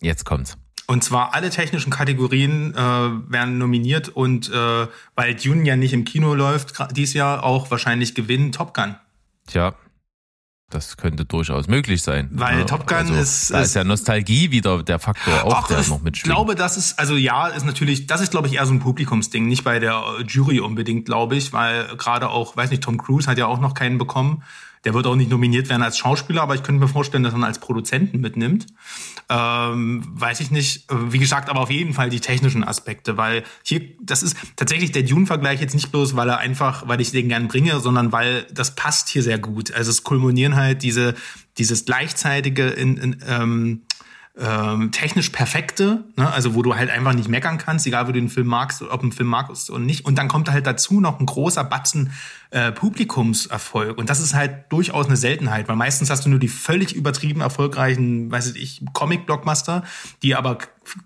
Jetzt 0.00 0.24
kommt's. 0.24 0.56
Und 0.86 1.04
zwar 1.04 1.34
alle 1.34 1.50
technischen 1.50 1.90
Kategorien 1.90 2.74
äh, 2.74 2.78
werden 2.78 3.58
nominiert 3.58 4.08
und 4.08 4.50
äh, 4.50 4.86
weil 5.14 5.34
Dune 5.34 5.66
ja 5.66 5.76
nicht 5.76 5.92
im 5.92 6.04
Kino 6.04 6.34
läuft 6.34 6.74
dieses 6.96 7.14
Jahr, 7.14 7.44
auch 7.44 7.70
wahrscheinlich 7.70 8.14
gewinnen 8.14 8.52
Top 8.52 8.74
Gun. 8.74 8.96
Tja, 9.46 9.74
das 10.72 10.96
könnte 10.96 11.24
durchaus 11.24 11.68
möglich 11.68 12.02
sein. 12.02 12.28
Weil 12.32 12.60
ja, 12.60 12.64
Top 12.64 12.86
Gun 12.86 12.98
also, 12.98 13.14
ist. 13.14 13.52
Da 13.52 13.60
ist 13.60 13.74
ja 13.74 13.84
Nostalgie 13.84 14.50
wieder 14.50 14.82
der 14.82 14.98
Faktor 14.98 15.44
auch, 15.44 15.68
der 15.68 15.78
noch 15.86 16.02
mitspielt. 16.02 16.14
Ich 16.14 16.22
glaube, 16.22 16.54
das 16.54 16.76
ist, 16.76 16.98
also 16.98 17.14
ja, 17.14 17.48
ist 17.48 17.66
natürlich, 17.66 18.06
das 18.06 18.20
ist, 18.20 18.30
glaube 18.30 18.48
ich, 18.48 18.54
eher 18.54 18.66
so 18.66 18.72
ein 18.72 18.80
Publikumsding, 18.80 19.46
nicht 19.46 19.64
bei 19.64 19.78
der 19.78 20.02
Jury 20.26 20.60
unbedingt, 20.60 21.04
glaube 21.04 21.36
ich, 21.36 21.52
weil 21.52 21.96
gerade 21.96 22.30
auch, 22.30 22.56
weiß 22.56 22.70
nicht, 22.70 22.82
Tom 22.82 22.96
Cruise 22.96 23.30
hat 23.30 23.38
ja 23.38 23.46
auch 23.46 23.60
noch 23.60 23.74
keinen 23.74 23.98
bekommen. 23.98 24.42
Der 24.84 24.94
wird 24.94 25.06
auch 25.06 25.14
nicht 25.14 25.30
nominiert 25.30 25.68
werden 25.68 25.82
als 25.82 25.96
Schauspieler, 25.96 26.42
aber 26.42 26.54
ich 26.54 26.62
könnte 26.62 26.80
mir 26.80 26.88
vorstellen, 26.88 27.22
dass 27.22 27.34
er 27.34 27.38
ihn 27.38 27.44
als 27.44 27.60
Produzenten 27.60 28.20
mitnimmt. 28.20 28.66
Ähm, 29.28 30.04
weiß 30.08 30.40
ich 30.40 30.50
nicht. 30.50 30.86
Wie 30.90 31.18
gesagt, 31.18 31.48
aber 31.48 31.60
auf 31.60 31.70
jeden 31.70 31.94
Fall 31.94 32.10
die 32.10 32.20
technischen 32.20 32.64
Aspekte, 32.64 33.16
weil 33.16 33.44
hier, 33.62 33.82
das 34.00 34.22
ist 34.22 34.36
tatsächlich 34.56 34.90
der 34.92 35.02
Dune-Vergleich 35.02 35.60
jetzt 35.60 35.74
nicht 35.74 35.92
bloß, 35.92 36.16
weil 36.16 36.28
er 36.28 36.38
einfach, 36.38 36.88
weil 36.88 37.00
ich 37.00 37.12
den 37.12 37.28
gern 37.28 37.48
bringe, 37.48 37.78
sondern 37.80 38.12
weil 38.12 38.46
das 38.52 38.74
passt 38.74 39.08
hier 39.08 39.22
sehr 39.22 39.38
gut. 39.38 39.72
Also 39.72 39.90
es 39.90 40.02
kulminieren 40.02 40.56
halt 40.56 40.82
diese, 40.82 41.14
dieses 41.58 41.84
gleichzeitige 41.84 42.68
in, 42.68 42.96
in, 42.96 43.16
ähm, 43.26 43.82
ähm, 44.38 44.92
technisch 44.92 45.28
perfekte, 45.28 46.04
ne? 46.16 46.32
also 46.32 46.54
wo 46.54 46.62
du 46.62 46.74
halt 46.74 46.88
einfach 46.88 47.12
nicht 47.12 47.28
meckern 47.28 47.58
kannst, 47.58 47.86
egal 47.86 48.04
wo 48.04 48.12
du 48.12 48.20
den 48.20 48.30
Film 48.30 48.46
magst, 48.46 48.80
ob 48.80 49.02
ein 49.02 49.12
Film 49.12 49.28
magst 49.28 49.68
oder 49.68 49.80
nicht. 49.80 50.06
Und 50.06 50.16
dann 50.16 50.28
kommt 50.28 50.50
halt 50.50 50.66
dazu 50.66 51.00
noch 51.00 51.20
ein 51.20 51.26
großer 51.26 51.64
Batzen 51.64 52.12
äh, 52.50 52.72
Publikumserfolg. 52.72 53.98
Und 53.98 54.08
das 54.08 54.20
ist 54.20 54.32
halt 54.32 54.72
durchaus 54.72 55.06
eine 55.06 55.18
Seltenheit, 55.18 55.68
weil 55.68 55.76
meistens 55.76 56.08
hast 56.08 56.24
du 56.24 56.30
nur 56.30 56.38
die 56.38 56.48
völlig 56.48 56.94
übertrieben 56.94 57.42
erfolgreichen, 57.42 58.30
weiß 58.30 58.54
ich, 58.56 58.82
Comic-Blockbuster, 58.94 59.84
die 60.22 60.34
aber 60.34 60.58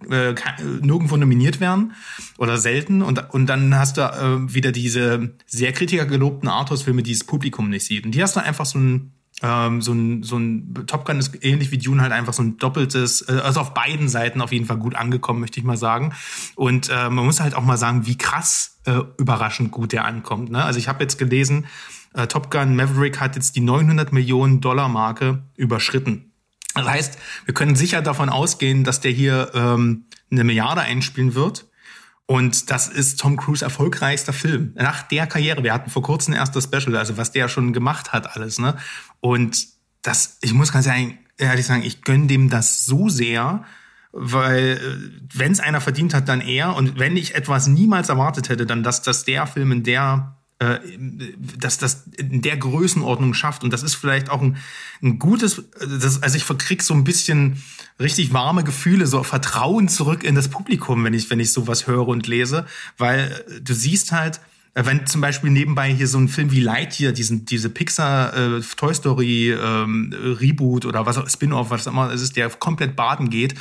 äh, 0.09 0.35
nirgendwo 0.81 1.17
nominiert 1.17 1.59
werden 1.59 1.95
oder 2.39 2.59
selten. 2.59 3.03
Und, 3.03 3.35
und 3.35 3.47
dann 3.47 3.77
hast 3.77 3.97
du 3.97 4.03
äh, 4.03 4.55
wieder 4.55 4.71
diese 4.71 5.35
sehr 5.47 5.73
kritiker 5.73 6.07
gelobten 6.07 6.49
Arthouse-Filme, 6.49 7.03
die 7.03 7.13
das 7.13 7.25
Publikum 7.25 7.71
nicht 7.71 7.87
sieht. 7.87 8.07
Und 8.07 8.13
die 8.13 8.23
hast 8.23 8.37
du 8.37 8.41
einfach 8.41 8.67
so 8.67 8.79
ein 8.79 9.16
ähm, 9.43 9.83
so 9.83 9.93
ein, 9.93 10.23
so 10.23 10.39
ein 10.39 10.75
Top 10.87 11.05
Gun 11.05 11.19
ist 11.19 11.45
ähnlich 11.45 11.71
wie 11.71 11.79
Dune 11.79 12.01
halt 12.01 12.13
einfach 12.13 12.33
so 12.33 12.43
ein 12.43 12.57
doppeltes, 12.57 13.23
äh, 13.29 13.41
also 13.43 13.61
auf 13.61 13.75
beiden 13.75 14.09
Seiten 14.09 14.41
auf 14.41 14.53
jeden 14.53 14.67
Fall 14.67 14.79
gut 14.79 14.95
angekommen, 14.95 15.41
möchte 15.41 15.61
ich 15.61 15.67
mal 15.67 15.77
sagen. 15.77 16.15
Und 16.55 16.89
äh, 16.89 17.11
man 17.11 17.25
muss 17.25 17.41
halt 17.41 17.55
auch 17.55 17.63
mal 17.63 17.77
sagen, 17.77 18.07
wie 18.07 18.17
krass 18.17 18.79
äh, 18.85 19.01
überraschend 19.19 19.73
gut 19.73 19.93
der 19.93 20.05
ankommt. 20.05 20.51
Ne? 20.51 20.65
Also 20.65 20.79
ich 20.79 20.89
habe 20.89 21.03
jetzt 21.05 21.19
gelesen, 21.19 21.67
äh, 22.15 22.27
Top 22.27 22.51
Gun 22.51 22.77
Maverick 22.77 23.21
hat 23.21 23.37
jetzt 23.37 23.57
die 23.57 23.61
900 23.61 24.13
Millionen 24.13 24.61
Dollar 24.61 24.89
Marke 24.89 25.43
überschritten. 25.57 26.33
Das 26.75 26.87
heißt, 26.87 27.19
wir 27.45 27.55
können 27.55 27.77
sicher 27.77 28.03
davon 28.03 28.29
ausgehen, 28.29 28.85
dass 28.85 29.01
der 29.01 29.11
hier 29.11 29.51
ähm, 29.55 30.05
eine 30.31 30.45
Milliarde 30.45 30.83
einspielen 30.83 31.35
wird. 31.35 31.67
Und 32.27 32.71
das 32.71 32.89
ist 32.89 33.21
Tom 33.21 33.37
Cruise 33.37 33.65
erfolgreichster 33.65 34.33
Film 34.33 34.73
nach 34.75 35.03
der 35.03 35.29
Karriere. 35.29 35.63
Wir 35.63 35.73
hatten 35.73 35.91
vor 35.91 36.03
kurzem 36.03 36.35
erst 36.35 36.57
das 36.57 36.65
Special, 36.65 36.97
also 36.97 37.17
was 37.17 37.31
der 37.31 37.49
schon 37.49 37.73
gemacht 37.73 38.13
hat 38.13 38.37
alles. 38.37 38.59
Ne? 38.59 38.77
Und 39.21 39.69
das, 40.03 40.39
ich 40.41 40.53
muss 40.53 40.73
ganz 40.73 40.89
ehrlich 41.39 41.67
sagen, 41.67 41.83
ich 41.85 42.03
gönne 42.03 42.27
dem 42.27 42.51
das 42.51 42.85
so 42.85 43.09
sehr, 43.09 43.65
weil 44.11 44.59
äh, 44.59 45.39
wenn 45.39 45.53
es 45.53 45.61
einer 45.61 45.81
verdient 45.81 46.15
hat, 46.15 46.29
dann 46.29 46.41
er. 46.41 46.75
Und 46.75 46.99
wenn 46.99 47.17
ich 47.17 47.37
etwas 47.37 47.69
niemals 47.69 48.09
erwartet 48.09 48.49
hätte, 48.49 48.67
dann 48.67 48.83
dass, 48.83 49.03
dass 49.03 49.25
der 49.25 49.47
Film 49.47 49.71
in 49.71 49.83
der 49.85 50.36
äh, 50.59 50.79
dass 51.59 51.77
das 51.77 52.05
in 52.17 52.41
der 52.41 52.57
Größenordnung 52.57 53.35
schafft. 53.35 53.63
Und 53.63 53.73
das 53.73 53.83
ist 53.83 53.95
vielleicht 53.95 54.31
auch 54.31 54.41
ein, 54.41 54.57
ein 55.03 55.19
gutes, 55.19 55.63
das, 55.79 56.23
also 56.23 56.37
ich 56.37 56.45
verkrieg 56.45 56.83
so 56.83 56.95
ein 56.95 57.05
bisschen 57.05 57.63
richtig 58.01 58.33
warme 58.33 58.65
Gefühle, 58.65 59.07
so 59.07 59.23
Vertrauen 59.23 59.89
zurück 59.89 60.25
in 60.25 60.35
das 60.35 60.49
Publikum, 60.49 61.05
wenn 61.05 61.13
ich, 61.13 61.29
wenn 61.29 61.41
ich 61.41 61.53
sowas 61.53 61.87
höre 61.87 62.09
und 62.09 62.27
lese, 62.27 62.67
weil 62.97 63.45
du 63.63 63.75
siehst 63.75 64.13
halt, 64.13 64.41
wenn 64.75 65.07
zum 65.07 65.23
Beispiel 65.23 65.51
nebenbei 65.51 65.93
hier 65.93 66.07
so 66.07 66.19
ein 66.19 66.29
Film 66.29 66.51
wie 66.53 66.61
Lightyear, 66.61 67.13
diesen, 67.13 67.47
diese 67.47 67.71
Pixar 67.71 68.37
äh, 68.37 68.61
Toy 68.77 68.95
Story 68.95 69.53
ähm, 69.53 70.15
Reboot 70.15 70.85
oder 70.85 71.07
was 71.07 71.17
auch 71.17 71.29
Spin-off, 71.29 71.71
was 71.71 71.87
immer 71.87 72.13
es 72.13 72.21
ist, 72.21 72.37
der 72.37 72.51
komplett 72.51 72.95
baden 72.95 73.31
geht, 73.31 73.55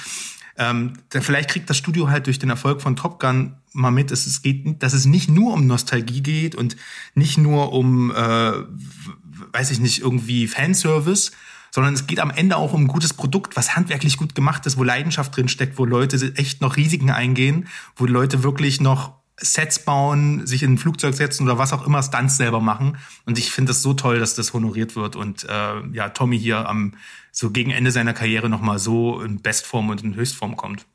ähm, 0.58 0.94
vielleicht 1.10 1.50
kriegt 1.50 1.70
das 1.70 1.78
Studio 1.78 2.10
halt 2.10 2.28
durch 2.28 2.40
den 2.40 2.50
Erfolg 2.50 2.82
von 2.82 2.96
Top 2.96 3.20
Gun 3.20 3.56
mal 3.74 3.92
mit, 3.92 4.12
dass 4.12 4.26
es 4.26 4.42
geht, 4.42 4.82
dass 4.82 4.94
es 4.94 5.06
nicht 5.06 5.30
nur 5.30 5.54
um 5.54 5.68
Nostalgie 5.68 6.22
geht 6.22 6.56
und 6.56 6.78
nicht 7.14 7.38
nur 7.38 7.74
um, 7.74 8.12
äh, 8.12 8.16
weiß 8.16 9.72
ich 9.72 9.80
nicht, 9.80 10.02
irgendwie 10.02 10.48
Fanservice, 10.48 11.32
sondern 11.72 11.94
es 11.94 12.08
geht 12.08 12.22
am 12.22 12.32
Ende 12.32 12.56
auch 12.56 12.72
um 12.72 12.86
ein 12.86 12.88
gutes 12.88 13.14
Produkt, 13.14 13.58
was 13.58 13.76
handwerklich 13.76 14.18
gut 14.18 14.34
gemacht 14.34 14.66
ist, 14.66 14.78
wo 14.78 14.84
Leidenschaft 14.84 15.36
drin 15.36 15.50
steckt, 15.50 15.78
wo 15.78 15.84
Leute 15.84 16.34
echt 16.38 16.62
noch 16.62 16.78
Risiken 16.78 17.10
eingehen, 17.10 17.68
wo 17.98 18.06
Leute 18.06 18.44
wirklich 18.44 18.80
noch 18.80 19.14
Sets 19.38 19.80
bauen, 19.80 20.48
sich 20.48 20.64
in 20.64 20.76
ein 20.76 20.78
Flugzeug 20.78 21.14
setzen 21.14 21.44
oder 21.44 21.58
was 21.58 21.74
auch 21.74 21.86
immer, 21.86 22.02
Stunts 22.02 22.38
selber 22.38 22.62
machen. 22.62 22.98
Und 23.26 23.38
ich 23.38 23.52
finde 23.52 23.74
es 23.74 23.82
so 23.82 23.94
toll, 23.94 24.20
dass 24.20 24.36
das 24.36 24.54
honoriert 24.54 24.96
wird 24.96 25.18
und 25.18 25.44
äh, 25.44 25.88
ja, 25.92 26.10
Tommy 26.10 26.40
hier 26.40 26.70
am 26.70 26.94
so 27.36 27.52
gegen 27.52 27.72
Ende 27.72 27.92
seiner 27.92 28.14
Karriere 28.14 28.50
nochmal 28.50 28.80
so 28.80 29.22
in 29.22 29.42
Bestform 29.42 29.90
und 29.90 30.04
in 30.04 30.16
Höchstform 30.16 30.56
kommt. 30.56 30.86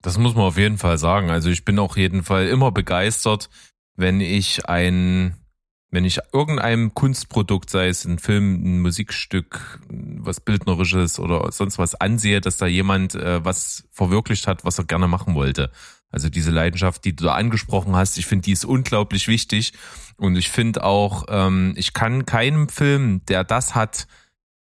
Das 0.00 0.16
muss 0.16 0.34
man 0.34 0.44
auf 0.44 0.56
jeden 0.56 0.78
Fall 0.78 0.98
sagen. 0.98 1.30
Also 1.30 1.50
ich 1.50 1.64
bin 1.64 1.78
auf 1.80 1.96
jeden 1.96 2.22
Fall 2.22 2.46
immer 2.46 2.70
begeistert, 2.70 3.50
wenn 3.96 4.20
ich 4.20 4.68
ein, 4.68 5.34
wenn 5.90 6.04
ich 6.04 6.20
irgendeinem 6.32 6.94
Kunstprodukt, 6.94 7.70
sei 7.70 7.88
es 7.88 8.04
ein 8.04 8.20
Film, 8.20 8.62
ein 8.62 8.80
Musikstück, 8.82 9.80
was 9.88 10.40
Bildnerisches 10.40 11.18
oder 11.18 11.50
sonst 11.50 11.76
was 11.76 11.96
ansehe, 11.96 12.40
dass 12.40 12.56
da 12.56 12.66
jemand 12.66 13.16
äh, 13.16 13.44
was 13.44 13.84
verwirklicht 13.90 14.46
hat, 14.46 14.64
was 14.64 14.78
er 14.78 14.84
gerne 14.84 15.08
machen 15.08 15.34
wollte. 15.34 15.72
Also 16.08 16.28
diese 16.28 16.52
Leidenschaft, 16.52 17.04
die 17.04 17.16
du 17.16 17.24
da 17.24 17.34
angesprochen 17.34 17.96
hast, 17.96 18.16
ich 18.16 18.26
finde, 18.26 18.44
die 18.44 18.52
ist 18.52 18.64
unglaublich 18.64 19.26
wichtig. 19.26 19.72
Und 20.16 20.36
ich 20.36 20.50
finde 20.50 20.84
auch, 20.84 21.24
ähm, 21.28 21.74
ich 21.76 21.94
kann 21.94 22.26
keinem 22.26 22.68
Film, 22.68 23.24
der 23.26 23.42
das 23.42 23.74
hat, 23.74 24.06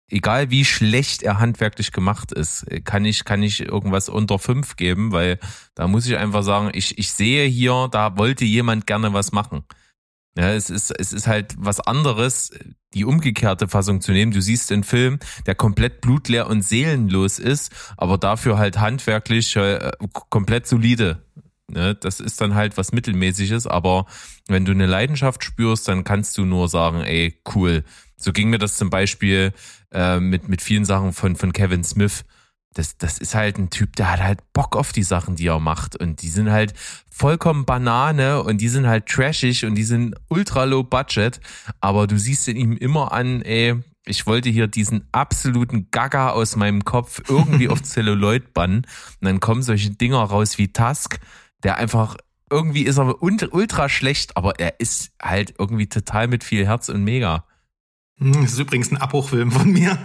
egal 0.08 0.50
wie 0.50 0.64
schlecht 0.64 1.22
er 1.22 1.38
handwerklich 1.38 1.92
gemacht 1.92 2.32
ist, 2.32 2.66
kann 2.84 3.04
ich, 3.04 3.24
kann 3.24 3.42
ich 3.42 3.60
irgendwas 3.60 4.08
unter 4.08 4.38
fünf 4.38 4.76
geben, 4.76 5.12
weil 5.12 5.38
da 5.74 5.88
muss 5.88 6.06
ich 6.06 6.16
einfach 6.16 6.42
sagen, 6.42 6.70
ich, 6.72 6.98
ich 6.98 7.12
sehe 7.12 7.46
hier, 7.46 7.88
da 7.90 8.16
wollte 8.16 8.44
jemand 8.44 8.86
gerne 8.86 9.12
was 9.12 9.32
machen. 9.32 9.64
Ja, 10.38 10.52
es 10.52 10.68
ist, 10.68 10.90
es 10.90 11.14
ist 11.14 11.26
halt 11.26 11.54
was 11.56 11.80
anderes, 11.80 12.50
die 12.92 13.06
umgekehrte 13.06 13.68
Fassung 13.68 14.02
zu 14.02 14.12
nehmen. 14.12 14.32
Du 14.32 14.42
siehst 14.42 14.70
einen 14.70 14.84
Film, 14.84 15.18
der 15.46 15.54
komplett 15.54 16.02
blutleer 16.02 16.46
und 16.46 16.62
seelenlos 16.62 17.38
ist, 17.38 17.72
aber 17.96 18.18
dafür 18.18 18.58
halt 18.58 18.78
handwerklich 18.78 19.56
äh, 19.56 19.92
komplett 20.28 20.66
solide. 20.66 21.24
Ne? 21.68 21.94
Das 21.94 22.20
ist 22.20 22.40
dann 22.40 22.54
halt 22.54 22.76
was 22.76 22.92
Mittelmäßiges, 22.92 23.66
aber 23.66 24.06
wenn 24.46 24.66
du 24.66 24.72
eine 24.72 24.86
Leidenschaft 24.86 25.42
spürst, 25.42 25.88
dann 25.88 26.04
kannst 26.04 26.36
du 26.36 26.44
nur 26.44 26.68
sagen, 26.68 27.00
ey, 27.00 27.40
cool. 27.54 27.84
So 28.16 28.32
ging 28.32 28.50
mir 28.50 28.58
das 28.58 28.76
zum 28.76 28.90
Beispiel 28.90 29.52
äh, 29.92 30.20
mit, 30.20 30.48
mit 30.48 30.62
vielen 30.62 30.84
Sachen 30.84 31.12
von, 31.12 31.36
von 31.36 31.52
Kevin 31.52 31.84
Smith. 31.84 32.24
Das, 32.74 32.98
das 32.98 33.18
ist 33.18 33.34
halt 33.34 33.58
ein 33.58 33.70
Typ, 33.70 33.96
der 33.96 34.10
hat 34.10 34.22
halt 34.22 34.52
Bock 34.52 34.76
auf 34.76 34.92
die 34.92 35.02
Sachen, 35.02 35.36
die 35.36 35.46
er 35.46 35.60
macht. 35.60 35.96
Und 35.96 36.22
die 36.22 36.28
sind 36.28 36.50
halt 36.50 36.74
vollkommen 37.10 37.64
Banane 37.64 38.42
und 38.42 38.60
die 38.60 38.68
sind 38.68 38.86
halt 38.86 39.06
trashig 39.06 39.64
und 39.64 39.74
die 39.74 39.84
sind 39.84 40.14
ultra 40.28 40.64
low 40.64 40.82
budget. 40.82 41.40
Aber 41.80 42.06
du 42.06 42.18
siehst 42.18 42.48
in 42.48 42.56
ihm 42.56 42.76
immer 42.76 43.12
an, 43.12 43.42
ey, 43.42 43.76
ich 44.06 44.26
wollte 44.26 44.48
hier 44.48 44.66
diesen 44.66 45.08
absoluten 45.12 45.90
Gaga 45.90 46.30
aus 46.30 46.56
meinem 46.56 46.84
Kopf 46.84 47.22
irgendwie 47.28 47.68
auf 47.70 47.82
Celluloid 47.82 48.54
bannen. 48.54 48.86
Und 49.20 49.24
dann 49.26 49.40
kommen 49.40 49.62
solche 49.62 49.90
Dinger 49.90 50.22
raus 50.22 50.58
wie 50.58 50.72
Tusk, 50.72 51.18
der 51.62 51.76
einfach 51.76 52.16
irgendwie 52.50 52.82
ist 52.82 52.98
er 52.98 53.22
ultra 53.22 53.88
schlecht, 53.88 54.36
aber 54.36 54.60
er 54.60 54.78
ist 54.78 55.10
halt 55.20 55.54
irgendwie 55.58 55.88
total 55.88 56.28
mit 56.28 56.44
viel 56.44 56.64
Herz 56.66 56.88
und 56.88 57.02
mega. 57.02 57.44
Hm, 58.18 58.32
das 58.32 58.52
ist 58.52 58.58
übrigens 58.58 58.90
ein 58.90 58.96
Abbruchfilm 58.96 59.52
von 59.52 59.70
mir. 59.70 59.98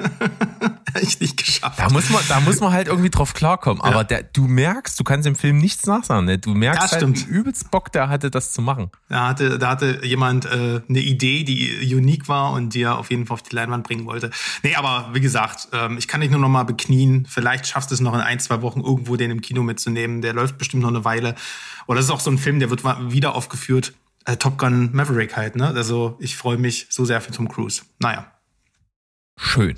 ich 1.02 1.20
nicht 1.22 1.38
geschafft. 1.38 1.80
Da 1.80 1.90
muss 1.90 2.10
man, 2.10 2.22
da 2.28 2.42
muss 2.42 2.60
man 2.60 2.74
halt 2.74 2.88
irgendwie 2.88 3.10
drauf 3.10 3.34
klarkommen. 3.34 3.82
Aber 3.82 4.04
der, 4.04 4.24
du 4.24 4.48
merkst, 4.48 5.00
du 5.00 5.06
kannst 5.06 5.26
im 5.28 5.36
Film 5.36 5.58
nichts 5.58 5.86
nachsagen. 5.86 6.26
Ne? 6.26 6.38
Du 6.38 6.54
merkst 6.54 6.94
ja, 6.94 7.02
halt, 7.02 7.26
wie 7.26 7.30
übelst 7.30 7.72
Bock 7.72 7.92
der 7.94 8.10
hatte, 8.10 8.30
das 8.30 8.52
zu 8.52 8.62
machen. 8.62 8.92
Da 9.08 9.30
hatte, 9.30 9.58
da 9.58 9.70
hatte 9.70 10.06
jemand 10.06 10.46
äh, 10.46 10.82
eine 10.88 11.00
Idee, 11.00 11.46
die 11.46 11.96
unique 11.96 12.28
war 12.28 12.52
und 12.52 12.74
die 12.74 12.82
er 12.82 12.98
auf 12.98 13.10
jeden 13.12 13.26
Fall 13.26 13.36
auf 13.36 13.44
die 13.44 13.56
Leinwand 13.56 13.86
bringen 13.86 14.06
wollte. 14.06 14.30
Nee, 14.64 14.76
aber 14.76 15.10
wie 15.14 15.22
gesagt, 15.22 15.70
ähm, 15.72 15.98
ich 15.98 16.10
kann 16.10 16.20
dich 16.20 16.30
nur 16.30 16.40
noch 16.40 16.50
mal 16.50 16.64
beknien. 16.64 17.26
Vielleicht 17.30 17.68
schaffst 17.68 17.92
du 17.92 17.96
es 17.96 18.02
noch 18.02 18.14
in 18.14 18.20
ein, 18.20 18.40
zwei 18.40 18.62
Wochen 18.62 18.82
irgendwo 18.82 19.16
den 19.16 19.32
im 19.32 19.42
Kino 19.42 19.64
mitzunehmen. 19.64 20.22
Der 20.22 20.34
läuft 20.34 20.58
bestimmt 20.58 20.84
noch 20.84 20.90
eine 20.90 21.06
Weile. 21.06 21.36
Oder 21.88 21.98
das 21.98 22.06
ist 22.06 22.12
auch 22.12 22.20
so 22.20 22.30
ein 22.30 22.38
Film, 22.38 22.60
der 22.60 22.70
wird 22.70 22.84
wieder 22.84 23.36
aufgeführt 23.36 23.94
äh, 24.26 24.38
Top 24.38 24.58
Gun 24.58 24.92
Maverick 24.94 25.36
halt, 25.36 25.56
ne? 25.56 25.68
Also 25.68 26.18
ich 26.20 26.38
freue 26.38 26.58
mich 26.58 26.88
so 26.90 27.06
sehr 27.06 27.22
für 27.22 27.32
Tom 27.32 27.50
Cruise. 27.50 27.84
Naja. 28.00 28.32
Schön. 29.38 29.78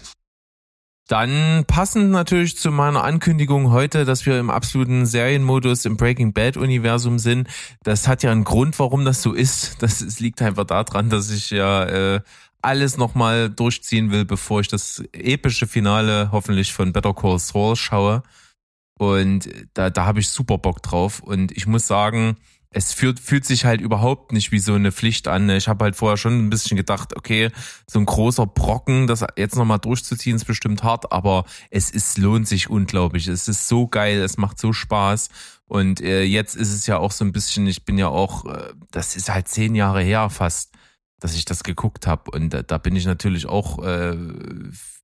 Dann 1.07 1.65
passend 1.67 2.11
natürlich 2.11 2.57
zu 2.57 2.71
meiner 2.71 3.03
Ankündigung 3.03 3.71
heute, 3.71 4.05
dass 4.05 4.25
wir 4.25 4.39
im 4.39 4.49
absoluten 4.49 5.05
Serienmodus 5.05 5.85
im 5.85 5.97
Breaking 5.97 6.31
Bad 6.31 6.55
Universum 6.55 7.19
sind. 7.19 7.49
Das 7.83 8.07
hat 8.07 8.23
ja 8.23 8.31
einen 8.31 8.45
Grund, 8.45 8.79
warum 8.79 9.03
das 9.03 9.21
so 9.21 9.33
ist. 9.33 9.81
Das, 9.81 10.19
liegt 10.19 10.41
einfach 10.41 10.63
daran, 10.63 11.09
dass 11.09 11.29
ich 11.29 11.49
ja 11.49 11.83
äh, 11.83 12.21
alles 12.61 12.97
nochmal 12.97 13.49
durchziehen 13.49 14.11
will, 14.11 14.23
bevor 14.23 14.61
ich 14.61 14.69
das 14.69 15.03
epische 15.11 15.67
Finale 15.67 16.29
hoffentlich 16.31 16.71
von 16.71 16.93
Better 16.93 17.13
Call 17.13 17.37
Saul 17.37 17.75
schaue. 17.75 18.23
Und 18.97 19.49
da, 19.73 19.89
da 19.89 20.05
habe 20.05 20.21
ich 20.21 20.29
super 20.29 20.57
Bock 20.57 20.81
drauf. 20.81 21.19
Und 21.19 21.51
ich 21.51 21.67
muss 21.67 21.85
sagen, 21.85 22.37
es 22.73 22.93
fühlt, 22.93 23.19
fühlt 23.19 23.45
sich 23.45 23.65
halt 23.65 23.81
überhaupt 23.81 24.31
nicht 24.31 24.51
wie 24.51 24.59
so 24.59 24.73
eine 24.73 24.91
Pflicht 24.91 25.27
an. 25.27 25.49
Ich 25.49 25.67
habe 25.67 25.85
halt 25.85 25.95
vorher 25.95 26.17
schon 26.17 26.45
ein 26.45 26.49
bisschen 26.49 26.75
gedacht, 26.75 27.15
okay, 27.15 27.49
so 27.87 27.99
ein 27.99 28.05
großer 28.05 28.45
Brocken, 28.45 29.07
das 29.07 29.25
jetzt 29.37 29.55
nochmal 29.55 29.79
durchzuziehen, 29.79 30.35
ist 30.35 30.45
bestimmt 30.45 30.83
hart, 30.83 31.11
aber 31.11 31.45
es 31.69 31.89
ist, 31.89 32.17
lohnt 32.17 32.47
sich 32.47 32.69
unglaublich. 32.69 33.27
Es 33.27 33.47
ist 33.47 33.67
so 33.67 33.87
geil, 33.87 34.19
es 34.21 34.37
macht 34.37 34.59
so 34.59 34.73
Spaß. 34.73 35.29
Und 35.67 36.01
äh, 36.01 36.23
jetzt 36.23 36.55
ist 36.55 36.73
es 36.73 36.87
ja 36.87 36.97
auch 36.97 37.11
so 37.11 37.23
ein 37.23 37.31
bisschen, 37.31 37.67
ich 37.67 37.85
bin 37.85 37.97
ja 37.97 38.07
auch, 38.07 38.45
äh, 38.45 38.73
das 38.91 39.15
ist 39.15 39.29
halt 39.29 39.47
zehn 39.47 39.75
Jahre 39.75 40.01
her 40.01 40.29
fast, 40.29 40.73
dass 41.23 41.35
ich 41.35 41.45
das 41.45 41.63
geguckt 41.63 42.05
habe. 42.05 42.31
Und 42.31 42.49
da, 42.49 42.63
da 42.63 42.77
bin 42.77 42.97
ich 42.97 43.05
natürlich 43.05 43.45
auch 43.45 43.81
äh, 43.81 44.17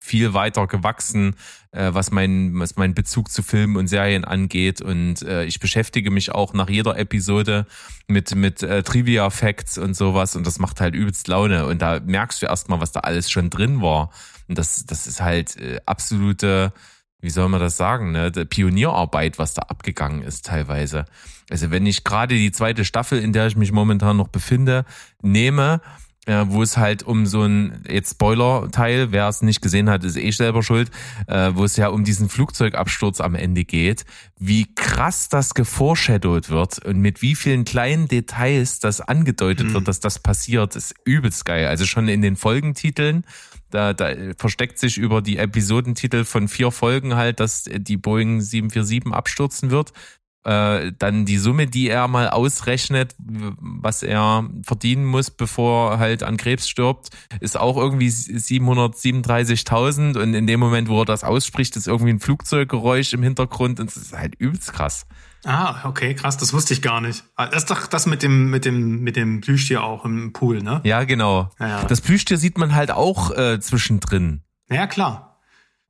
viel 0.02 0.34
weiter 0.34 0.68
gewachsen, 0.68 1.36
äh, 1.72 1.94
was 1.94 2.12
mein 2.12 2.60
was 2.60 2.76
mein 2.76 2.94
Bezug 2.94 3.32
zu 3.32 3.42
Filmen 3.42 3.78
und 3.78 3.88
Serien 3.88 4.26
angeht. 4.26 4.82
Und 4.82 5.22
äh, 5.22 5.46
ich 5.46 5.62
beschäftige 5.62 6.12
mich 6.12 6.32
auch 6.34 6.54
nach 6.54 6.70
jeder 6.70 6.98
Episode 6.98 7.66
mit 8.08 8.36
mit 8.36 8.62
äh, 8.64 8.84
Trivia 8.84 9.30
Facts 9.30 9.78
und 9.78 9.94
sowas. 9.94 10.36
Und 10.36 10.46
das 10.46 10.60
macht 10.60 10.82
halt 10.82 10.94
übelst 10.94 11.30
Laune. 11.30 11.66
Und 11.66 11.82
da 11.82 12.02
merkst 12.02 12.42
du 12.42 12.48
erstmal, 12.48 12.82
was 12.82 12.92
da 12.92 13.00
alles 13.00 13.32
schon 13.32 13.50
drin 13.50 13.82
war. 13.82 14.12
Und 14.50 14.58
das 14.58 14.86
das 14.86 15.08
ist 15.08 15.22
halt 15.22 15.56
äh, 15.56 15.80
absolute 15.86 16.74
wie 17.22 17.30
soll 17.30 17.50
man 17.50 17.60
das 17.60 17.76
sagen, 17.76 18.12
ne? 18.12 18.32
Pionierarbeit, 18.32 19.40
was 19.40 19.54
da 19.54 19.64
abgegangen 19.64 20.22
ist 20.22 20.46
teilweise. 20.46 21.06
Also 21.50 21.70
wenn 21.72 21.86
ich 21.86 22.04
gerade 22.04 22.36
die 22.36 22.52
zweite 22.52 22.86
Staffel, 22.86 23.20
in 23.20 23.34
der 23.34 23.48
ich 23.48 23.58
mich 23.58 23.72
momentan 23.72 24.16
noch 24.16 24.30
befinde, 24.30 24.86
nehme, 25.22 25.82
äh, 26.30 26.46
wo 26.48 26.62
es 26.62 26.78
halt 26.78 27.02
um 27.02 27.26
so 27.26 27.42
ein, 27.42 27.84
jetzt 27.90 28.12
Spoiler-Teil, 28.12 29.12
wer 29.12 29.28
es 29.28 29.42
nicht 29.42 29.62
gesehen 29.62 29.90
hat, 29.90 30.04
ist 30.04 30.16
eh 30.16 30.30
selber 30.30 30.62
schuld, 30.62 30.92
äh, 31.26 31.52
wo 31.56 31.64
es 31.64 31.76
ja 31.76 31.88
um 31.88 32.04
diesen 32.04 32.30
Flugzeugabsturz 32.30 33.20
am 33.20 33.34
Ende 33.34 33.66
geht, 33.66 34.06
wie 34.38 34.68
krass 34.76 35.28
das 35.30 35.56
geforeshadowed 35.56 36.50
wird 36.50 36.86
und 36.86 37.00
mit 37.00 37.24
wie 37.24 37.34
vielen 37.34 37.66
kleinen 37.66 38.08
Details 38.08 38.80
das 38.80 39.02
angedeutet 39.02 39.70
mhm. 39.70 39.74
wird, 39.74 39.88
dass 39.88 40.02
das 40.02 40.20
passiert, 40.20 40.76
ist 40.76 40.94
übelst 41.04 41.46
geil. 41.46 41.66
Also 41.66 41.86
schon 41.86 42.08
in 42.08 42.22
den 42.22 42.36
Folgentiteln 42.36 43.24
da, 43.72 43.94
da 43.94 44.14
versteckt 44.38 44.80
sich 44.80 44.98
über 44.98 45.22
die 45.22 45.38
Episodentitel 45.38 46.26
von 46.26 46.48
vier 46.48 46.72
Folgen 46.72 47.16
halt, 47.16 47.40
dass 47.40 47.66
die 47.66 47.98
Boeing 47.98 48.42
747 48.42 49.14
abstürzen 49.14 49.70
wird. 49.70 49.94
Äh, 50.50 50.94
dann 50.98 51.26
die 51.26 51.38
Summe, 51.38 51.68
die 51.68 51.90
er 51.90 52.08
mal 52.08 52.28
ausrechnet, 52.28 53.14
was 53.20 54.02
er 54.02 54.50
verdienen 54.64 55.06
muss, 55.06 55.30
bevor 55.30 55.92
er 55.92 56.00
halt 56.00 56.24
an 56.24 56.38
Krebs 56.38 56.68
stirbt, 56.68 57.10
ist 57.40 57.56
auch 57.56 57.78
irgendwie 57.78 58.08
737.000 58.08 60.20
und 60.20 60.34
in 60.34 60.48
dem 60.48 60.60
Moment, 60.60 60.90
wo 60.90 61.02
er 61.02 61.06
das 61.06 61.24
ausspricht, 61.24 61.76
ist 61.76 61.88
irgendwie 61.88 62.14
ein 62.14 62.20
Flugzeuggeräusch 62.20 63.14
im 63.14 63.22
Hintergrund 63.22 63.80
und 63.80 63.92
es 63.92 63.98
ist 63.98 64.18
halt 64.18 64.34
übelst 64.40 64.74
krass. 64.74 65.06
Ah, 65.46 65.88
okay, 65.88 66.16
krass, 66.16 66.38
das 66.38 66.52
wusste 66.52 66.74
ich 66.74 66.82
gar 66.82 67.00
nicht. 67.00 67.24
Ah, 67.36 67.46
das 67.46 67.64
ist 67.64 67.70
doch 67.70 67.86
das 67.86 68.08
mit 68.08 68.24
dem, 68.24 68.50
mit 68.50 68.66
dem, 68.66 69.02
mit 69.02 69.18
dem 69.18 69.42
Plüschtier 69.42 69.84
auch 69.84 70.04
im 70.04 70.34
Pool, 70.34 70.64
ne? 70.64 70.82
Ja, 70.84 71.04
genau. 71.04 71.52
Ja, 71.60 71.68
ja. 71.68 71.84
Das 71.84 72.02
Plüschtier 72.02 72.40
sieht 72.40 72.58
man 72.58 72.74
halt 72.74 72.90
auch 72.90 73.30
äh, 73.38 73.60
zwischendrin. 73.60 74.42
Ja, 74.68 74.88
klar. 74.88 75.30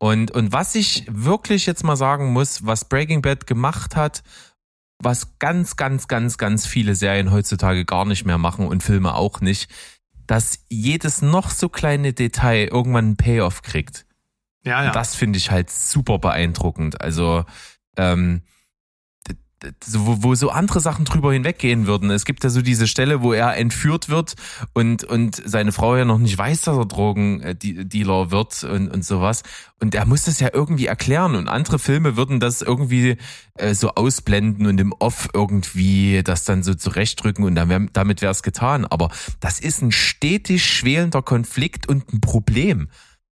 Und, 0.01 0.31
und 0.31 0.53
was 0.53 0.75
ich 0.75 1.05
wirklich 1.09 1.65
jetzt 1.65 1.83
mal 1.83 1.97
sagen 1.97 2.31
muss, 2.31 2.65
was 2.65 2.85
Breaking 2.85 3.21
Bad 3.21 3.47
gemacht 3.47 3.97
hat, 3.97 4.23
was 5.01 5.39
ganz, 5.39 5.75
ganz, 5.75 6.07
ganz, 6.07 6.37
ganz 6.37 6.65
viele 6.65 6.95
Serien 6.95 7.31
heutzutage 7.31 7.85
gar 7.85 8.05
nicht 8.05 8.25
mehr 8.25 8.37
machen 8.37 8.67
und 8.67 8.83
Filme 8.83 9.15
auch 9.15 9.41
nicht, 9.41 9.69
dass 10.27 10.65
jedes 10.69 11.21
noch 11.21 11.49
so 11.49 11.69
kleine 11.69 12.13
Detail 12.13 12.67
irgendwann 12.67 13.05
einen 13.05 13.17
Payoff 13.17 13.61
kriegt. 13.61 14.05
Ja, 14.63 14.81
ja. 14.81 14.87
Und 14.87 14.95
das 14.95 15.15
finde 15.15 15.37
ich 15.37 15.51
halt 15.51 15.69
super 15.69 16.19
beeindruckend. 16.19 17.01
Also, 17.01 17.45
ähm, 17.97 18.41
wo, 19.91 20.23
wo 20.23 20.35
so 20.35 20.49
andere 20.49 20.79
Sachen 20.79 21.05
drüber 21.05 21.33
hinweggehen 21.33 21.87
würden. 21.87 22.09
Es 22.11 22.25
gibt 22.25 22.43
ja 22.43 22.49
so 22.49 22.61
diese 22.61 22.87
Stelle, 22.87 23.21
wo 23.21 23.33
er 23.33 23.57
entführt 23.57 24.09
wird 24.09 24.35
und, 24.73 25.03
und 25.03 25.41
seine 25.45 25.71
Frau 25.71 25.95
ja 25.95 26.05
noch 26.05 26.17
nicht 26.17 26.37
weiß, 26.37 26.61
dass 26.61 26.77
er 26.77 26.85
Drogendealer 26.85 28.31
wird 28.31 28.63
und, 28.63 28.89
und 28.89 29.05
sowas. 29.05 29.43
Und 29.79 29.95
er 29.95 30.05
muss 30.05 30.23
das 30.23 30.39
ja 30.39 30.49
irgendwie 30.53 30.87
erklären. 30.87 31.35
Und 31.35 31.47
andere 31.47 31.79
Filme 31.79 32.17
würden 32.17 32.39
das 32.39 32.61
irgendwie 32.61 33.17
äh, 33.55 33.73
so 33.73 33.95
ausblenden 33.95 34.65
und 34.67 34.79
im 34.79 34.93
Off 34.93 35.29
irgendwie 35.33 36.21
das 36.23 36.43
dann 36.43 36.63
so 36.63 36.73
zurechtdrücken 36.73 37.45
und 37.45 37.55
dann 37.55 37.69
wär, 37.69 37.79
damit 37.93 38.21
wäre 38.21 38.31
es 38.31 38.43
getan. 38.43 38.85
Aber 38.85 39.09
das 39.39 39.59
ist 39.59 39.81
ein 39.81 39.91
stetig 39.91 40.65
schwelender 40.65 41.21
Konflikt 41.21 41.87
und 41.87 42.11
ein 42.13 42.21
Problem 42.21 42.89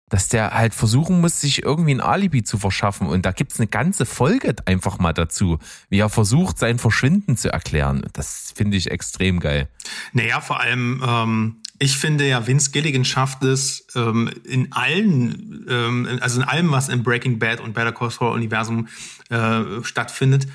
dass 0.09 0.27
der 0.27 0.51
halt 0.51 0.73
versuchen 0.73 1.21
muss, 1.21 1.41
sich 1.41 1.63
irgendwie 1.63 1.93
ein 1.93 2.01
Alibi 2.01 2.43
zu 2.43 2.57
verschaffen. 2.57 3.07
Und 3.07 3.25
da 3.25 3.31
gibt's 3.31 3.59
eine 3.59 3.67
ganze 3.67 4.05
Folge 4.05 4.55
einfach 4.65 4.99
mal 4.99 5.13
dazu, 5.13 5.59
wie 5.89 5.99
er 5.99 6.09
versucht, 6.09 6.59
sein 6.59 6.77
Verschwinden 6.77 7.37
zu 7.37 7.51
erklären. 7.51 8.05
Das 8.13 8.53
finde 8.55 8.77
ich 8.77 8.91
extrem 8.91 9.39
geil. 9.39 9.69
Naja, 10.11 10.39
vor 10.41 10.59
allem, 10.59 11.03
ähm, 11.05 11.61
ich 11.79 11.97
finde 11.97 12.27
ja, 12.27 12.45
Vince 12.45 12.71
Gilligan 12.71 13.05
schafft 13.05 13.43
es 13.43 13.87
ähm, 13.95 14.29
in 14.45 14.71
allen, 14.71 15.65
ähm, 15.67 16.19
also 16.21 16.41
in 16.41 16.47
allem, 16.47 16.71
was 16.71 16.89
im 16.89 17.03
Breaking 17.03 17.39
Bad 17.39 17.59
und 17.59 17.73
Better 17.73 17.91
Call 17.91 18.11
Saul 18.11 18.33
Universum 18.33 18.87
äh, 19.29 19.83
stattfindet, 19.83 20.47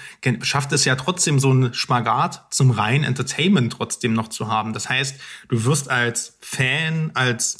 schafft 0.42 0.72
es 0.72 0.84
ja 0.84 0.94
trotzdem 0.94 1.40
so 1.40 1.50
einen 1.50 1.74
Spagat 1.74 2.46
zum 2.50 2.70
reinen 2.70 3.04
Entertainment 3.04 3.72
trotzdem 3.72 4.12
noch 4.12 4.28
zu 4.28 4.48
haben. 4.48 4.72
Das 4.72 4.88
heißt, 4.88 5.20
du 5.48 5.64
wirst 5.64 5.90
als 5.90 6.38
Fan, 6.40 7.10
als 7.14 7.56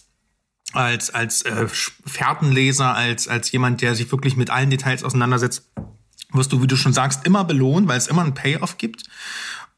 als 0.73 1.15
als 1.15 1.43
äh, 1.43 1.67
Fährtenleser, 1.69 2.95
als 2.95 3.29
als 3.29 3.51
jemand, 3.53 3.81
der 3.81 3.95
sich 3.95 4.11
wirklich 4.13 4.37
mit 4.37 4.51
allen 4.51 4.71
Details 4.71 5.05
auseinandersetzt, 5.05 5.71
wirst 6.33 6.53
du, 6.53 6.63
wie 6.63 6.67
du 6.67 6.77
schon 6.77 6.93
sagst, 6.93 7.27
immer 7.27 7.45
belohnt, 7.45 7.89
weil 7.89 7.99
es 7.99 8.07
immer 8.07 8.23
einen 8.23 8.35
Payoff 8.35 8.79
gibt. 8.79 9.05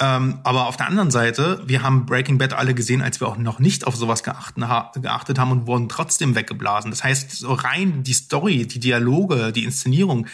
Ähm, 0.03 0.41
aber 0.45 0.66
auf 0.66 0.78
der 0.78 0.86
anderen 0.86 1.11
Seite, 1.11 1.62
wir 1.66 1.82
haben 1.82 2.07
Breaking 2.07 2.38
Bad 2.38 2.55
alle 2.55 2.72
gesehen, 2.74 3.03
als 3.03 3.20
wir 3.20 3.28
auch 3.28 3.36
noch 3.36 3.59
nicht 3.59 3.86
auf 3.86 3.95
sowas 3.95 4.22
geachten, 4.22 4.66
ha 4.66 4.91
geachtet 4.95 5.38
haben 5.38 5.53
und 5.53 5.66
wurden 5.66 5.91
trotzdem 5.91 6.34
weggeblasen. 6.34 6.91
Das 6.91 7.05
heißt, 7.05 7.32
so 7.32 7.53
rein 7.53 8.03
die 8.03 8.14
Story, 8.14 8.66
die 8.66 8.80
Dialoge, 8.80 9.53
die 9.53 9.64
Inszenierung, 9.64 10.26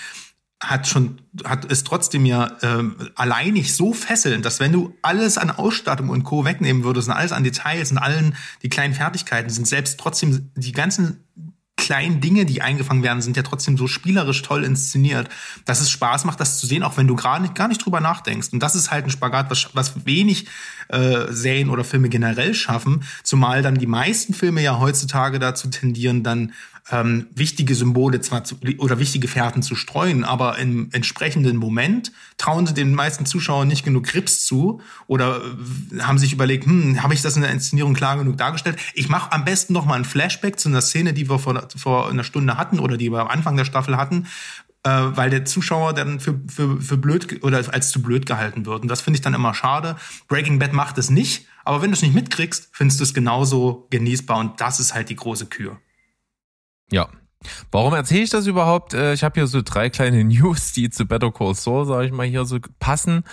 hat 0.61 0.87
schon, 0.87 1.21
hat 1.45 1.67
ist 1.67 1.87
trotzdem 1.87 2.25
ja 2.25 2.51
ähm, 2.63 2.97
alleinig 3.15 3.75
so 3.75 3.93
fesselnd, 3.93 4.45
dass 4.45 4.59
wenn 4.59 4.73
du 4.73 4.97
alles 5.03 5.37
an 5.37 5.51
Ausstattung 5.51 6.09
und 6.09 6.25
Co. 6.25 6.45
wegnehmen 6.45 6.83
würdest 6.83 7.09
und 7.09 7.15
alles 7.15 7.33
an 7.33 7.45
Details 7.45 7.91
und 7.91 7.99
allen 7.99 8.35
die 8.63 8.71
kleinen 8.71 8.95
Fertigkeiten 8.95 9.51
sind 9.51 9.69
selbst 9.69 10.01
trotzdem 10.01 10.51
die 10.57 10.73
ganzen 10.73 11.25
kleinen 11.77 12.21
Dinge, 12.21 12.47
die 12.47 12.63
eingefangen 12.63 13.03
werden, 13.03 13.21
sind 13.21 13.37
ja 13.37 13.43
trotzdem 13.43 13.77
so 13.77 13.87
spielerisch 13.87 14.43
toll 14.43 14.65
inszeniert, 14.65 15.29
dass 15.67 15.81
es 15.81 15.91
Spaß 15.91 16.25
macht, 16.25 16.41
das 16.41 16.59
zu 16.59 16.67
sehen, 16.67 16.83
auch 16.83 16.97
wenn 16.97 17.07
du 17.07 17.17
gar 17.17 17.39
nicht, 17.39 17.55
gar 17.55 17.69
nicht 17.69 17.85
drüber 17.85 18.01
nachdenkst. 18.01 18.49
Und 18.53 18.61
das 18.61 18.75
ist 18.75 18.91
halt 18.91 19.05
ein 19.05 19.11
Spagat, 19.11 19.51
was, 19.51 19.69
was 19.75 20.07
wenig 20.07 20.47
äh, 20.89 21.31
Serien 21.31 21.69
oder 21.69 21.85
Filme 21.85 22.09
generell 22.09 22.55
schaffen, 22.55 23.05
zumal 23.23 23.63
dann 23.63 23.77
die 23.77 23.87
meisten 23.87 24.33
Filme 24.33 24.63
ja 24.63 24.79
heutzutage 24.79 25.39
dazu 25.39 25.69
tendieren, 25.69 26.23
dann 26.23 26.55
ähm, 26.91 27.26
wichtige 27.34 27.74
Symbole 27.74 28.20
zwar 28.20 28.45
zu, 28.45 28.57
oder 28.78 28.99
wichtige 28.99 29.26
Fährten 29.26 29.62
zu 29.62 29.74
streuen, 29.74 30.24
aber 30.24 30.59
im 30.59 30.89
entsprechenden 30.93 31.57
Moment 31.57 32.12
trauen 32.39 32.66
sie 32.66 32.74
den 32.74 32.95
meisten 32.95 33.26
Zuschauern 33.26 33.66
nicht 33.66 33.84
genug 33.84 34.05
Grips 34.05 34.47
zu 34.47 34.80
oder 35.07 35.41
äh, 35.93 36.01
haben 36.01 36.18
sich 36.18 36.32
überlegt, 36.32 36.66
hm, 36.66 37.03
habe 37.03 37.14
ich 37.14 37.22
das 37.22 37.37
in 37.37 37.43
der 37.43 37.51
Inszenierung 37.51 37.95
klar 37.95 38.16
genug 38.16 38.37
dargestellt? 38.37 38.78
Ich 38.95 39.09
mache 39.09 39.32
am 39.32 39.45
besten 39.45 39.72
noch 39.72 39.84
mal 39.84 39.95
ein 39.95 40.05
Flashback 40.05 40.61
zu 40.61 40.68
einer 40.68 40.80
Szene, 40.80 41.12
die 41.12 41.28
wir 41.28 41.41
vor, 41.41 41.68
vor 41.76 42.09
einer 42.09 42.24
Stunde 42.24 42.57
hatten 42.57 42.78
oder 42.78 42.97
die 42.97 43.11
wir 43.11 43.20
am 43.20 43.28
Anfang 43.28 43.57
der 43.57 43.64
Staffel 43.64 43.97
hatten, 43.97 44.26
äh, 44.84 44.89
weil 44.89 45.30
der 45.30 45.45
Zuschauer 45.45 45.93
dann 45.93 46.20
für, 46.20 46.41
für, 46.47 46.80
für 46.80 46.97
blöd 46.97 47.43
oder 47.43 47.64
als 47.72 47.91
zu 47.91 48.01
blöd 48.01 48.26
gehalten 48.26 48.64
wird. 48.64 48.82
Und 48.82 48.89
das 48.89 49.01
finde 49.01 49.16
ich 49.16 49.22
dann 49.22 49.34
immer 49.34 49.55
schade. 49.55 49.97
Breaking 50.28 50.61
Bad 50.61 50.72
macht 50.72 50.99
es 50.99 51.11
nicht, 51.11 51.47
aber 51.64 51.82
wenn 51.82 51.91
du 51.91 51.97
es 51.97 52.03
nicht 52.03 52.14
mitkriegst, 52.14 52.68
findest 52.70 53.01
du 53.01 53.05
es 53.05 53.12
genauso 53.12 53.89
genießbar 53.91 54.39
und 54.39 54.61
das 54.61 54.78
ist 54.78 54.95
halt 54.95 55.09
die 55.09 55.16
große 55.16 55.47
Kür. 55.47 55.80
Ja. 56.91 57.09
Warum 57.70 57.95
erzähle 57.95 58.22
ich 58.22 58.30
das 58.30 58.47
überhaupt? 58.47 58.95
Äh, 58.95 59.12
ich 59.12 59.22
habe 59.22 59.41
hier 59.41 59.47
so 59.47 59.62
drei 59.62 59.91
kleine 59.91 60.24
News, 60.24 60.72
die 60.72 60.91
zu 60.91 61.07
Better 61.07 61.30
Call 61.30 61.55
Saul, 61.55 61.87
sage 61.87 62.07
ich 62.07 62.12
mal, 62.12 62.26
hier 62.26 62.45
so 62.45 62.59
passen. 62.78 63.24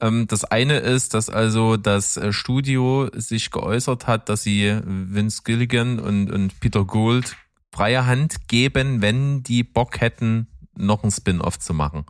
Ähm, 0.00 0.26
das 0.26 0.44
eine 0.44 0.78
ist, 0.78 1.14
dass 1.14 1.30
also 1.30 1.76
das 1.76 2.16
äh, 2.16 2.32
Studio 2.32 3.08
sich 3.14 3.50
geäußert 3.50 4.06
hat, 4.06 4.28
dass 4.28 4.42
sie 4.42 4.78
Vince 4.84 5.42
Gilligan 5.44 6.00
und, 6.00 6.30
und 6.30 6.60
Peter 6.60 6.84
Gould 6.84 7.36
freie 7.72 8.04
Hand 8.06 8.48
geben, 8.48 9.00
wenn 9.00 9.42
die 9.42 9.64
Bock 9.64 10.00
hätten, 10.00 10.48
noch 10.76 11.04
ein 11.04 11.10
Spin-off 11.10 11.58
zu 11.58 11.72
machen. 11.72 12.04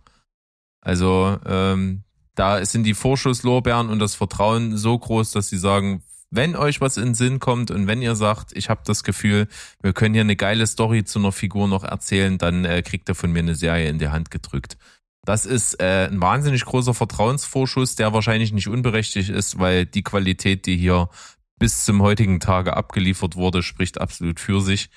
Also 0.80 1.38
ähm, 1.46 2.02
da 2.34 2.64
sind 2.64 2.84
die 2.84 2.94
Vorschusslorbeeren 2.94 3.88
und 3.88 3.98
das 3.98 4.14
Vertrauen 4.14 4.76
so 4.76 4.98
groß, 4.98 5.32
dass 5.32 5.48
sie 5.48 5.58
sagen, 5.58 6.02
wenn 6.32 6.56
euch 6.56 6.80
was 6.80 6.96
in 6.96 7.14
Sinn 7.14 7.38
kommt 7.38 7.70
und 7.70 7.86
wenn 7.86 8.02
ihr 8.02 8.16
sagt, 8.16 8.56
ich 8.56 8.70
habe 8.70 8.80
das 8.84 9.04
Gefühl, 9.04 9.46
wir 9.82 9.92
können 9.92 10.14
hier 10.14 10.22
eine 10.22 10.34
geile 10.34 10.66
Story 10.66 11.04
zu 11.04 11.18
einer 11.18 11.30
Figur 11.30 11.68
noch 11.68 11.84
erzählen, 11.84 12.38
dann 12.38 12.64
äh, 12.64 12.82
kriegt 12.82 13.08
ihr 13.08 13.14
von 13.14 13.30
mir 13.30 13.40
eine 13.40 13.54
Serie 13.54 13.88
in 13.88 13.98
die 13.98 14.08
Hand 14.08 14.30
gedrückt. 14.30 14.78
Das 15.24 15.46
ist 15.46 15.80
äh, 15.80 16.08
ein 16.10 16.20
wahnsinnig 16.20 16.64
großer 16.64 16.94
Vertrauensvorschuss, 16.94 17.94
der 17.96 18.12
wahrscheinlich 18.12 18.52
nicht 18.52 18.66
unberechtigt 18.66 19.28
ist, 19.28 19.58
weil 19.58 19.86
die 19.86 20.02
Qualität, 20.02 20.66
die 20.66 20.76
hier 20.76 21.10
bis 21.58 21.84
zum 21.84 22.02
heutigen 22.02 22.40
Tage 22.40 22.76
abgeliefert 22.76 23.36
wurde, 23.36 23.62
spricht 23.62 24.00
absolut 24.00 24.40
für 24.40 24.60
sich. 24.62 24.88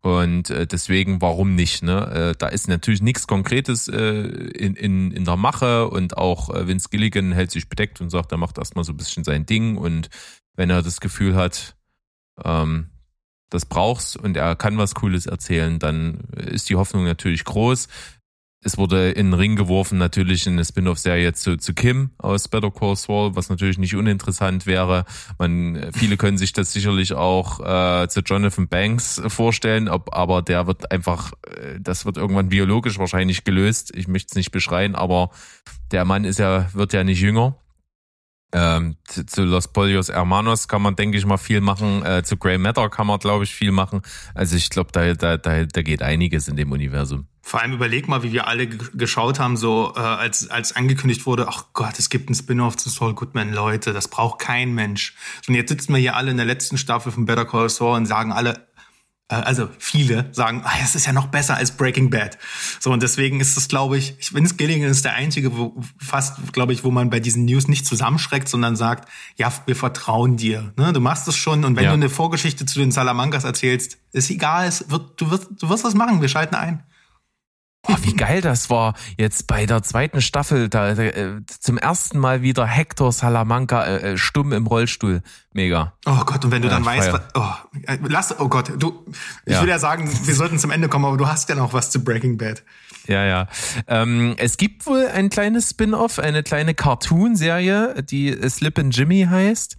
Und 0.00 0.50
äh, 0.50 0.66
deswegen, 0.66 1.20
warum 1.20 1.54
nicht? 1.54 1.84
Ne? 1.84 2.32
Äh, 2.32 2.34
da 2.36 2.48
ist 2.48 2.66
natürlich 2.66 3.02
nichts 3.02 3.28
Konkretes 3.28 3.86
äh, 3.86 4.00
in, 4.00 4.74
in, 4.74 5.12
in 5.12 5.24
der 5.24 5.36
Mache 5.36 5.88
und 5.88 6.16
auch 6.16 6.50
äh, 6.50 6.66
Vince 6.66 6.88
Gilligan 6.90 7.30
hält 7.30 7.52
sich 7.52 7.68
bedeckt 7.68 8.00
und 8.00 8.10
sagt, 8.10 8.32
er 8.32 8.38
macht 8.38 8.58
erstmal 8.58 8.84
so 8.84 8.92
ein 8.92 8.96
bisschen 8.96 9.22
sein 9.22 9.46
Ding 9.46 9.76
und 9.76 10.08
wenn 10.54 10.70
er 10.70 10.82
das 10.82 11.00
Gefühl 11.00 11.34
hat, 11.34 11.76
ähm, 12.44 12.90
das 13.50 13.66
brauchst 13.66 14.16
und 14.16 14.36
er 14.36 14.56
kann 14.56 14.78
was 14.78 14.94
Cooles 14.94 15.26
erzählen, 15.26 15.78
dann 15.78 16.20
ist 16.36 16.68
die 16.70 16.76
Hoffnung 16.76 17.04
natürlich 17.04 17.44
groß. 17.44 17.88
es 18.64 18.78
wurde 18.78 19.10
in 19.10 19.26
den 19.26 19.34
Ring 19.34 19.56
geworfen, 19.56 19.98
natürlich 19.98 20.46
eine 20.46 20.64
Spin-off-Serie 20.64 21.32
zu, 21.32 21.56
zu 21.56 21.74
Kim 21.74 22.10
aus 22.18 22.46
Better 22.46 22.70
Call 22.70 22.94
Saul, 22.94 23.34
was 23.34 23.48
natürlich 23.48 23.76
nicht 23.76 23.96
uninteressant 23.96 24.66
wäre. 24.66 25.04
Man, 25.38 25.90
viele 25.92 26.16
können 26.16 26.38
sich 26.38 26.52
das 26.52 26.72
sicherlich 26.72 27.12
auch 27.12 27.58
äh, 27.60 28.08
zu 28.08 28.20
Jonathan 28.20 28.68
Banks 28.68 29.20
vorstellen, 29.26 29.88
ob, 29.88 30.14
aber 30.14 30.42
der 30.42 30.66
wird 30.68 30.92
einfach, 30.92 31.32
äh, 31.46 31.80
das 31.80 32.06
wird 32.06 32.16
irgendwann 32.16 32.50
biologisch 32.50 32.98
wahrscheinlich 32.98 33.42
gelöst. 33.42 33.92
Ich 33.96 34.06
möchte 34.06 34.30
es 34.30 34.36
nicht 34.36 34.52
beschreien, 34.52 34.94
aber 34.94 35.30
der 35.90 36.04
Mann 36.04 36.24
ist 36.24 36.38
ja, 36.38 36.72
wird 36.72 36.92
ja 36.92 37.02
nicht 37.02 37.20
jünger. 37.20 37.56
Ähm, 38.52 38.96
zu, 39.04 39.24
zu 39.24 39.44
Los 39.44 39.68
Polios 39.68 40.08
Hermanos 40.08 40.68
kann 40.68 40.82
man, 40.82 40.94
denke 40.94 41.16
ich 41.16 41.24
mal, 41.24 41.38
viel 41.38 41.60
machen. 41.60 42.04
Äh, 42.04 42.22
zu 42.22 42.36
Grey 42.36 42.58
Matter 42.58 42.90
kann 42.90 43.06
man, 43.06 43.18
glaube 43.18 43.44
ich, 43.44 43.54
viel 43.54 43.72
machen. 43.72 44.02
Also 44.34 44.56
ich 44.56 44.68
glaube, 44.68 44.90
da, 44.92 45.14
da, 45.14 45.38
da, 45.38 45.64
da 45.64 45.82
geht 45.82 46.02
einiges 46.02 46.48
in 46.48 46.56
dem 46.56 46.70
Universum. 46.70 47.26
Vor 47.44 47.60
allem 47.60 47.72
überleg 47.72 48.06
mal, 48.06 48.22
wie 48.22 48.32
wir 48.32 48.46
alle 48.46 48.68
geschaut 48.68 49.40
haben, 49.40 49.56
so 49.56 49.94
äh, 49.96 50.00
als, 50.00 50.48
als 50.48 50.76
angekündigt 50.76 51.26
wurde, 51.26 51.48
ach 51.48 51.66
Gott, 51.72 51.98
es 51.98 52.08
gibt 52.08 52.30
ein 52.30 52.34
Spin-off 52.34 52.76
zu 52.76 52.88
Saul 52.88 53.14
Goodman, 53.14 53.52
Leute, 53.52 53.92
das 53.92 54.06
braucht 54.06 54.38
kein 54.38 54.74
Mensch. 54.74 55.16
Und 55.48 55.54
jetzt 55.54 55.70
sitzen 55.70 55.92
wir 55.92 56.00
hier 56.00 56.14
alle 56.14 56.30
in 56.30 56.36
der 56.36 56.46
letzten 56.46 56.78
Staffel 56.78 57.10
von 57.10 57.26
Better 57.26 57.44
Call 57.44 57.68
Saul 57.68 57.96
und 57.96 58.06
sagen 58.06 58.32
alle, 58.32 58.68
also 59.40 59.68
viele 59.78 60.28
sagen, 60.32 60.62
ah, 60.64 60.72
das 60.80 60.94
ist 60.94 61.06
ja 61.06 61.12
noch 61.12 61.26
besser 61.26 61.56
als 61.56 61.72
Breaking 61.72 62.10
Bad. 62.10 62.38
So, 62.80 62.92
und 62.92 63.02
deswegen 63.02 63.40
ist 63.40 63.56
es, 63.56 63.68
glaube 63.68 63.96
ich, 63.96 64.14
ich 64.18 64.34
Vince 64.34 64.56
Gilligan 64.56 64.90
ist 64.90 65.04
der 65.04 65.14
einzige, 65.14 65.56
wo 65.56 65.80
fast, 65.98 66.52
glaube 66.52 66.72
ich, 66.72 66.84
wo 66.84 66.90
man 66.90 67.10
bei 67.10 67.20
diesen 67.20 67.44
News 67.44 67.68
nicht 67.68 67.86
zusammenschreckt, 67.86 68.48
sondern 68.48 68.76
sagt, 68.76 69.08
ja, 69.36 69.52
wir 69.66 69.76
vertrauen 69.76 70.36
dir. 70.36 70.72
Ne? 70.76 70.92
Du 70.92 71.00
machst 71.00 71.26
es 71.28 71.36
schon 71.36 71.64
und 71.64 71.76
wenn 71.76 71.84
ja. 71.84 71.90
du 71.90 71.94
eine 71.94 72.08
Vorgeschichte 72.08 72.66
zu 72.66 72.78
den 72.78 72.92
Salamancas 72.92 73.44
erzählst, 73.44 73.98
ist 74.12 74.30
egal, 74.30 74.66
es 74.66 74.90
wird, 74.90 75.20
du 75.20 75.30
wirst, 75.30 75.48
du 75.60 75.68
wirst 75.68 75.84
das 75.84 75.94
machen, 75.94 76.20
wir 76.20 76.28
schalten 76.28 76.54
ein. 76.54 76.82
Oh, 77.88 77.96
wie 78.02 78.14
geil 78.14 78.40
das 78.40 78.70
war. 78.70 78.94
Jetzt 79.18 79.48
bei 79.48 79.66
der 79.66 79.82
zweiten 79.82 80.22
Staffel, 80.22 80.68
da, 80.68 80.92
äh, 80.92 81.40
zum 81.46 81.78
ersten 81.78 82.18
Mal 82.18 82.40
wieder 82.40 82.64
Hector 82.64 83.10
Salamanca 83.10 83.84
äh, 83.84 84.12
äh 84.12 84.16
stumm 84.16 84.52
im 84.52 84.68
Rollstuhl. 84.68 85.22
Mega. 85.52 85.92
Oh 86.06 86.22
Gott, 86.24 86.44
und 86.44 86.52
wenn 86.52 86.62
du 86.62 86.68
dann 86.68 86.84
weißt, 86.84 87.12
oh, 87.34 87.42
äh, 87.86 87.98
lass, 88.06 88.38
oh 88.38 88.48
Gott, 88.48 88.72
du, 88.78 89.04
ich 89.46 89.54
ja. 89.54 89.62
will 89.62 89.68
ja 89.68 89.80
sagen, 89.80 90.08
wir 90.24 90.34
sollten 90.34 90.60
zum 90.60 90.70
Ende 90.70 90.88
kommen, 90.88 91.06
aber 91.06 91.16
du 91.16 91.26
hast 91.26 91.48
ja 91.48 91.56
noch 91.56 91.72
was 91.72 91.90
zu 91.90 92.04
Breaking 92.04 92.38
Bad. 92.38 92.62
Ja, 93.08 93.24
ja. 93.24 93.48
Ähm, 93.88 94.34
es 94.38 94.56
gibt 94.56 94.86
wohl 94.86 95.06
ein 95.06 95.28
kleines 95.28 95.70
Spin-off, 95.70 96.18
eine 96.18 96.42
kleine 96.42 96.74
Cartoon-Serie, 96.74 98.02
die 98.02 98.36
Slip 98.48 98.78
and 98.78 98.96
Jimmy 98.96 99.26
heißt. 99.28 99.76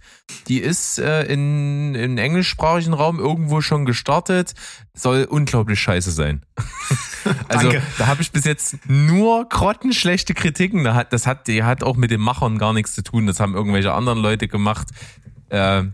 Die 0.48 0.58
ist 0.58 0.98
äh, 0.98 1.24
in, 1.24 1.94
in 1.94 2.18
englischsprachigen 2.18 2.92
Raum 2.92 3.18
irgendwo 3.18 3.60
schon 3.60 3.86
gestartet. 3.86 4.54
Soll 4.92 5.24
unglaublich 5.24 5.80
scheiße 5.80 6.10
sein. 6.10 6.44
also 7.48 7.70
Danke. 7.70 7.82
da 7.98 8.06
habe 8.06 8.22
ich 8.22 8.30
bis 8.30 8.44
jetzt 8.44 8.78
nur 8.86 9.48
grottenschlechte 9.48 10.34
Kritiken. 10.34 10.84
Das 11.10 11.26
hat, 11.26 11.46
die 11.46 11.62
hat 11.62 11.82
auch 11.82 11.96
mit 11.96 12.10
den 12.10 12.20
Machern 12.20 12.58
gar 12.58 12.72
nichts 12.72 12.94
zu 12.94 13.02
tun. 13.02 13.26
Das 13.26 13.40
haben 13.40 13.54
irgendwelche 13.54 13.92
anderen 13.92 14.18
Leute 14.18 14.48
gemacht. 14.48 14.88
Äh, 15.48 15.84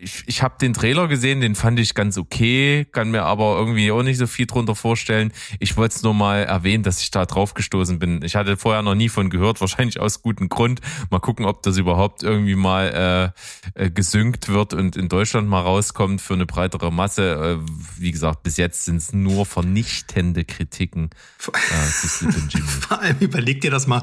ich, 0.00 0.24
ich 0.26 0.42
habe 0.42 0.54
den 0.60 0.72
Trailer 0.72 1.08
gesehen, 1.08 1.40
den 1.40 1.54
fand 1.54 1.78
ich 1.78 1.94
ganz 1.94 2.16
okay, 2.16 2.86
kann 2.90 3.10
mir 3.10 3.24
aber 3.24 3.58
irgendwie 3.58 3.92
auch 3.92 4.02
nicht 4.02 4.16
so 4.16 4.26
viel 4.26 4.46
drunter 4.46 4.74
vorstellen. 4.74 5.32
Ich 5.60 5.76
wollte 5.76 5.96
es 5.96 6.02
nur 6.02 6.14
mal 6.14 6.44
erwähnen, 6.44 6.82
dass 6.82 7.02
ich 7.02 7.10
da 7.10 7.26
drauf 7.26 7.52
gestoßen 7.52 7.98
bin. 7.98 8.22
Ich 8.22 8.34
hatte 8.34 8.56
vorher 8.56 8.82
noch 8.82 8.94
nie 8.94 9.10
von 9.10 9.28
gehört, 9.28 9.60
wahrscheinlich 9.60 10.00
aus 10.00 10.22
gutem 10.22 10.48
Grund. 10.48 10.80
Mal 11.10 11.20
gucken, 11.20 11.44
ob 11.44 11.62
das 11.62 11.76
überhaupt 11.76 12.22
irgendwie 12.22 12.54
mal 12.54 13.34
äh, 13.76 13.84
äh, 13.84 13.90
gesynkt 13.90 14.48
wird 14.48 14.72
und 14.72 14.96
in 14.96 15.08
Deutschland 15.08 15.48
mal 15.48 15.60
rauskommt 15.60 16.22
für 16.22 16.34
eine 16.34 16.46
breitere 16.46 16.90
Masse. 16.90 17.60
Äh, 17.60 17.72
wie 17.98 18.10
gesagt, 18.10 18.42
bis 18.42 18.56
jetzt 18.56 18.86
sind 18.86 18.96
es 18.96 19.12
nur 19.12 19.44
vernichtende 19.44 20.44
Kritiken. 20.44 21.10
Äh, 21.46 22.58
Vor 22.88 23.00
allem 23.00 23.18
überleg 23.20 23.60
dir 23.60 23.70
das 23.70 23.86
mal. 23.86 24.02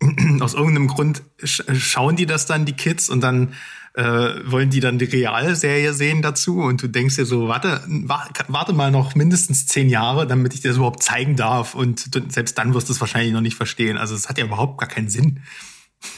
Aus 0.40 0.52
irgendeinem 0.52 0.88
Grund 0.88 1.22
schauen 1.42 2.16
die 2.16 2.26
das 2.26 2.44
dann, 2.44 2.66
die 2.66 2.74
Kids, 2.74 3.08
und 3.08 3.22
dann 3.22 3.54
äh, 3.94 4.02
wollen 4.44 4.70
die 4.70 4.80
dann 4.80 4.98
die 4.98 5.04
Realserie 5.04 5.92
sehen 5.92 6.20
dazu 6.20 6.58
und 6.58 6.82
du 6.82 6.88
denkst 6.88 7.16
dir 7.16 7.26
so, 7.26 7.48
warte, 7.48 7.80
warte 7.86 8.72
mal 8.72 8.90
noch 8.90 9.14
mindestens 9.14 9.66
zehn 9.66 9.88
Jahre, 9.88 10.26
damit 10.26 10.52
ich 10.52 10.60
dir 10.60 10.68
das 10.68 10.76
überhaupt 10.76 11.02
zeigen 11.02 11.36
darf 11.36 11.74
und 11.74 12.14
du, 12.14 12.20
selbst 12.28 12.58
dann 12.58 12.74
wirst 12.74 12.88
du 12.88 12.92
es 12.92 13.00
wahrscheinlich 13.00 13.32
noch 13.32 13.40
nicht 13.40 13.56
verstehen. 13.56 13.96
Also 13.96 14.14
es 14.14 14.28
hat 14.28 14.38
ja 14.38 14.44
überhaupt 14.44 14.78
gar 14.78 14.88
keinen 14.88 15.08
Sinn. 15.08 15.42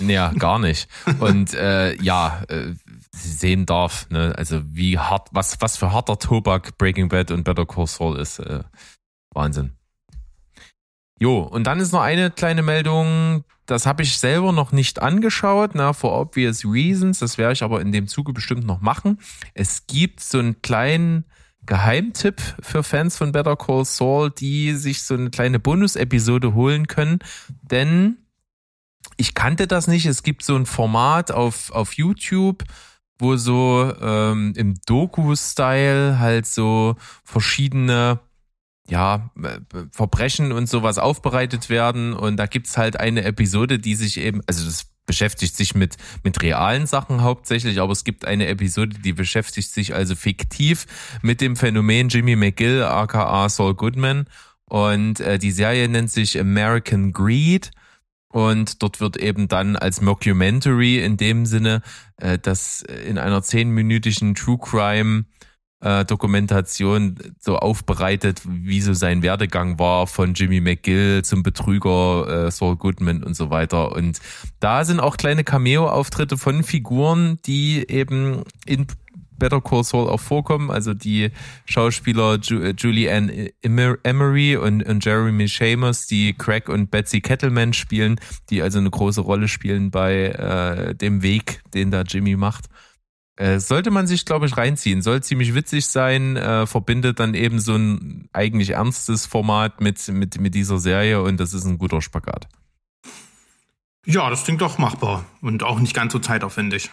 Ja, 0.01 0.33
gar 0.39 0.59
nicht. 0.59 0.89
Und 1.21 1.53
äh, 1.53 1.95
ja, 2.03 2.43
äh, 2.49 2.75
sehen 3.13 3.67
darf, 3.67 4.09
ne? 4.11 4.35
also 4.37 4.63
wie 4.67 4.99
hart, 4.99 5.29
was, 5.33 5.61
was 5.61 5.77
für 5.77 5.93
harter 5.93 6.19
Tobak 6.19 6.79
Breaking 6.79 7.09
Bad 7.09 7.31
und 7.31 7.45
Better 7.45 7.67
Call 7.67 7.87
Saul 7.87 8.19
ist. 8.19 8.39
Äh, 8.39 8.65
Wahnsinn. 9.35 9.73
Jo, 11.19 11.41
und 11.41 11.65
dann 11.65 11.81
ist 11.81 11.93
noch 11.93 12.03
eine 12.03 12.31
kleine 12.31 12.63
Meldung, 12.63 13.45
das 13.65 13.87
habe 13.87 14.03
ich 14.03 14.19
selber 14.19 14.53
noch 14.53 14.73
nicht 14.73 15.01
angeschaut, 15.01 15.71
na, 15.75 15.93
for 15.93 16.19
obvious 16.19 16.65
reasons, 16.65 17.21
das 17.21 17.39
werde 17.39 17.55
ich 17.55 17.63
aber 17.63 17.81
in 17.81 17.91
dem 17.91 18.07
Zuge 18.07 18.33
bestimmt 18.33 18.67
noch 18.67 18.81
machen. 18.81 19.19
Es 19.55 19.87
gibt 19.87 20.21
so 20.21 20.39
einen 20.39 20.61
kleinen 20.61 21.25
Geheimtipp 21.65 22.41
für 22.61 22.83
Fans 22.83 23.17
von 23.17 23.33
Better 23.33 23.57
Call 23.57 23.85
Saul, 23.85 24.31
die 24.31 24.75
sich 24.75 25.03
so 25.03 25.15
eine 25.15 25.31
kleine 25.31 25.59
Bonus-Episode 25.59 26.55
holen 26.55 26.87
können, 26.87 27.19
denn 27.63 28.19
ich 29.17 29.35
kannte 29.35 29.67
das 29.67 29.87
nicht. 29.89 30.07
Es 30.07 30.23
gibt 30.23 30.45
so 30.45 30.55
ein 30.55 30.67
Format 30.67 31.31
auf, 31.31 31.71
auf 31.71 31.95
YouTube, 31.95 32.65
wo 33.19 33.37
so 33.37 33.93
ähm, 34.01 34.53
im 34.57 34.75
Doku-Style 34.87 36.19
halt 36.19 36.47
so 36.47 36.97
verschiedene 37.25 38.21
ja, 38.89 39.31
äh, 39.43 39.61
Verbrechen 39.91 40.53
und 40.53 40.69
sowas 40.69 40.99
aufbereitet 40.99 41.69
werden. 41.69 42.13
Und 42.13 42.37
da 42.37 42.47
gibt's 42.47 42.77
halt 42.77 42.99
eine 42.99 43.25
Episode, 43.25 43.79
die 43.79 43.95
sich 43.95 44.19
eben, 44.19 44.41
also 44.47 44.65
das 44.65 44.87
beschäftigt 45.07 45.57
sich 45.57 45.75
mit, 45.75 45.97
mit 46.25 46.43
realen 46.43 46.87
Sachen 46.87 47.23
hauptsächlich, 47.23 47.81
aber 47.81 47.93
es 47.93 48.05
gibt 48.05 48.25
eine 48.25 48.49
Episode, 48.49 48.99
die 48.99 49.13
beschäftigt 49.13 49.71
sich 49.71 49.95
also 49.95 50.17
fiktiv 50.17 50.87
mit 51.23 51.41
dem 51.41 51.55
Phänomen 51.57 52.09
Jimmy 52.09 52.35
McGill, 52.35 52.83
aka 52.83 53.49
Saul 53.49 53.75
Goodman. 53.75 54.27
Und 54.69 55.21
äh, 55.21 55.39
die 55.39 55.53
Serie 55.53 55.89
nennt 55.89 56.11
sich 56.11 56.39
American 56.39 57.13
Greed. 57.13 57.71
Und 58.29 58.83
dort 58.83 59.01
wird 59.01 59.17
eben 59.17 59.49
dann 59.49 59.77
als 59.77 60.01
Mockumentary 60.03 60.99
in 61.03 61.17
dem 61.17 61.47
Sinne, 61.47 61.81
äh, 62.17 62.39
dass 62.39 62.83
in 62.83 63.17
einer 63.17 63.43
zehnminütigen 63.43 64.35
True 64.35 64.59
Crime 64.59 65.25
äh, 65.81 66.05
Dokumentation 66.05 67.17
so 67.39 67.57
aufbereitet, 67.57 68.43
wie 68.47 68.81
so 68.81 68.95
sein 68.95 69.23
Werdegang 69.23 69.79
war 69.79 70.07
von 70.07 70.35
Jimmy 70.35 70.61
McGill 70.61 71.23
zum 71.23 71.43
Betrüger 71.43 72.47
äh, 72.47 72.51
Saul 72.51 72.77
Goodman 72.77 73.23
und 73.23 73.35
so 73.35 73.51
weiter. 73.51 73.93
Und 73.93 74.19
da 74.61 74.85
sind 74.85 75.01
auch 75.01 75.17
kleine 75.17 75.45
Cameo-Auftritte 75.45 76.39
von 76.39 76.63
Figuren, 76.63 77.39
die 77.45 77.89
eben 77.89 78.43
in 78.65 78.87
Better 79.39 79.61
Call 79.61 79.85
Saul 79.85 80.09
auch 80.09 80.21
vorkommen. 80.21 80.71
Also 80.71 80.95
die 80.95 81.31
Schauspieler 81.67 82.39
Ju 82.39 82.61
äh, 82.61 82.75
Julie 82.77 83.09
Emery 83.09 84.57
und, 84.57 84.83
und 84.83 85.05
Jeremy 85.05 85.49
Shamos, 85.49 86.07
die 86.07 86.33
Craig 86.33 86.69
und 86.69 86.91
Betsy 86.91 87.21
Kettleman 87.21 87.73
spielen, 87.73 88.19
die 88.51 88.63
also 88.63 88.79
eine 88.79 88.91
große 88.91 89.21
Rolle 89.21 89.49
spielen 89.49 89.91
bei 89.91 90.29
äh, 90.29 90.95
dem 90.95 91.23
Weg, 91.23 91.63
den 91.75 91.91
da 91.91 92.03
Jimmy 92.03 92.37
macht. 92.37 92.67
Äh, 93.37 93.61
sollte 93.61 93.91
man 93.91 94.07
sich, 94.07 94.25
glaube 94.25 94.47
ich, 94.47 94.57
reinziehen. 94.57 95.03
Soll 95.03 95.23
ziemlich 95.23 95.55
witzig 95.55 95.87
sein, 95.87 96.37
äh, 96.37 96.67
verbindet 96.67 97.21
dann 97.21 97.35
eben 97.35 97.61
so 97.61 97.77
ein 97.77 98.29
eigentlich 98.33 98.71
ernstes 98.71 99.27
Format 99.27 99.81
mit, 99.81 100.09
mit, 100.09 100.41
mit 100.41 100.55
dieser 100.55 100.79
Serie 100.79 101.23
und 101.23 101.39
das 101.39 101.53
ist 101.53 101.65
ein 101.65 101.77
guter 101.77 102.01
Spagat. 102.01 102.49
Ja, 104.07 104.31
das 104.31 104.45
klingt 104.45 104.63
doch 104.63 104.79
machbar 104.79 105.27
und 105.43 105.63
auch 105.63 105.81
nicht 105.81 105.93
ganz 105.93 106.13
so 106.13 106.19
zeitaufwendig. 106.19 106.91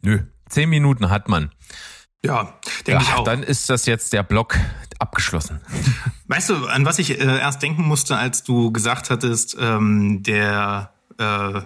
Nö, 0.00 0.20
zehn 0.48 0.70
Minuten 0.70 1.10
hat 1.10 1.28
man. 1.28 1.50
Ja, 2.24 2.58
denke 2.86 2.92
ja, 2.92 3.00
ich 3.00 3.14
auch. 3.14 3.24
Dann 3.24 3.42
ist 3.42 3.68
das 3.68 3.84
jetzt 3.84 4.12
der 4.12 4.22
Block 4.22 4.56
abgeschlossen. 4.98 5.60
Weißt 6.26 6.48
du, 6.50 6.66
an 6.66 6.84
was 6.84 6.98
ich 6.98 7.20
äh, 7.20 7.38
erst 7.38 7.62
denken 7.62 7.82
musste, 7.82 8.16
als 8.16 8.44
du 8.44 8.72
gesagt 8.72 9.10
hattest, 9.10 9.56
ähm, 9.60 10.22
der 10.22 10.92
äh, 11.18 11.24
äh, 11.24 11.62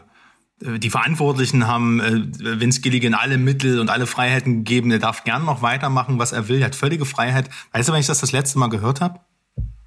die 0.62 0.90
Verantwortlichen 0.90 1.66
haben 1.66 2.00
äh, 2.00 2.60
Vince 2.60 2.80
Gilligan 2.80 3.14
alle 3.14 3.38
Mittel 3.38 3.80
und 3.80 3.90
alle 3.90 4.06
Freiheiten 4.06 4.64
gegeben. 4.64 4.90
Er 4.90 4.98
darf 4.98 5.24
gern 5.24 5.44
noch 5.44 5.62
weitermachen, 5.62 6.18
was 6.18 6.32
er 6.32 6.48
will. 6.48 6.60
Er 6.60 6.66
hat 6.66 6.76
völlige 6.76 7.04
Freiheit. 7.04 7.50
Weißt 7.72 7.88
du, 7.88 7.92
wenn 7.92 8.00
ich 8.00 8.06
das 8.06 8.20
das 8.20 8.32
letzte 8.32 8.58
Mal 8.58 8.68
gehört 8.68 9.00
habe? 9.00 9.20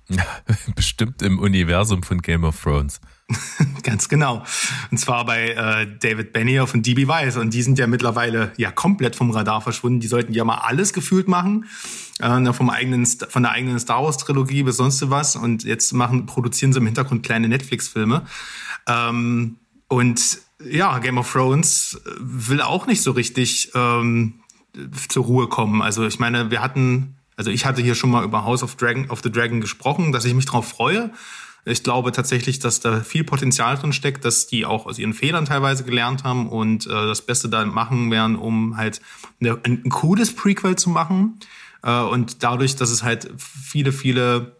Bestimmt 0.76 1.22
im 1.22 1.40
Universum 1.40 2.04
von 2.04 2.22
Game 2.22 2.44
of 2.44 2.62
Thrones. 2.62 3.00
Ganz 3.84 4.08
genau. 4.08 4.44
Und 4.92 4.98
zwar 4.98 5.26
bei 5.26 5.50
äh, 5.50 5.88
David 6.00 6.32
Benioff 6.32 6.74
und 6.74 6.86
DB 6.86 7.08
Weiss. 7.08 7.38
Und 7.38 7.54
die 7.54 7.64
sind 7.64 7.80
ja 7.80 7.88
mittlerweile 7.88 8.52
ja 8.58 8.72
komplett 8.72 9.16
vom 9.16 9.32
Radar 9.32 9.62
verschwunden. 9.62 10.00
Die 10.00 10.08
sollten 10.08 10.34
ja 10.34 10.44
mal 10.44 10.58
alles 10.58 10.94
gefühlt 10.94 11.28
machen. 11.28 11.66
Äh, 12.20 12.54
vom 12.54 12.70
eigenen, 12.70 13.06
von 13.06 13.44
der 13.44 13.52
eigenen 13.52 13.80
Star 13.80 14.04
Wars 14.04 14.18
Trilogie 14.18 14.64
bis 14.64 14.78
sonst 14.78 15.10
was. 15.10 15.36
Und 15.36 15.64
jetzt 15.64 15.92
machen, 15.94 16.28
produzieren 16.28 16.72
sie 16.72 16.80
im 16.80 16.86
Hintergrund 16.86 17.26
kleine 17.26 17.48
Netflix-Filme. 17.48 18.24
Ähm, 18.88 19.58
und 19.88 20.45
ja, 20.70 21.00
Game 21.00 21.18
of 21.18 21.32
Thrones 21.32 22.00
will 22.20 22.62
auch 22.62 22.88
nicht 22.88 23.02
so 23.02 23.12
richtig 23.12 23.72
ähm, 23.76 24.36
zur 25.08 25.26
Ruhe 25.26 25.48
kommen. 25.48 25.82
Also 25.82 26.06
ich 26.06 26.20
meine, 26.20 26.52
wir 26.52 26.62
hatten 26.62 27.16
Also 27.38 27.52
ich 27.52 27.66
hatte 27.66 27.82
hier 27.82 27.96
schon 27.96 28.12
mal 28.12 28.24
über 28.24 28.46
House 28.46 28.64
of 28.64 28.76
Dragon 28.76 29.10
of 29.10 29.22
the 29.24 29.32
Dragon 29.32 29.62
gesprochen, 29.62 30.12
dass 30.12 30.26
ich 30.26 30.34
mich 30.34 30.46
darauf 30.46 30.68
freue. 30.68 31.12
Ich 31.66 31.84
glaube 31.84 32.12
tatsächlich, 32.12 32.60
dass 32.60 32.80
da 32.80 33.02
viel 33.02 33.24
Potenzial 33.24 33.76
drin 33.76 33.92
steckt, 33.92 34.24
dass 34.24 34.46
die 34.46 34.66
auch 34.66 34.86
aus 34.86 35.00
ihren 35.00 35.14
Fehlern 35.14 35.46
teilweise 35.46 35.84
gelernt 35.84 36.24
haben 36.24 36.48
und 36.48 36.86
äh, 36.86 36.90
das 36.90 37.24
Beste 37.24 37.50
da 37.50 37.66
machen 37.66 38.12
werden, 38.12 38.36
um 38.36 38.78
halt 38.78 39.02
eine, 39.42 39.60
ein, 39.64 39.90
cooles 39.90 40.36
Prequel 40.36 40.76
zu 40.76 40.92
machen. 40.92 41.40
Äh, 41.82 42.02
und 42.02 42.44
dadurch, 42.44 42.76
dass 42.76 42.92
es 42.92 43.02
halt 43.02 43.32
viele, 43.38 43.92
viele 43.92 44.58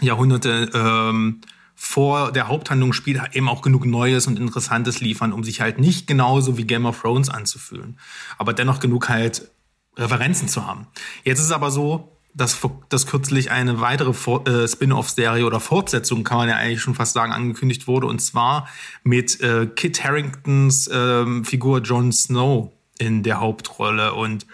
Jahrhunderte 0.00 0.70
ähm, 0.72 1.40
vor 1.76 2.32
der 2.32 2.48
Haupthandlung 2.48 2.94
spielt, 2.94 3.20
eben 3.34 3.48
auch 3.48 3.60
genug 3.60 3.84
Neues 3.84 4.26
und 4.26 4.38
Interessantes 4.38 5.00
liefern, 5.00 5.32
um 5.32 5.44
sich 5.44 5.60
halt 5.60 5.78
nicht 5.78 6.06
genauso 6.06 6.56
wie 6.56 6.64
Game 6.64 6.86
of 6.86 7.00
Thrones 7.00 7.28
anzufühlen, 7.28 7.98
aber 8.38 8.54
dennoch 8.54 8.80
genug 8.80 9.10
halt 9.10 9.50
Referenzen 9.96 10.48
zu 10.48 10.66
haben. 10.66 10.86
Jetzt 11.22 11.38
ist 11.38 11.46
es 11.46 11.52
aber 11.52 11.70
so, 11.70 12.16
dass, 12.34 12.58
dass 12.88 13.06
kürzlich 13.06 13.50
eine 13.50 13.80
weitere 13.80 14.10
äh, 14.10 14.68
Spin-off-Serie 14.68 15.46
oder 15.46 15.60
Fortsetzung, 15.60 16.22
kann 16.22 16.38
man 16.38 16.48
ja 16.48 16.56
eigentlich 16.56 16.82
schon 16.82 16.94
fast 16.94 17.14
sagen, 17.14 17.32
angekündigt 17.32 17.86
wurde, 17.86 18.06
und 18.06 18.20
zwar 18.20 18.68
mit 19.04 19.40
äh, 19.40 19.66
Kit 19.66 20.02
Harringtons 20.04 20.86
äh, 20.88 21.44
Figur 21.44 21.80
Jon 21.80 22.12
Snow 22.12 22.72
in 22.98 23.22
der 23.22 23.40
Hauptrolle. 23.40 24.12
Und 24.14 24.46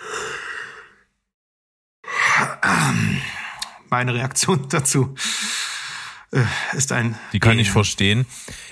ähm, 2.62 3.20
meine 3.91 4.14
Reaktion 4.14 4.66
dazu 4.70 5.14
ist 6.74 6.93
ein. 6.93 7.16
Die 7.33 7.41
kann 7.41 7.59
ich 7.59 7.70
verstehen. 7.70 8.26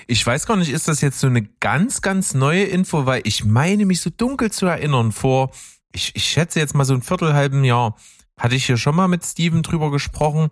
Ich 0.07 0.25
weiß 0.25 0.45
gar 0.45 0.57
nicht, 0.57 0.71
ist 0.71 0.87
das 0.87 1.01
jetzt 1.01 1.19
so 1.19 1.27
eine 1.27 1.43
ganz, 1.43 2.01
ganz 2.01 2.33
neue 2.33 2.63
Info, 2.63 3.05
weil 3.05 3.21
ich 3.25 3.45
meine 3.45 3.85
mich 3.85 4.01
so 4.01 4.09
dunkel 4.09 4.51
zu 4.51 4.65
erinnern 4.65 5.11
vor, 5.11 5.51
ich, 5.91 6.15
ich 6.15 6.25
schätze 6.25 6.59
jetzt 6.59 6.73
mal 6.73 6.85
so 6.85 6.93
ein 6.93 7.01
Viertelhalben 7.01 7.63
Jahr, 7.63 7.95
hatte 8.37 8.55
ich 8.55 8.65
hier 8.65 8.77
schon 8.77 8.95
mal 8.95 9.07
mit 9.07 9.25
Steven 9.25 9.61
drüber 9.61 9.91
gesprochen. 9.91 10.49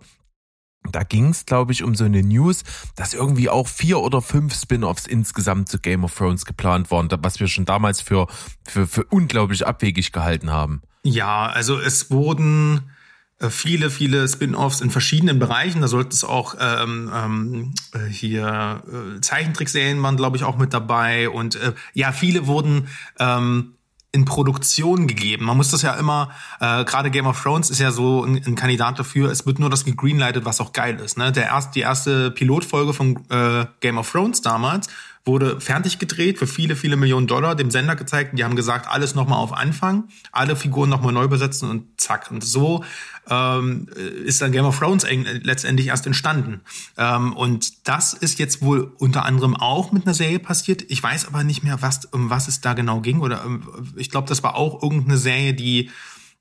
Da 0.90 1.02
ging 1.02 1.28
es, 1.28 1.44
glaube 1.44 1.72
ich, 1.72 1.82
um 1.82 1.94
so 1.94 2.04
eine 2.04 2.22
News, 2.22 2.62
dass 2.96 3.12
irgendwie 3.12 3.50
auch 3.50 3.68
vier 3.68 3.98
oder 3.98 4.22
fünf 4.22 4.54
Spin-offs 4.54 5.06
insgesamt 5.06 5.68
zu 5.68 5.78
Game 5.78 6.04
of 6.04 6.14
Thrones 6.14 6.46
geplant 6.46 6.90
waren, 6.90 7.08
was 7.20 7.38
wir 7.38 7.48
schon 7.48 7.66
damals 7.66 8.00
für, 8.00 8.28
für, 8.66 8.86
für 8.86 9.04
unglaublich 9.04 9.66
abwegig 9.66 10.12
gehalten 10.12 10.50
haben. 10.50 10.80
Ja, 11.02 11.48
also 11.48 11.78
es 11.78 12.10
wurden 12.10 12.78
äh, 12.78 12.99
viele, 13.48 13.90
viele 13.90 14.28
Spin-offs 14.28 14.80
in 14.82 14.90
verschiedenen 14.90 15.38
Bereichen. 15.38 15.80
Da 15.80 15.88
sollte 15.88 16.10
es 16.10 16.24
auch 16.24 16.56
ähm, 16.60 17.10
ähm, 17.14 17.74
äh, 17.94 18.10
hier 18.10 18.82
äh, 18.86 19.20
Zeichentrickserien 19.20 20.02
waren, 20.02 20.16
glaube 20.16 20.36
ich, 20.36 20.44
auch 20.44 20.58
mit 20.58 20.74
dabei. 20.74 21.30
Und 21.30 21.56
äh, 21.56 21.72
ja, 21.94 22.12
viele 22.12 22.46
wurden 22.46 22.88
ähm, 23.18 23.74
in 24.12 24.24
Produktion 24.24 25.06
gegeben. 25.06 25.46
Man 25.46 25.56
muss 25.56 25.70
das 25.70 25.82
ja 25.82 25.94
immer, 25.94 26.30
äh, 26.60 26.84
gerade 26.84 27.10
Game 27.10 27.26
of 27.26 27.40
Thrones 27.40 27.70
ist 27.70 27.78
ja 27.78 27.92
so 27.92 28.24
ein, 28.24 28.42
ein, 28.44 28.56
Kandidat 28.56 28.98
dafür, 28.98 29.30
es 29.30 29.46
wird 29.46 29.60
nur 29.60 29.70
das 29.70 29.84
gegreenlightet, 29.84 30.44
was 30.44 30.60
auch 30.60 30.72
geil 30.72 30.98
ist. 30.98 31.16
Ne? 31.16 31.30
Der 31.30 31.46
erst, 31.46 31.76
die 31.76 31.80
erste 31.80 32.30
Pilotfolge 32.32 32.92
von 32.92 33.20
äh, 33.30 33.66
Game 33.80 33.98
of 33.98 34.10
Thrones 34.10 34.42
damals 34.42 34.88
wurde 35.24 35.60
fertig 35.60 35.98
gedreht 35.98 36.38
für 36.38 36.46
viele, 36.46 36.76
viele 36.76 36.96
Millionen 36.96 37.26
Dollar, 37.26 37.54
dem 37.54 37.70
Sender 37.70 37.94
gezeigt. 37.94 38.32
Und 38.32 38.38
die 38.38 38.44
haben 38.44 38.56
gesagt, 38.56 38.88
alles 38.88 39.14
nochmal 39.14 39.38
auf 39.38 39.52
Anfang, 39.52 40.04
alle 40.32 40.56
Figuren 40.56 40.88
nochmal 40.88 41.12
neu 41.12 41.28
besetzen 41.28 41.68
und 41.68 42.00
zack. 42.00 42.30
Und 42.30 42.42
so 42.42 42.84
ähm, 43.28 43.86
ist 44.24 44.40
dann 44.40 44.50
Game 44.52 44.64
of 44.64 44.78
Thrones 44.78 45.06
letztendlich 45.42 45.88
erst 45.88 46.06
entstanden. 46.06 46.62
Ähm, 46.96 47.34
und 47.34 47.86
das 47.86 48.14
ist 48.14 48.38
jetzt 48.38 48.62
wohl 48.62 48.92
unter 48.98 49.24
anderem 49.26 49.54
auch 49.56 49.92
mit 49.92 50.06
einer 50.06 50.14
Serie 50.14 50.38
passiert. 50.38 50.84
Ich 50.88 51.02
weiß 51.02 51.26
aber 51.26 51.44
nicht 51.44 51.62
mehr, 51.62 51.82
was, 51.82 52.06
um 52.06 52.30
was 52.30 52.48
es 52.48 52.62
da 52.62 52.72
genau 52.72 53.00
ging. 53.00 53.20
Oder 53.20 53.44
um, 53.44 53.92
ich 53.96 54.10
glaube, 54.10 54.28
das 54.28 54.42
war 54.42 54.56
auch 54.56 54.82
irgendeine 54.82 55.18
Serie, 55.18 55.52
die 55.52 55.90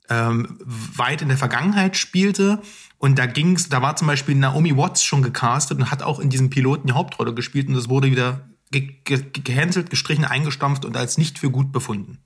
ähm, 0.09 0.57
weit 0.65 1.21
in 1.21 1.27
der 1.27 1.38
Vergangenheit 1.38 1.97
spielte. 1.97 2.61
Und 2.97 3.19
da 3.19 3.25
ging's, 3.25 3.69
da 3.69 3.82
war 3.82 3.97
zum 3.97 4.07
Beispiel 4.07 4.36
Naomi 4.36 4.75
Watts 4.75 5.03
schon 5.03 5.21
gecastet 5.21 5.77
und 5.77 5.91
hat 5.91 6.01
auch 6.01 6.19
in 6.19 6.30
diesem 6.30 6.49
Piloten 6.49 6.88
die 6.88 6.93
Hauptrolle 6.93 7.34
gespielt 7.34 7.67
und 7.67 7.75
das 7.75 7.88
wurde 7.88 8.11
wieder 8.11 8.49
gecancelt, 8.72 9.89
gestrichen, 9.89 10.26
eingestampft 10.26 10.86
und 10.86 10.95
als 10.95 11.17
nicht 11.17 11.39
für 11.39 11.49
gut 11.49 11.72
befunden. 11.72 12.20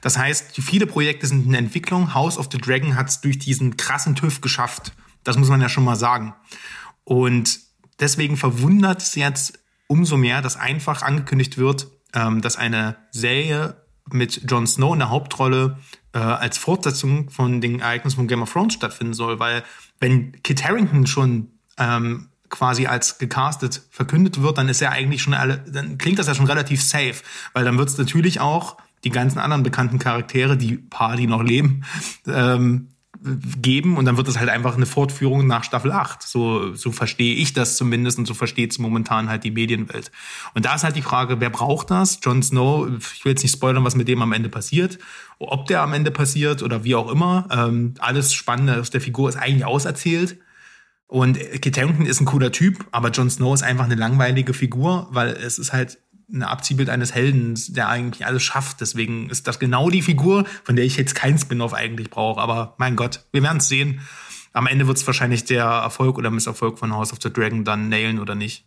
Das 0.00 0.16
heißt, 0.18 0.54
viele 0.60 0.86
Projekte 0.86 1.26
sind 1.26 1.46
in 1.46 1.54
Entwicklung. 1.54 2.14
House 2.14 2.38
of 2.38 2.48
the 2.50 2.58
Dragon 2.58 2.96
hat 2.96 3.08
es 3.08 3.20
durch 3.20 3.38
diesen 3.38 3.76
krassen 3.76 4.14
TÜV 4.14 4.40
geschafft. 4.40 4.92
Das 5.24 5.36
muss 5.36 5.48
man 5.48 5.60
ja 5.60 5.68
schon 5.68 5.84
mal 5.84 5.96
sagen. 5.96 6.34
Und 7.04 7.60
deswegen 8.00 8.36
verwundert 8.36 9.02
es 9.02 9.14
jetzt 9.14 9.58
umso 9.86 10.16
mehr, 10.16 10.42
dass 10.42 10.56
einfach 10.56 11.02
angekündigt 11.02 11.58
wird, 11.58 11.88
ähm, 12.14 12.40
dass 12.40 12.56
eine 12.56 12.96
Serie 13.10 13.82
mit 14.10 14.50
Jon 14.50 14.66
Snow 14.66 14.92
in 14.92 15.00
der 15.00 15.10
Hauptrolle 15.10 15.78
äh, 16.12 16.18
als 16.18 16.58
Fortsetzung 16.58 17.30
von 17.30 17.60
den 17.60 17.80
Ereignissen 17.80 18.16
von 18.16 18.28
Game 18.28 18.42
of 18.42 18.52
Thrones 18.52 18.74
stattfinden 18.74 19.14
soll. 19.14 19.38
Weil 19.38 19.64
wenn 20.00 20.40
Kit 20.42 20.64
Harrington 20.64 21.06
schon 21.06 21.58
ähm, 21.76 22.27
quasi 22.50 22.86
als 22.86 23.18
gecastet 23.18 23.82
verkündet 23.90 24.42
wird, 24.42 24.58
dann 24.58 24.68
ist 24.68 24.82
er 24.82 24.92
eigentlich 24.92 25.22
schon 25.22 25.34
alle, 25.34 25.58
dann 25.66 25.98
klingt 25.98 26.18
das 26.18 26.26
ja 26.26 26.34
schon 26.34 26.46
relativ 26.46 26.82
safe, 26.82 27.16
weil 27.52 27.64
dann 27.64 27.78
wird 27.78 27.88
es 27.88 27.98
natürlich 27.98 28.40
auch 28.40 28.76
die 29.04 29.10
ganzen 29.10 29.38
anderen 29.38 29.62
bekannten 29.62 29.98
Charaktere, 29.98 30.56
die 30.56 30.76
paar, 30.76 31.16
die 31.16 31.26
noch 31.26 31.42
leben, 31.42 31.84
ähm, 32.26 32.88
geben 33.20 33.96
und 33.96 34.04
dann 34.04 34.16
wird 34.16 34.28
es 34.28 34.38
halt 34.38 34.48
einfach 34.48 34.76
eine 34.76 34.86
Fortführung 34.86 35.46
nach 35.46 35.64
Staffel 35.64 35.90
8. 35.90 36.22
So, 36.22 36.74
so 36.74 36.92
verstehe 36.92 37.34
ich 37.34 37.52
das 37.52 37.76
zumindest 37.76 38.18
und 38.18 38.26
so 38.26 38.34
versteht 38.34 38.70
es 38.70 38.78
momentan 38.78 39.28
halt 39.28 39.42
die 39.44 39.50
Medienwelt. 39.50 40.12
Und 40.54 40.64
da 40.64 40.74
ist 40.76 40.84
halt 40.84 40.94
die 40.94 41.02
Frage, 41.02 41.40
wer 41.40 41.50
braucht 41.50 41.90
das? 41.90 42.20
Jon 42.22 42.42
Snow, 42.42 42.86
ich 42.86 43.24
will 43.24 43.32
jetzt 43.32 43.42
nicht 43.42 43.52
spoilern, 43.52 43.84
was 43.84 43.96
mit 43.96 44.06
dem 44.06 44.22
am 44.22 44.32
Ende 44.32 44.48
passiert, 44.48 44.98
ob 45.38 45.66
der 45.66 45.82
am 45.82 45.94
Ende 45.94 46.10
passiert 46.10 46.62
oder 46.62 46.84
wie 46.84 46.94
auch 46.94 47.10
immer. 47.10 47.48
Ähm, 47.50 47.94
alles 47.98 48.32
Spannende 48.32 48.80
aus 48.80 48.90
der 48.90 49.00
Figur 49.00 49.28
ist 49.28 49.36
eigentlich 49.36 49.64
auserzählt. 49.64 50.38
Und 51.08 51.38
Kit 51.62 51.76
Harington 51.78 52.06
ist 52.06 52.20
ein 52.20 52.26
cooler 52.26 52.52
Typ, 52.52 52.86
aber 52.92 53.10
Jon 53.10 53.30
Snow 53.30 53.54
ist 53.54 53.62
einfach 53.62 53.86
eine 53.86 53.94
langweilige 53.94 54.52
Figur, 54.52 55.08
weil 55.10 55.30
es 55.30 55.58
ist 55.58 55.72
halt 55.72 55.98
ein 56.30 56.42
Abziehbild 56.42 56.90
eines 56.90 57.14
Helden, 57.14 57.58
der 57.68 57.88
eigentlich 57.88 58.26
alles 58.26 58.42
schafft. 58.42 58.82
Deswegen 58.82 59.30
ist 59.30 59.46
das 59.48 59.58
genau 59.58 59.88
die 59.88 60.02
Figur, 60.02 60.44
von 60.62 60.76
der 60.76 60.84
ich 60.84 60.98
jetzt 60.98 61.14
kein 61.14 61.38
Spin-off 61.38 61.72
eigentlich 61.72 62.10
brauche. 62.10 62.40
Aber 62.40 62.74
mein 62.76 62.94
Gott, 62.94 63.24
wir 63.32 63.42
werden 63.42 63.56
es 63.56 63.68
sehen. 63.68 64.02
Am 64.52 64.66
Ende 64.66 64.86
wird 64.86 64.98
es 64.98 65.06
wahrscheinlich 65.06 65.44
der 65.44 65.64
Erfolg 65.64 66.18
oder 66.18 66.30
Misserfolg 66.30 66.78
von 66.78 66.92
House 66.92 67.12
of 67.12 67.18
the 67.22 67.32
Dragon 67.32 67.64
dann 67.64 67.88
nailen 67.88 68.18
oder 68.18 68.34
nicht. 68.34 68.66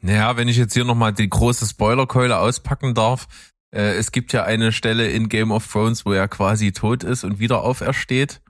Naja, 0.00 0.36
wenn 0.36 0.46
ich 0.46 0.56
jetzt 0.56 0.74
hier 0.74 0.84
nochmal 0.84 1.12
die 1.12 1.28
große 1.28 1.66
Spoilerkeule 1.66 2.38
auspacken 2.38 2.94
darf. 2.94 3.26
Äh, 3.72 3.94
es 3.94 4.12
gibt 4.12 4.32
ja 4.32 4.44
eine 4.44 4.70
Stelle 4.70 5.08
in 5.08 5.28
Game 5.28 5.50
of 5.50 5.66
Thrones, 5.66 6.06
wo 6.06 6.12
er 6.12 6.28
quasi 6.28 6.70
tot 6.70 7.02
ist 7.02 7.24
und 7.24 7.40
wieder 7.40 7.62
aufersteht. 7.62 8.40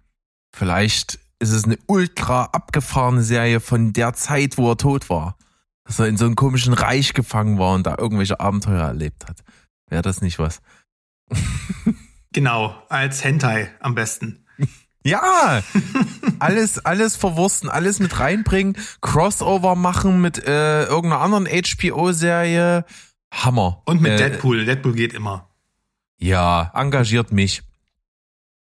Vielleicht 0.53 1.19
ist 1.39 1.53
es 1.53 1.65
eine 1.65 1.79
ultra 1.87 2.45
abgefahrene 2.45 3.23
Serie 3.23 3.61
von 3.61 3.93
der 3.93 4.15
Zeit, 4.15 4.59
wo 4.59 4.71
er 4.71 4.77
tot 4.77 5.11
war. 5.11 5.37
Dass 5.85 5.99
er 5.99 6.07
in 6.07 6.17
so 6.17 6.25
einem 6.25 6.35
komischen 6.35 6.73
Reich 6.73 7.15
gefangen 7.15 7.59
war 7.59 7.75
und 7.75 7.87
da 7.87 7.97
irgendwelche 7.99 8.41
Abenteuer 8.41 8.87
erlebt 8.87 9.27
hat. 9.29 9.45
Wäre 9.89 10.03
das 10.03 10.21
nicht 10.21 10.39
was? 10.39 10.61
genau, 12.33 12.75
als 12.89 13.23
Hentai 13.23 13.71
am 13.81 13.95
besten. 13.95 14.45
Ja, 15.05 15.63
alles, 16.41 16.85
alles 16.85 17.15
verwursten, 17.15 17.71
alles 17.71 18.01
mit 18.01 18.19
reinbringen, 18.19 18.77
Crossover 19.01 19.77
machen 19.77 20.21
mit 20.21 20.45
äh, 20.45 20.85
irgendeiner 20.87 21.21
anderen 21.21 21.47
HBO-Serie. 21.47 22.85
Hammer. 23.31 23.83
Und 23.85 24.03
mit 24.03 24.13
äh, 24.13 24.17
Deadpool. 24.17 24.65
Deadpool 24.65 24.95
geht 24.95 25.15
immer. 25.15 25.49
Ja, 26.19 26.73
engagiert 26.75 27.31
mich. 27.31 27.63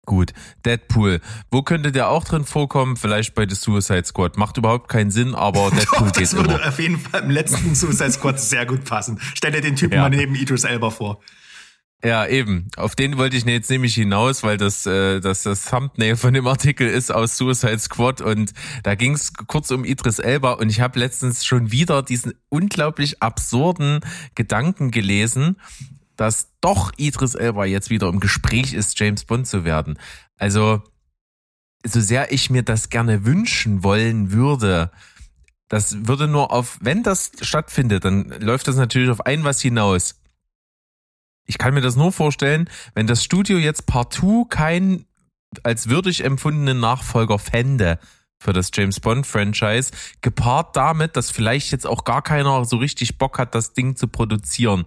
Gut, 0.07 0.33
Deadpool. 0.65 1.21
Wo 1.51 1.63
könnte 1.63 1.93
der 1.93 2.09
auch 2.09 2.25
drin 2.25 2.45
vorkommen? 2.45 2.97
Vielleicht 2.97 3.35
bei 3.35 3.47
The 3.49 3.55
Suicide 3.55 4.05
Squad. 4.07 4.37
Macht 4.37 4.57
überhaupt 4.57 4.89
keinen 4.89 5.11
Sinn, 5.11 5.35
aber 5.35 5.71
Deadpool 5.77 6.09
Doch, 6.09 6.11
das 6.13 6.31
geht 6.31 6.33
würde 6.41 6.55
immer. 6.55 6.69
auf 6.69 6.79
jeden 6.79 6.99
Fall 6.99 7.23
im 7.23 7.31
letzten 7.31 7.75
Suicide 7.75 8.13
Squad 8.13 8.41
sehr 8.41 8.67
gut 8.67 8.85
passen. 8.85 9.21
Stell 9.35 9.53
dir 9.53 9.61
den 9.61 9.77
Typen 9.77 9.95
ja. 9.95 10.03
mal 10.03 10.11
neben 10.11 10.35
Idris 10.35 10.65
Elba 10.65 10.91
vor. 10.91 11.21
Ja, 12.03 12.27
eben. 12.27 12.71
Auf 12.77 12.97
den 12.97 13.19
wollte 13.19 13.37
ich 13.37 13.45
jetzt 13.45 13.69
nämlich 13.69 13.95
hinaus, 13.95 14.43
weil 14.43 14.57
das, 14.57 14.87
äh, 14.87 15.21
das 15.21 15.43
das 15.43 15.67
Thumbnail 15.67 16.17
von 16.17 16.33
dem 16.33 16.47
Artikel 16.47 16.89
ist 16.89 17.13
aus 17.13 17.37
Suicide 17.37 17.79
Squad 17.79 18.23
und 18.23 18.53
da 18.85 18.95
ging 18.95 19.13
es 19.13 19.35
kurz 19.35 19.71
um 19.71 19.85
Idris 19.85 20.19
Elba 20.19 20.55
und 20.55 20.71
ich 20.71 20.81
habe 20.81 20.99
letztens 20.99 21.45
schon 21.45 21.73
wieder 21.73 22.03
diesen 22.03 22.33
unglaublich 22.49 23.23
absurden 23.23 24.01
Gedanken 24.35 24.91
gelesen, 24.91 25.57
dass 26.21 26.53
doch 26.61 26.93
Idris 26.99 27.35
Elba 27.35 27.65
jetzt 27.65 27.89
wieder 27.89 28.09
im 28.09 28.21
Gespräch 28.21 28.75
ist, 28.75 29.01
James 29.01 29.25
Bond 29.25 29.47
zu 29.47 29.65
werden. 29.65 29.99
Also, 30.37 30.83
so 31.83 31.99
sehr 31.99 32.31
ich 32.31 32.51
mir 32.51 32.63
das 32.63 32.91
gerne 32.91 33.25
wünschen 33.25 33.83
wollen 33.83 34.31
würde, 34.31 34.91
das 35.69 36.07
würde 36.07 36.29
nur 36.29 36.53
auf, 36.53 36.77
wenn 36.83 37.03
das 37.03 37.33
stattfindet, 37.41 38.05
dann 38.05 38.29
läuft 38.39 38.69
das 38.69 38.77
natürlich 38.77 39.09
auf 39.09 39.25
ein 39.25 39.45
was 39.45 39.63
hinaus. 39.63 40.21
Ich 41.47 41.57
kann 41.57 41.73
mir 41.73 41.81
das 41.81 41.97
nur 41.97 42.13
vorstellen, 42.13 42.69
wenn 42.95 43.07
das 43.07 43.25
Studio 43.25 43.57
jetzt 43.57 43.87
partout 43.87 44.45
keinen 44.45 45.07
als 45.63 45.89
würdig 45.89 46.23
empfundenen 46.23 46.81
Nachfolger 46.81 47.39
fände 47.39 47.99
für 48.39 48.53
das 48.53 48.71
James 48.75 49.01
Bond 49.01 49.27
Franchise, 49.27 49.91
gepaart 50.21 50.77
damit, 50.77 51.17
dass 51.17 51.31
vielleicht 51.31 51.73
jetzt 51.73 51.87
auch 51.87 52.05
gar 52.05 52.21
keiner 52.21 52.63
so 52.67 52.77
richtig 52.77 53.17
Bock 53.17 53.39
hat, 53.39 53.55
das 53.55 53.73
Ding 53.73 53.97
zu 53.97 54.07
produzieren. 54.07 54.85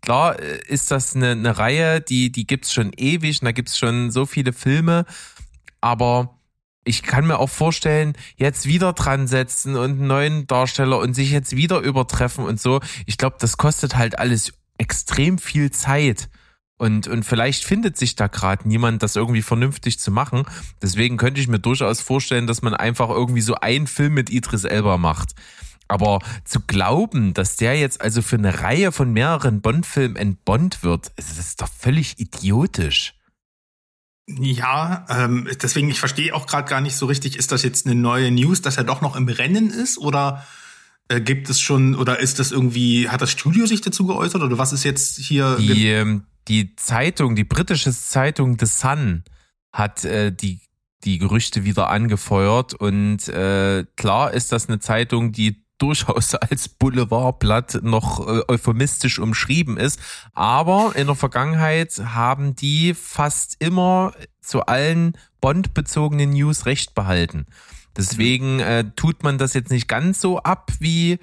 Klar 0.00 0.38
äh, 0.38 0.60
ist 0.66 0.90
das 0.90 1.14
eine, 1.14 1.32
eine 1.32 1.58
Reihe, 1.58 2.00
die, 2.00 2.32
die 2.32 2.46
gibt's 2.46 2.72
schon 2.72 2.92
ewig 2.96 3.40
und 3.40 3.46
da 3.46 3.52
gibt's 3.52 3.78
schon 3.78 4.10
so 4.10 4.26
viele 4.26 4.52
Filme, 4.52 5.04
aber 5.80 6.36
ich 6.84 7.02
kann 7.02 7.26
mir 7.26 7.38
auch 7.38 7.50
vorstellen, 7.50 8.14
jetzt 8.36 8.66
wieder 8.66 8.92
dran 8.92 9.26
setzen 9.26 9.76
und 9.76 9.90
einen 9.90 10.06
neuen 10.06 10.46
Darsteller 10.46 10.98
und 10.98 11.14
sich 11.14 11.30
jetzt 11.30 11.54
wieder 11.54 11.80
übertreffen 11.80 12.44
und 12.44 12.60
so. 12.60 12.80
Ich 13.06 13.18
glaube, 13.18 13.36
das 13.38 13.58
kostet 13.58 13.96
halt 13.96 14.18
alles 14.18 14.52
extrem 14.78 15.38
viel 15.38 15.70
Zeit. 15.70 16.30
Und, 16.78 17.06
und 17.06 17.24
vielleicht 17.24 17.64
findet 17.64 17.98
sich 17.98 18.16
da 18.16 18.26
gerade 18.28 18.66
niemand, 18.66 19.02
das 19.02 19.14
irgendwie 19.14 19.42
vernünftig 19.42 19.98
zu 19.98 20.10
machen. 20.10 20.44
Deswegen 20.80 21.18
könnte 21.18 21.38
ich 21.38 21.48
mir 21.48 21.58
durchaus 21.58 22.00
vorstellen, 22.00 22.46
dass 22.46 22.62
man 22.62 22.72
einfach 22.72 23.10
irgendwie 23.10 23.42
so 23.42 23.56
einen 23.56 23.86
Film 23.86 24.14
mit 24.14 24.30
Idris 24.30 24.64
Elba 24.64 24.96
macht. 24.96 25.34
Aber 25.90 26.20
zu 26.44 26.60
glauben, 26.60 27.34
dass 27.34 27.56
der 27.56 27.78
jetzt 27.78 28.00
also 28.00 28.22
für 28.22 28.36
eine 28.36 28.60
Reihe 28.60 28.92
von 28.92 29.12
mehreren 29.12 29.60
Bond-Filmen 29.60 30.16
entbond 30.16 30.82
wird, 30.82 31.12
das 31.16 31.38
ist 31.38 31.60
doch 31.60 31.68
völlig 31.68 32.18
idiotisch. 32.18 33.14
Ja, 34.38 35.06
ähm, 35.08 35.48
deswegen, 35.60 35.90
ich 35.90 35.98
verstehe 35.98 36.34
auch 36.34 36.46
gerade 36.46 36.68
gar 36.68 36.80
nicht 36.80 36.94
so 36.94 37.06
richtig, 37.06 37.36
ist 37.36 37.50
das 37.50 37.62
jetzt 37.62 37.86
eine 37.86 37.96
neue 37.96 38.30
News, 38.30 38.62
dass 38.62 38.76
er 38.76 38.84
doch 38.84 39.00
noch 39.00 39.16
im 39.16 39.28
Rennen 39.28 39.70
ist 39.70 39.98
oder 39.98 40.46
äh, 41.08 41.20
gibt 41.20 41.50
es 41.50 41.60
schon, 41.60 41.96
oder 41.96 42.20
ist 42.20 42.38
das 42.38 42.52
irgendwie, 42.52 43.08
hat 43.08 43.20
das 43.20 43.32
Studio 43.32 43.66
sich 43.66 43.80
dazu 43.80 44.06
geäußert 44.06 44.42
oder 44.42 44.58
was 44.58 44.72
ist 44.72 44.84
jetzt 44.84 45.16
hier? 45.16 45.56
Die, 45.56 45.88
ähm, 45.88 46.24
die 46.46 46.76
Zeitung, 46.76 47.34
die 47.34 47.44
britische 47.44 47.92
Zeitung 47.92 48.56
The 48.58 48.66
Sun 48.66 49.24
hat 49.72 50.04
äh, 50.04 50.30
die, 50.32 50.60
die 51.02 51.18
Gerüchte 51.18 51.64
wieder 51.64 51.88
angefeuert 51.90 52.74
und 52.74 53.26
äh, 53.28 53.84
klar 53.96 54.32
ist 54.32 54.52
das 54.52 54.68
eine 54.68 54.78
Zeitung, 54.78 55.32
die 55.32 55.64
durchaus 55.80 56.34
als 56.34 56.68
Boulevardblatt 56.68 57.80
noch 57.82 58.26
äh, 58.26 58.42
euphemistisch 58.48 59.18
umschrieben 59.18 59.76
ist. 59.76 59.98
Aber 60.32 60.92
in 60.94 61.06
der 61.06 61.16
Vergangenheit 61.16 62.00
haben 62.04 62.54
die 62.54 62.94
fast 62.94 63.56
immer 63.58 64.12
zu 64.40 64.66
allen 64.66 65.16
Bond-bezogenen 65.40 66.30
News 66.30 66.66
recht 66.66 66.94
behalten. 66.94 67.46
Deswegen 67.96 68.60
äh, 68.60 68.84
tut 68.94 69.22
man 69.22 69.38
das 69.38 69.54
jetzt 69.54 69.70
nicht 69.70 69.88
ganz 69.88 70.20
so 70.20 70.38
ab, 70.38 70.70
wie 70.78 71.18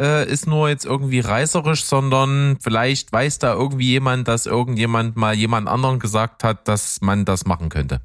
äh, 0.00 0.28
ist 0.28 0.46
nur 0.46 0.68
jetzt 0.68 0.84
irgendwie 0.84 1.20
reißerisch, 1.20 1.84
sondern 1.84 2.58
vielleicht 2.60 3.12
weiß 3.12 3.38
da 3.38 3.52
irgendwie 3.52 3.88
jemand, 3.88 4.28
dass 4.28 4.46
irgendjemand 4.46 5.16
mal 5.16 5.34
jemand 5.34 5.68
anderen 5.68 5.98
gesagt 5.98 6.44
hat, 6.44 6.68
dass 6.68 7.00
man 7.00 7.24
das 7.24 7.46
machen 7.46 7.68
könnte. 7.68 8.00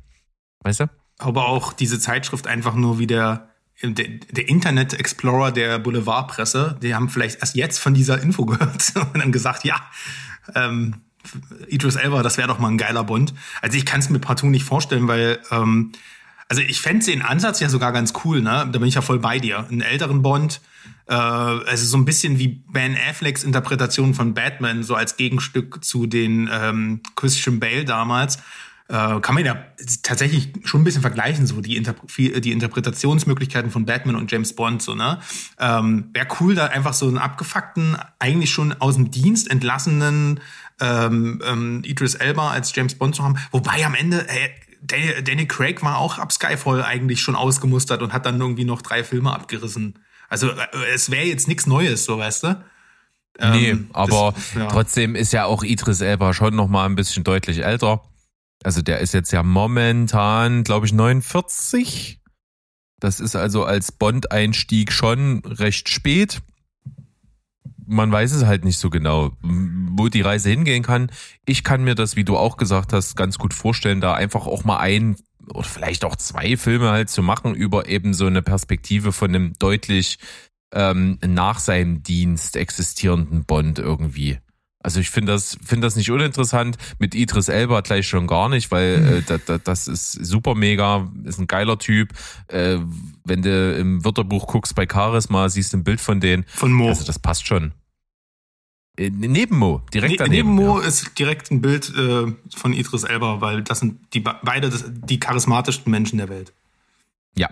Weißt 0.63 0.81
du? 0.81 0.89
Aber 1.19 1.47
auch 1.47 1.73
diese 1.73 1.99
Zeitschrift 1.99 2.47
einfach 2.47 2.75
nur 2.75 2.99
wie 2.99 3.07
der 3.83 4.07
der, 4.07 4.47
Internet 4.47 4.93
Explorer 4.93 5.51
der 5.51 5.79
Boulevardpresse, 5.79 6.77
die 6.81 6.95
haben 6.95 7.09
vielleicht 7.09 7.41
erst 7.41 7.55
jetzt 7.55 7.79
von 7.79 7.93
dieser 7.93 8.21
Info 8.21 8.45
gehört 8.47 8.93
und 8.95 9.19
dann 9.19 9.31
gesagt, 9.31 9.65
ja, 9.65 9.75
ähm, 10.55 10.95
Idris 11.67 11.95
Elba, 11.95 12.21
das 12.23 12.37
wäre 12.37 12.47
doch 12.47 12.59
mal 12.59 12.69
ein 12.69 12.77
geiler 12.77 13.03
Bond. 13.03 13.33
Also 13.61 13.77
ich 13.77 13.85
kann 13.85 13.99
es 13.99 14.09
mir 14.09 14.19
partout 14.19 14.47
nicht 14.47 14.65
vorstellen, 14.65 15.07
weil 15.07 15.39
ähm, 15.51 15.91
also 16.49 16.61
ich 16.61 16.81
fände 16.81 17.05
den 17.05 17.21
Ansatz 17.21 17.59
ja 17.59 17.69
sogar 17.69 17.91
ganz 17.93 18.13
cool, 18.23 18.41
ne? 18.41 18.69
Da 18.71 18.79
bin 18.79 18.83
ich 18.83 18.95
ja 18.95 19.01
voll 19.01 19.19
bei 19.19 19.39
dir. 19.39 19.65
Einen 19.69 19.81
älteren 19.81 20.21
Bond, 20.21 20.61
äh, 21.07 21.13
also 21.13 21.85
so 21.85 21.97
ein 21.97 22.05
bisschen 22.05 22.39
wie 22.39 22.63
Ben 22.71 22.95
Afflecks 23.09 23.43
Interpretation 23.43 24.13
von 24.13 24.33
Batman, 24.33 24.83
so 24.83 24.95
als 24.95 25.17
Gegenstück 25.17 25.83
zu 25.83 26.05
den 26.05 26.49
ähm, 26.51 27.01
Christian 27.15 27.59
Bale 27.59 27.85
damals 27.85 28.39
äh, 28.89 29.19
kann 29.21 29.35
man 29.35 29.45
ja 29.45 29.57
tatsächlich 30.03 30.53
schon 30.65 30.81
ein 30.81 30.83
bisschen 30.83 31.01
vergleichen, 31.01 31.47
so 31.47 31.61
die, 31.61 31.77
Interp 31.77 32.01
die 32.17 32.51
Interpretationsmöglichkeiten 32.51 33.71
von 33.71 33.85
Batman 33.85 34.15
und 34.15 34.31
James 34.31 34.55
Bond, 34.55 34.81
so, 34.81 34.93
ne? 34.93 35.19
Ähm, 35.59 36.09
Wäre 36.13 36.27
cool, 36.39 36.55
da 36.55 36.67
einfach 36.67 36.93
so 36.93 37.07
einen 37.07 37.17
abgefuckten, 37.17 37.97
eigentlich 38.19 38.51
schon 38.51 38.73
aus 38.73 38.95
dem 38.95 39.11
Dienst 39.11 39.49
entlassenen 39.49 40.41
ähm, 40.79 41.41
ähm, 41.45 41.81
Idris 41.85 42.15
Elba 42.15 42.51
als 42.51 42.75
James 42.75 42.95
Bond 42.95 43.15
zu 43.15 43.23
haben. 43.23 43.37
Wobei 43.51 43.85
am 43.85 43.95
Ende, 43.95 44.27
ey, 44.29 44.51
Danny 45.23 45.47
Craig 45.47 45.81
war 45.81 45.97
auch 45.97 46.19
ab 46.19 46.31
Skyfall 46.31 46.83
eigentlich 46.83 47.21
schon 47.21 47.35
ausgemustert 47.35 48.01
und 48.01 48.11
hat 48.11 48.25
dann 48.25 48.39
irgendwie 48.39 48.65
noch 48.65 48.81
drei 48.81 49.03
Filme 49.03 49.31
abgerissen. 49.33 49.99
Also 50.29 50.49
äh, 50.49 50.67
es 50.93 51.09
wäre 51.09 51.25
jetzt 51.25 51.47
nichts 51.47 51.67
Neues, 51.67 52.05
so 52.05 52.17
weißt 52.17 52.43
du? 52.43 52.63
Nee, 53.39 53.69
ähm, 53.71 53.89
aber 53.93 54.33
das, 54.35 54.53
ja. 54.53 54.67
trotzdem 54.67 55.15
ist 55.15 55.33
ja 55.33 55.45
auch 55.45 55.63
Idris 55.63 56.01
Elba 56.01 56.33
schon 56.33 56.55
noch 56.55 56.67
mal 56.67 56.85
ein 56.85 56.95
bisschen 56.95 57.23
deutlich 57.23 57.63
älter. 57.63 58.01
Also 58.63 58.81
der 58.81 58.99
ist 58.99 59.13
jetzt 59.13 59.31
ja 59.31 59.43
momentan, 59.43 60.63
glaube 60.63 60.85
ich, 60.85 60.93
49. 60.93 62.19
Das 62.99 63.19
ist 63.19 63.35
also 63.35 63.65
als 63.65 63.91
Bond-Einstieg 63.91 64.91
schon 64.91 65.43
recht 65.45 65.89
spät. 65.89 66.41
Man 67.85 68.11
weiß 68.11 68.31
es 68.31 68.45
halt 68.45 68.63
nicht 68.63 68.77
so 68.77 68.89
genau, 68.89 69.33
wo 69.41 70.07
die 70.07 70.21
Reise 70.21 70.49
hingehen 70.49 70.83
kann. 70.83 71.11
Ich 71.45 71.65
kann 71.65 71.83
mir 71.83 71.95
das, 71.95 72.15
wie 72.15 72.23
du 72.23 72.37
auch 72.37 72.55
gesagt 72.55 72.93
hast, 72.93 73.17
ganz 73.17 73.37
gut 73.37 73.53
vorstellen, 73.53 73.99
da 73.99 74.13
einfach 74.13 74.47
auch 74.47 74.63
mal 74.63 74.77
ein 74.77 75.17
oder 75.49 75.63
vielleicht 75.63 76.05
auch 76.05 76.15
zwei 76.15 76.55
Filme 76.55 76.91
halt 76.91 77.09
zu 77.09 77.21
machen 77.21 77.53
über 77.53 77.89
eben 77.89 78.13
so 78.13 78.25
eine 78.25 78.41
Perspektive 78.41 79.11
von 79.11 79.35
einem 79.35 79.53
deutlich 79.59 80.17
ähm, 80.73 81.19
nach 81.25 81.59
seinem 81.59 82.03
Dienst 82.03 82.55
existierenden 82.55 83.43
Bond 83.43 83.79
irgendwie. 83.79 84.39
Also 84.83 84.99
ich 84.99 85.09
finde 85.09 85.31
das, 85.31 85.57
finde 85.65 85.87
das 85.87 85.95
nicht 85.95 86.11
uninteressant. 86.11 86.77
Mit 86.99 87.15
Idris 87.15 87.47
Elba 87.47 87.81
gleich 87.81 88.07
schon 88.07 88.27
gar 88.27 88.49
nicht, 88.49 88.69
weil 88.69 89.05
äh, 89.05 89.21
da, 89.25 89.37
da, 89.37 89.57
das 89.57 89.87
ist 89.87 90.11
super 90.11 90.55
mega, 90.55 91.09
ist 91.23 91.39
ein 91.39 91.47
geiler 91.47 91.79
Typ. 91.79 92.09
Äh, 92.49 92.79
wenn 93.23 93.41
du 93.41 93.77
im 93.77 94.03
Wörterbuch 94.03 94.45
guckst 94.47 94.75
bei 94.75 94.85
Charisma, 94.85 95.47
siehst 95.49 95.73
du 95.73 95.77
ein 95.77 95.83
Bild 95.83 96.01
von 96.01 96.19
denen. 96.19 96.43
Von 96.47 96.73
Mo. 96.73 96.89
Also 96.89 97.05
das 97.05 97.17
passt 97.17 97.47
schon. 97.47 97.71
Äh, 98.97 99.09
neben 99.09 99.57
Mo, 99.57 99.81
direkt 99.93 100.11
ne, 100.11 100.17
daneben. 100.17 100.55
Neben 100.55 100.67
Mo 100.67 100.81
ja. 100.81 100.87
ist 100.87 101.17
direkt 101.17 101.49
ein 101.49 101.61
Bild 101.61 101.91
äh, 101.97 102.33
von 102.55 102.73
Idris 102.73 103.03
Elba, 103.03 103.41
weil 103.41 103.63
das 103.63 103.79
sind 103.79 104.13
die 104.13 104.19
beide 104.19 104.69
die 104.69 105.19
charismatischsten 105.19 105.89
Menschen 105.89 106.17
der 106.17 106.29
Welt. 106.29 106.53
Ja, 107.35 107.49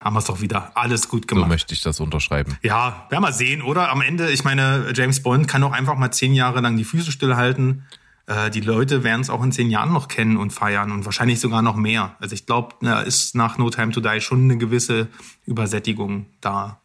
haben 0.00 0.14
wir 0.14 0.20
es 0.20 0.26
doch 0.26 0.40
wieder 0.40 0.76
alles 0.76 1.08
gut 1.08 1.26
gemacht. 1.26 1.44
So 1.44 1.48
möchte 1.48 1.74
ich 1.74 1.80
das 1.82 2.00
unterschreiben. 2.00 2.56
Ja, 2.62 3.06
werden 3.10 3.22
wir 3.22 3.32
sehen, 3.32 3.62
oder? 3.62 3.90
Am 3.90 4.00
Ende, 4.00 4.30
ich 4.30 4.44
meine, 4.44 4.92
James 4.94 5.22
Bond 5.22 5.48
kann 5.48 5.62
auch 5.64 5.72
einfach 5.72 5.96
mal 5.96 6.10
zehn 6.10 6.34
Jahre 6.34 6.60
lang 6.60 6.76
die 6.76 6.84
Füße 6.84 7.10
stillhalten. 7.10 7.84
Äh, 8.26 8.50
die 8.50 8.60
Leute 8.60 9.02
werden 9.02 9.22
es 9.22 9.30
auch 9.30 9.42
in 9.42 9.50
zehn 9.50 9.70
Jahren 9.70 9.92
noch 9.92 10.06
kennen 10.06 10.36
und 10.36 10.52
feiern 10.52 10.92
und 10.92 11.04
wahrscheinlich 11.04 11.40
sogar 11.40 11.62
noch 11.62 11.76
mehr. 11.76 12.14
Also 12.20 12.34
ich 12.34 12.46
glaube, 12.46 12.76
da 12.80 13.00
ist 13.00 13.34
nach 13.34 13.58
No 13.58 13.70
Time 13.70 13.90
to 13.90 14.00
Die 14.00 14.20
schon 14.20 14.44
eine 14.44 14.58
gewisse 14.58 15.08
Übersättigung 15.46 16.26
da. 16.40 16.80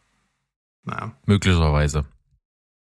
Naja. 0.84 1.12
Möglicherweise. 1.26 2.06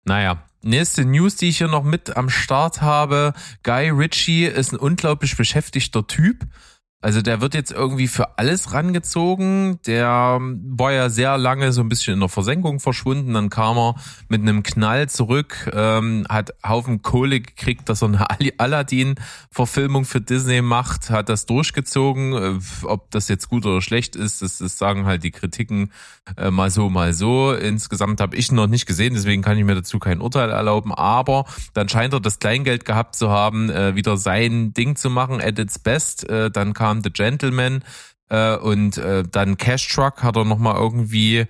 Naja, 0.06 0.44
nächste 0.62 1.06
News, 1.06 1.36
die 1.38 1.50
ich 1.50 1.58
hier 1.58 1.68
noch 1.68 1.84
mit 1.84 2.16
am 2.16 2.30
Start 2.30 2.82
habe. 2.82 3.34
Guy 3.64 3.90
Ritchie 3.90 4.46
ist 4.46 4.74
ein 4.74 4.80
unglaublich 4.80 5.36
beschäftigter 5.36 6.06
Typ. 6.06 6.46
Also 7.02 7.22
der 7.22 7.40
wird 7.40 7.54
jetzt 7.54 7.72
irgendwie 7.72 8.10
für 8.10 8.38
alles 8.38 8.74
rangezogen. 8.74 9.80
Der 9.88 10.38
war 10.42 10.92
ja 10.92 11.10
sehr 11.10 11.38
lange 11.38 11.72
so 11.72 11.80
ein 11.80 11.88
bisschen 11.88 12.16
in 12.16 12.20
der 12.20 12.28
Versenkung 12.28 12.82
verschwunden. 12.82 13.34
Dann 13.34 13.50
kam 13.50 13.78
er 13.78 13.96
mit 14.28 14.42
einem 14.42 14.64
Knall 14.64 15.08
zurück, 15.08 15.72
ähm, 15.74 16.26
hat 16.28 16.52
Haufen 16.68 17.02
Kohle 17.02 17.40
gekriegt, 17.40 17.88
dass 17.88 18.02
er 18.02 18.08
eine 18.08 18.52
Aladdin-Verfilmung 18.58 20.04
für 20.04 20.20
Disney 20.20 20.62
macht, 20.62 21.10
hat 21.10 21.30
das 21.30 21.46
durchgezogen. 21.46 22.34
Äh, 22.34 22.60
ob 22.84 23.10
das 23.12 23.30
jetzt 23.30 23.48
gut 23.48 23.66
oder 23.66 23.82
schlecht 23.82 24.18
ist, 24.18 24.42
das, 24.42 24.58
das 24.58 24.78
sagen 24.78 25.06
halt 25.06 25.24
die 25.24 25.32
Kritiken 25.32 25.94
äh, 26.36 26.52
mal 26.52 26.70
so, 26.70 26.90
mal 26.90 27.14
so. 27.14 27.54
Insgesamt 27.54 28.20
habe 28.20 28.36
ich 28.36 28.52
ihn 28.52 28.56
noch 28.56 28.68
nicht 28.68 28.86
gesehen, 28.86 29.14
deswegen 29.14 29.42
kann 29.42 29.58
ich 29.58 29.64
mir 29.64 29.76
dazu 29.76 30.00
kein 30.00 30.20
Urteil 30.20 30.50
erlauben. 30.50 30.94
Aber 30.94 31.46
dann 31.74 31.88
scheint 31.88 32.14
er 32.14 32.20
das 32.20 32.40
Kleingeld 32.40 32.84
gehabt 32.84 33.16
zu 33.16 33.30
haben, 33.30 33.70
äh, 33.70 33.96
wieder 33.96 34.18
sein 34.18 34.74
Ding 34.74 34.98
zu 34.98 35.10
machen 35.10 35.40
at 35.40 35.58
its 35.60 35.80
best. 35.80 36.30
Äh, 36.30 36.52
dann 36.52 36.74
kam 36.74 36.89
kam 36.90 37.04
The 37.04 37.12
Gentleman 37.12 37.84
äh, 38.30 38.56
und 38.56 38.98
äh, 38.98 39.24
dann 39.30 39.58
Cash 39.58 39.88
Truck 39.90 40.24
hat 40.24 40.36
er 40.36 40.46
nochmal 40.46 40.76
irgendwie 40.76 41.46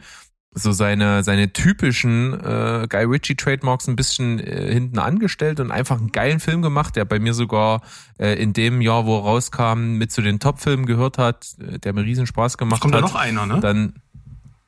so 0.51 0.71
seine, 0.71 1.23
seine 1.23 1.53
typischen 1.53 2.33
äh, 2.33 2.87
Guy 2.89 3.03
Ritchie 3.03 3.35
Trademarks 3.35 3.87
ein 3.87 3.95
bisschen 3.95 4.39
äh, 4.39 4.73
hinten 4.73 4.97
angestellt 4.97 5.59
und 5.59 5.71
einfach 5.71 5.97
einen 5.97 6.11
geilen 6.11 6.39
Film 6.39 6.61
gemacht, 6.61 6.95
der 6.95 7.05
bei 7.05 7.19
mir 7.19 7.33
sogar 7.33 7.81
äh, 8.17 8.33
in 8.41 8.53
dem 8.53 8.81
Jahr, 8.81 9.05
wo 9.05 9.17
er 9.17 9.23
rauskam, 9.23 9.97
mit 9.97 10.11
zu 10.11 10.21
den 10.21 10.39
Top-Filmen 10.39 10.85
gehört 10.85 11.17
hat, 11.17 11.55
äh, 11.59 11.77
der 11.79 11.93
mir 11.93 12.03
riesen 12.03 12.25
Spaß 12.25 12.57
gemacht 12.57 12.77
jetzt 12.77 12.81
kommt 12.81 12.95
hat. 12.95 13.01
Kommt 13.01 13.13
da 13.13 13.19
noch 13.19 13.21
einer, 13.21 13.45
ne? 13.45 13.61
Dann, 13.61 13.93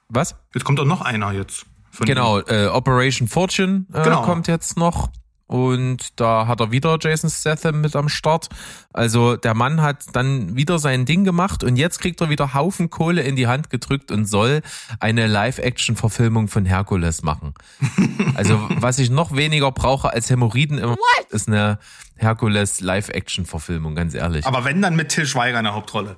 was? 0.08 0.36
Jetzt 0.54 0.64
kommt 0.64 0.80
auch 0.80 0.86
noch 0.86 1.02
einer 1.02 1.32
jetzt. 1.32 1.66
genau, 2.00 2.40
äh, 2.40 2.68
Operation 2.68 3.28
Fortune 3.28 3.86
äh, 3.92 4.04
genau. 4.04 4.22
kommt 4.22 4.48
jetzt 4.48 4.78
noch 4.78 5.10
und 5.52 6.18
da 6.18 6.48
hat 6.48 6.62
er 6.62 6.72
wieder 6.72 6.98
Jason 7.02 7.30
Statham 7.30 7.82
mit 7.82 7.98
am 7.98 8.08
Start. 8.08 8.48
Also 8.94 9.36
der 9.36 9.54
Mann 9.54 9.82
hat 9.82 10.06
dann 10.14 10.56
wieder 10.56 10.80
sein 10.80 11.04
Ding 11.04 11.26
gemacht 11.26 11.62
und 11.66 11.76
jetzt 11.76 12.00
kriegt 12.00 12.22
er 12.22 12.30
wieder 12.30 12.54
Haufen 12.54 12.90
Kohle 12.90 13.22
in 13.22 13.36
die 13.36 13.48
Hand 13.48 13.70
gedrückt 13.70 14.12
und 14.12 14.24
soll 14.24 14.62
eine 15.02 15.28
Live-Action-Verfilmung 15.28 16.48
von 16.48 16.66
Herkules 16.66 17.22
machen. 17.24 17.54
Also 18.34 18.66
was 18.70 18.98
ich 18.98 19.10
noch 19.10 19.36
weniger 19.36 19.72
brauche 19.72 20.14
als 20.14 20.30
Hämorrhoiden 20.30 20.78
im 20.78 20.96
ist 21.32 21.50
eine 21.50 21.80
Herkules 22.16 22.80
Live-Action-Verfilmung, 22.80 23.94
ganz 23.94 24.14
ehrlich. 24.14 24.46
Aber 24.46 24.64
wenn 24.64 24.82
dann 24.82 24.96
mit 24.96 25.10
Till 25.10 25.26
Schweiger 25.26 25.58
in 25.58 25.66
der 25.66 25.74
Hauptrolle. 25.74 26.16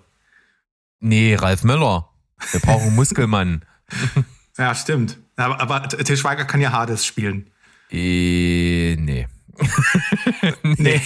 Nee, 0.99 1.35
Ralf 1.35 1.63
Möller. 1.63 2.09
Wir 2.51 2.59
brauchen 2.59 2.95
Muskelmann. 2.95 3.65
ja, 4.59 4.75
stimmt. 4.75 5.17
Aber, 5.37 5.59
aber 5.59 5.87
Till 5.89 6.17
Schweiger 6.17 6.45
kann 6.45 6.61
ja 6.61 6.71
Hades 6.71 7.03
spielen. 7.03 7.49
Äh, 7.93 8.95
nee. 8.95 9.27
nee. 10.63 11.01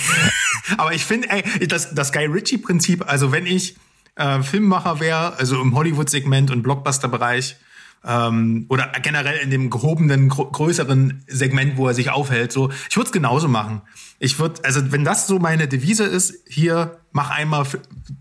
Aber 0.78 0.94
ich 0.94 1.06
finde, 1.06 1.30
ey, 1.30 1.68
das, 1.68 1.94
das 1.94 2.12
Guy 2.12 2.26
Ritchie-Prinzip, 2.26 3.08
also 3.08 3.32
wenn 3.32 3.46
ich 3.46 3.76
äh, 4.16 4.42
Filmemacher 4.42 5.00
wäre, 5.00 5.38
also 5.38 5.62
im 5.62 5.76
Hollywood-Segment 5.76 6.50
und 6.50 6.64
Blockbuster-Bereich 6.64 7.58
ähm, 8.06 8.66
oder 8.70 8.92
generell 9.02 9.38
in 9.38 9.52
dem 9.52 9.70
gehobenen, 9.70 10.30
gr 10.30 10.46
größeren 10.52 11.24
Segment, 11.28 11.78
wo 11.78 11.88
er 11.88 11.94
sich 11.94 12.10
aufhält. 12.10 12.52
So, 12.52 12.72
ich 12.90 12.96
würde 12.96 13.08
es 13.08 13.12
genauso 13.12 13.48
machen. 13.48 13.82
Ich 14.20 14.40
würde, 14.40 14.64
also 14.64 14.92
wenn 14.92 15.04
das 15.04 15.28
so 15.28 15.40
meine 15.40 15.68
Devise 15.68 16.04
ist, 16.04 16.34
hier 16.48 17.00
mach 17.12 17.30
einmal 17.30 17.66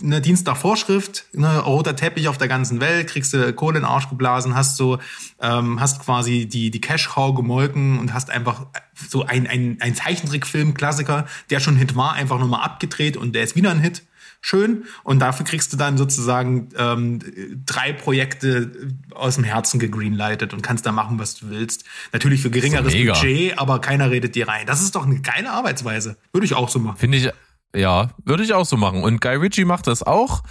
eine 0.03 0.21
Dienstagvorschrift, 0.21 1.27
ne, 1.33 1.59
roter 1.61 1.97
Teppich 1.97 2.29
auf 2.29 2.39
der 2.39 2.49
ganzen 2.49 2.81
Welt, 2.81 3.09
kriegst 3.09 3.33
du 3.33 3.53
Kohle 3.53 3.79
in 3.79 3.83
den 3.83 3.91
Arsch 3.91 4.09
geblasen, 4.09 4.55
hast 4.55 4.77
so, 4.77 4.99
ähm, 5.41 5.81
hast 5.81 6.01
quasi 6.01 6.47
die 6.47 6.71
die 6.71 6.81
Cash-Cow 6.81 7.35
gemolken 7.35 7.99
und 7.99 8.13
hast 8.13 8.31
einfach 8.31 8.67
so 9.09 9.25
ein 9.25 9.47
ein, 9.47 9.79
ein 9.81 9.95
Zeichentrickfilm-Klassiker, 9.95 11.27
der 11.51 11.61
schon 11.61 11.77
Hit 11.77 11.97
war, 11.97 12.15
einfach 12.15 12.39
nochmal 12.39 12.63
abgedreht 12.63 13.17
und 13.17 13.35
der 13.35 13.45
ist 13.45 13.57
wieder 13.57 13.71
ein 13.71 13.81
Hit 13.81 14.03
schön. 14.41 14.85
Und 15.03 15.21
dafür 15.21 15.45
kriegst 15.45 15.73
du 15.73 15.77
dann 15.77 15.99
sozusagen 15.99 16.69
ähm, 16.77 17.21
drei 17.67 17.93
Projekte 17.93 18.71
aus 19.15 19.37
dem 19.37 19.45
Herzen 19.45 19.79
gegreenlightet 19.81 20.55
und 20.55 20.63
kannst 20.63 20.87
da 20.87 20.93
machen, 20.93 21.19
was 21.19 21.35
du 21.35 21.51
willst. 21.51 21.85
Natürlich 22.13 22.43
für 22.43 22.51
geringeres 22.51 22.93
Budget, 22.93 23.59
aber 23.59 23.81
keiner 23.81 24.11
redet 24.11 24.35
dir 24.35 24.49
rein. 24.49 24.67
Das 24.67 24.83
ist 24.83 24.95
doch 24.95 25.07
eine 25.07 25.21
geile 25.21 25.51
Arbeitsweise. 25.51 26.17
Würde 26.33 26.47
ich 26.47 26.55
auch 26.55 26.69
so 26.69 26.79
machen. 26.79 26.97
Finde 26.97 27.19
ich, 27.19 27.31
ja, 27.75 28.11
würde 28.25 28.43
ich 28.43 28.55
auch 28.55 28.67
so 28.67 28.77
machen. 28.77 29.03
Und 29.03 29.21
Guy 29.21 29.37
Ritchie 29.37 29.65
macht 29.65 29.87
das 29.87 30.03
auch. 30.03 30.43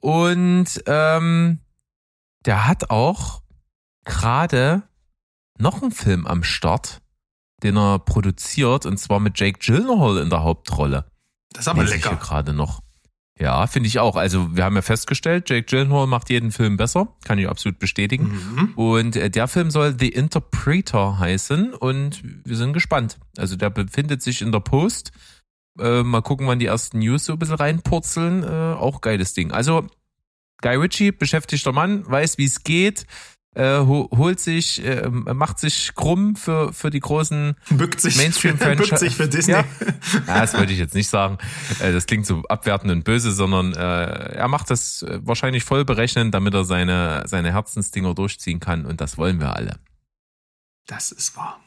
Und 0.00 0.82
ähm, 0.86 1.60
der 2.44 2.66
hat 2.66 2.90
auch 2.90 3.42
gerade 4.04 4.82
noch 5.58 5.82
einen 5.82 5.92
Film 5.92 6.26
am 6.26 6.42
Start, 6.42 7.00
den 7.62 7.76
er 7.76 7.98
produziert, 7.98 8.86
und 8.86 8.98
zwar 8.98 9.20
mit 9.20 9.38
Jake 9.38 9.58
Gyllenhaal 9.58 10.18
in 10.18 10.30
der 10.30 10.42
Hauptrolle. 10.42 11.10
Das 11.52 11.62
ist 11.62 11.68
aber 11.68 11.84
lecker. 11.84 12.16
gerade 12.16 12.52
noch. 12.52 12.82
Ja, 13.38 13.66
finde 13.66 13.88
ich 13.88 13.98
auch. 13.98 14.14
Also 14.14 14.56
wir 14.56 14.64
haben 14.64 14.76
ja 14.76 14.82
festgestellt, 14.82 15.50
Jake 15.50 15.64
Gyllenhaal 15.64 16.06
macht 16.06 16.30
jeden 16.30 16.52
Film 16.52 16.76
besser, 16.76 17.08
kann 17.24 17.38
ich 17.38 17.48
absolut 17.48 17.80
bestätigen. 17.80 18.24
Mhm. 18.26 18.72
Und 18.76 19.16
äh, 19.16 19.28
der 19.28 19.48
Film 19.48 19.70
soll 19.70 19.96
The 19.98 20.08
Interpreter 20.08 21.18
heißen 21.18 21.74
und 21.74 22.22
wir 22.22 22.56
sind 22.56 22.72
gespannt. 22.72 23.18
Also 23.36 23.56
der 23.56 23.70
befindet 23.70 24.22
sich 24.22 24.40
in 24.40 24.52
der 24.52 24.60
Post. 24.60 25.10
Äh, 25.80 26.04
mal 26.04 26.22
gucken, 26.22 26.46
wann 26.46 26.60
die 26.60 26.66
ersten 26.66 27.00
News 27.00 27.24
so 27.24 27.32
ein 27.32 27.38
bisschen 27.40 27.56
reinpurzeln. 27.56 28.44
Äh, 28.44 28.46
auch 28.46 29.00
geiles 29.00 29.34
Ding. 29.34 29.50
Also 29.50 29.84
Guy 30.62 30.76
Ritchie, 30.76 31.10
beschäftigter 31.10 31.72
Mann, 31.72 32.08
weiß, 32.08 32.38
wie 32.38 32.44
es 32.44 32.62
geht 32.62 33.04
äh, 33.54 33.78
holt 33.78 34.40
sich, 34.40 34.84
äh, 34.84 35.08
macht 35.08 35.58
sich 35.58 35.94
krumm 35.94 36.36
für, 36.36 36.72
für 36.72 36.90
die 36.90 37.00
großen 37.00 37.54
bückt 37.70 38.00
sich, 38.00 38.16
Mainstream-Franchise. 38.16 38.88
Bückt 38.90 38.98
sich 38.98 39.14
für 39.14 39.28
Disney. 39.28 39.54
Ja. 39.54 39.64
ja, 40.26 40.40
das 40.40 40.54
wollte 40.54 40.72
ich 40.72 40.78
jetzt 40.78 40.94
nicht 40.94 41.08
sagen. 41.08 41.38
Äh, 41.80 41.92
das 41.92 42.06
klingt 42.06 42.26
so 42.26 42.42
abwertend 42.48 42.92
und 42.92 43.04
böse, 43.04 43.32
sondern 43.32 43.72
äh, 43.72 44.36
er 44.36 44.48
macht 44.48 44.70
das 44.70 45.02
äh, 45.02 45.20
wahrscheinlich 45.22 45.64
voll 45.64 45.84
berechnend, 45.84 46.34
damit 46.34 46.54
er 46.54 46.64
seine, 46.64 47.24
seine 47.26 47.52
Herzensdinger 47.52 48.14
durchziehen 48.14 48.60
kann 48.60 48.86
und 48.86 49.00
das 49.00 49.18
wollen 49.18 49.40
wir 49.40 49.54
alle. 49.54 49.78
Das 50.86 51.12
ist 51.12 51.36
wahr. 51.36 51.60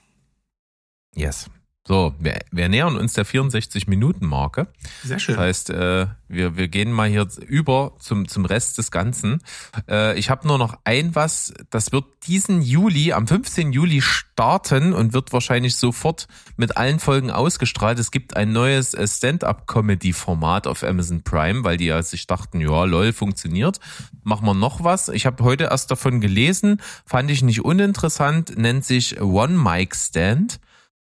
Yes. 1.16 1.50
So, 1.88 2.14
wir, 2.20 2.40
wir 2.52 2.68
nähern 2.68 2.98
uns 2.98 3.14
der 3.14 3.26
64-Minuten-Marke. 3.26 4.68
Sehr 5.06 5.20
schön. 5.20 5.36
Das 5.36 5.44
heißt, 5.46 5.70
äh, 5.70 6.08
wir, 6.28 6.58
wir 6.58 6.68
gehen 6.68 6.92
mal 6.92 7.08
hier 7.08 7.26
über 7.48 7.94
zum, 8.00 8.28
zum 8.28 8.44
Rest 8.44 8.78
des 8.78 8.92
Ganzen. 8.92 9.42
Äh, 9.88 10.20
ich 10.20 10.30
habe 10.30 10.46
nur 10.46 10.58
noch 10.58 10.78
ein 10.84 11.16
was, 11.16 11.54
das 11.70 11.94
wird 11.94 12.04
diesen 12.28 12.62
Juli, 12.62 13.14
am 13.14 13.26
15. 13.26 13.72
Juli 13.72 14.02
starten 14.02 14.92
und 14.92 15.14
wird 15.14 15.32
wahrscheinlich 15.32 15.78
sofort 15.78 16.28
mit 16.58 16.76
allen 16.76 17.00
Folgen 17.00 17.32
ausgestrahlt. 17.32 18.00
Es 18.00 18.12
gibt 18.12 18.36
ein 18.36 18.52
neues 18.52 18.94
äh, 18.94 19.08
Stand-up-Comedy-Format 19.08 20.68
auf 20.68 20.84
Amazon 20.84 21.24
Prime, 21.24 21.64
weil 21.64 21.78
die 21.78 21.86
ja 21.86 22.04
sich 22.04 22.28
dachten, 22.28 22.60
ja, 22.60 22.84
lol, 22.84 23.14
funktioniert. 23.14 23.80
Machen 24.24 24.46
wir 24.46 24.54
noch 24.54 24.84
was. 24.84 25.08
Ich 25.08 25.26
habe 25.26 25.42
heute 25.42 25.64
erst 25.64 25.90
davon 25.90 26.20
gelesen, 26.20 26.82
fand 27.06 27.32
ich 27.32 27.44
nicht 27.44 27.64
uninteressant, 27.64 28.58
nennt 28.58 28.84
sich 28.84 29.22
One 29.22 29.58
Mic 29.58 29.96
Stand 29.96 30.60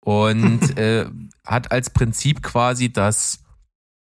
und 0.06 0.78
äh, 0.78 1.08
hat 1.44 1.72
als 1.72 1.90
Prinzip 1.90 2.42
quasi, 2.42 2.94
dass 2.94 3.40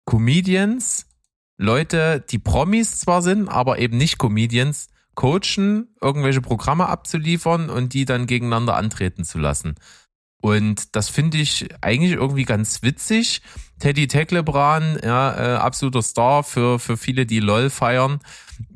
Comedians, 0.06 1.06
Leute, 1.58 2.26
die 2.30 2.39
Promis 2.39 2.99
zwar 2.99 3.22
sind, 3.22 3.47
aber 3.47 3.80
eben 3.80 3.97
nicht 3.97 4.18
Comedians, 4.18 4.89
coachen, 5.14 5.89
irgendwelche 6.02 6.41
Programme 6.41 6.88
abzuliefern 6.88 7.70
und 7.70 7.93
die 7.93 8.06
dann 8.06 8.26
gegeneinander 8.26 8.76
antreten 8.76 9.24
zu 9.24 9.38
lassen. 9.38 9.76
Und 10.41 10.95
das 10.95 11.10
finde 11.10 11.38
ich 11.38 11.70
eigentlich 11.82 12.14
irgendwie 12.14 12.45
ganz 12.45 12.82
witzig. 12.82 13.43
Teddy 13.80 14.08
Teklebran, 14.08 14.99
ja, 15.04 15.36
äh, 15.36 15.58
absoluter 15.58 16.02
Star 16.02 16.43
für, 16.43 16.80
für 16.80 16.97
viele, 16.97 17.28
die 17.28 17.39
LOL 17.39 17.70
feiern, 17.70 18.20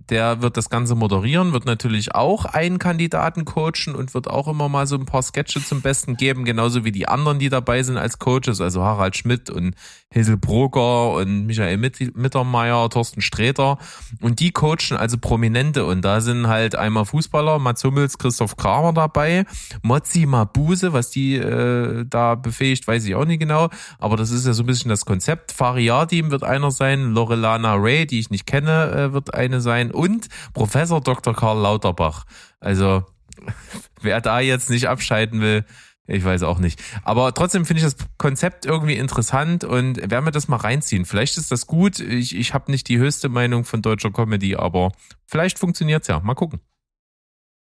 der 0.10 0.42
wird 0.42 0.58
das 0.58 0.70
Ganze 0.70 0.96
moderieren, 0.96 1.54
wird 1.54 1.66
natürlich 1.66 2.14
auch 2.14 2.46
einen 2.46 2.80
Kandidaten 2.80 3.46
coachen 3.46 3.96
und 3.96 4.14
wird 4.14 4.30
auch 4.30 4.48
immer 4.48 4.70
mal 4.70 4.86
so 4.88 4.96
ein 4.96 5.06
paar 5.06 5.24
Sketche 5.24 5.64
zum 5.64 5.82
Besten 5.82 6.16
geben, 6.16 6.46
genauso 6.46 6.86
wie 6.86 6.92
die 6.92 7.08
anderen, 7.08 7.40
die 7.40 7.50
dabei 7.50 7.82
sind 7.84 7.98
als 7.98 8.20
Coaches, 8.20 8.62
also 8.62 8.84
Harald 8.84 9.16
Schmidt 9.16 9.50
und 9.50 9.76
Hazel 10.14 10.38
Broker 10.38 11.14
und 11.14 11.46
Michael 11.46 11.78
Mittermeier, 11.78 12.90
Thorsten 12.90 13.22
Sträter. 13.22 13.78
Und 14.22 14.40
die 14.40 14.52
coachen 14.52 14.98
also 14.98 15.18
Prominente 15.18 15.86
und 15.86 16.04
da 16.04 16.22
sind 16.22 16.48
halt 16.48 16.76
einmal 16.76 17.06
Fußballer, 17.06 17.60
Mats 17.60 17.84
Hummels, 17.84 18.18
Christoph 18.18 18.56
Kramer 18.58 18.94
dabei, 18.94 19.46
Mozzi 19.82 20.26
Mabuse, 20.26 20.94
was 20.94 21.10
die 21.10 21.36
äh, 21.36 22.06
da 22.08 22.36
befähigt, 22.36 22.88
weiß 22.88 23.06
ich 23.06 23.16
auch 23.16 23.26
nicht 23.26 23.40
genau, 23.40 23.70
aber 24.00 24.18
das 24.18 24.32
ist 24.32 24.46
ja 24.46 24.54
so 24.54 24.64
ein 24.64 24.68
bisschen 24.68 24.90
das 24.90 25.06
Konzept. 25.06 25.52
Fariadim 25.52 26.32
wird 26.32 26.44
einer 26.44 26.72
sein, 26.72 27.12
Lorelana 27.12 27.76
Ray, 27.76 28.06
die 28.06 28.20
ich 28.20 28.30
nicht 28.30 28.46
kenne, 28.46 28.92
äh, 28.92 29.14
wird 29.14 29.34
eine 29.34 29.62
sein 29.62 29.92
und 29.96 30.28
Professor 30.54 31.02
Dr. 31.02 31.34
Karl 31.34 31.60
Lauterbach. 31.60 32.26
Also 32.60 33.04
wer 34.02 34.22
da 34.22 34.40
jetzt 34.40 34.70
nicht 34.70 34.88
abschalten 34.88 35.42
will, 35.42 35.66
ich 36.08 36.24
weiß 36.24 36.44
auch 36.44 36.60
nicht. 36.60 36.82
Aber 37.04 37.34
trotzdem 37.34 37.66
finde 37.66 37.80
ich 37.80 37.86
das 37.86 37.96
Konzept 38.18 38.66
irgendwie 38.66 38.96
interessant 38.96 39.64
und 39.64 39.98
werden 39.98 40.26
wir 40.26 40.32
das 40.32 40.48
mal 40.48 40.58
reinziehen. 40.58 41.06
Vielleicht 41.06 41.38
ist 41.38 41.52
das 41.52 41.66
gut. 41.66 42.00
Ich, 42.00 42.36
ich 42.36 42.54
habe 42.54 42.72
nicht 42.72 42.88
die 42.90 43.00
höchste 43.00 43.28
Meinung 43.28 43.66
von 43.66 43.82
deutscher 43.82 44.12
Comedy, 44.12 44.56
aber 44.56 44.92
vielleicht 45.26 45.58
funktioniert's 45.58 46.08
ja. 46.08 46.20
Mal 46.20 46.36
gucken. 46.36 46.60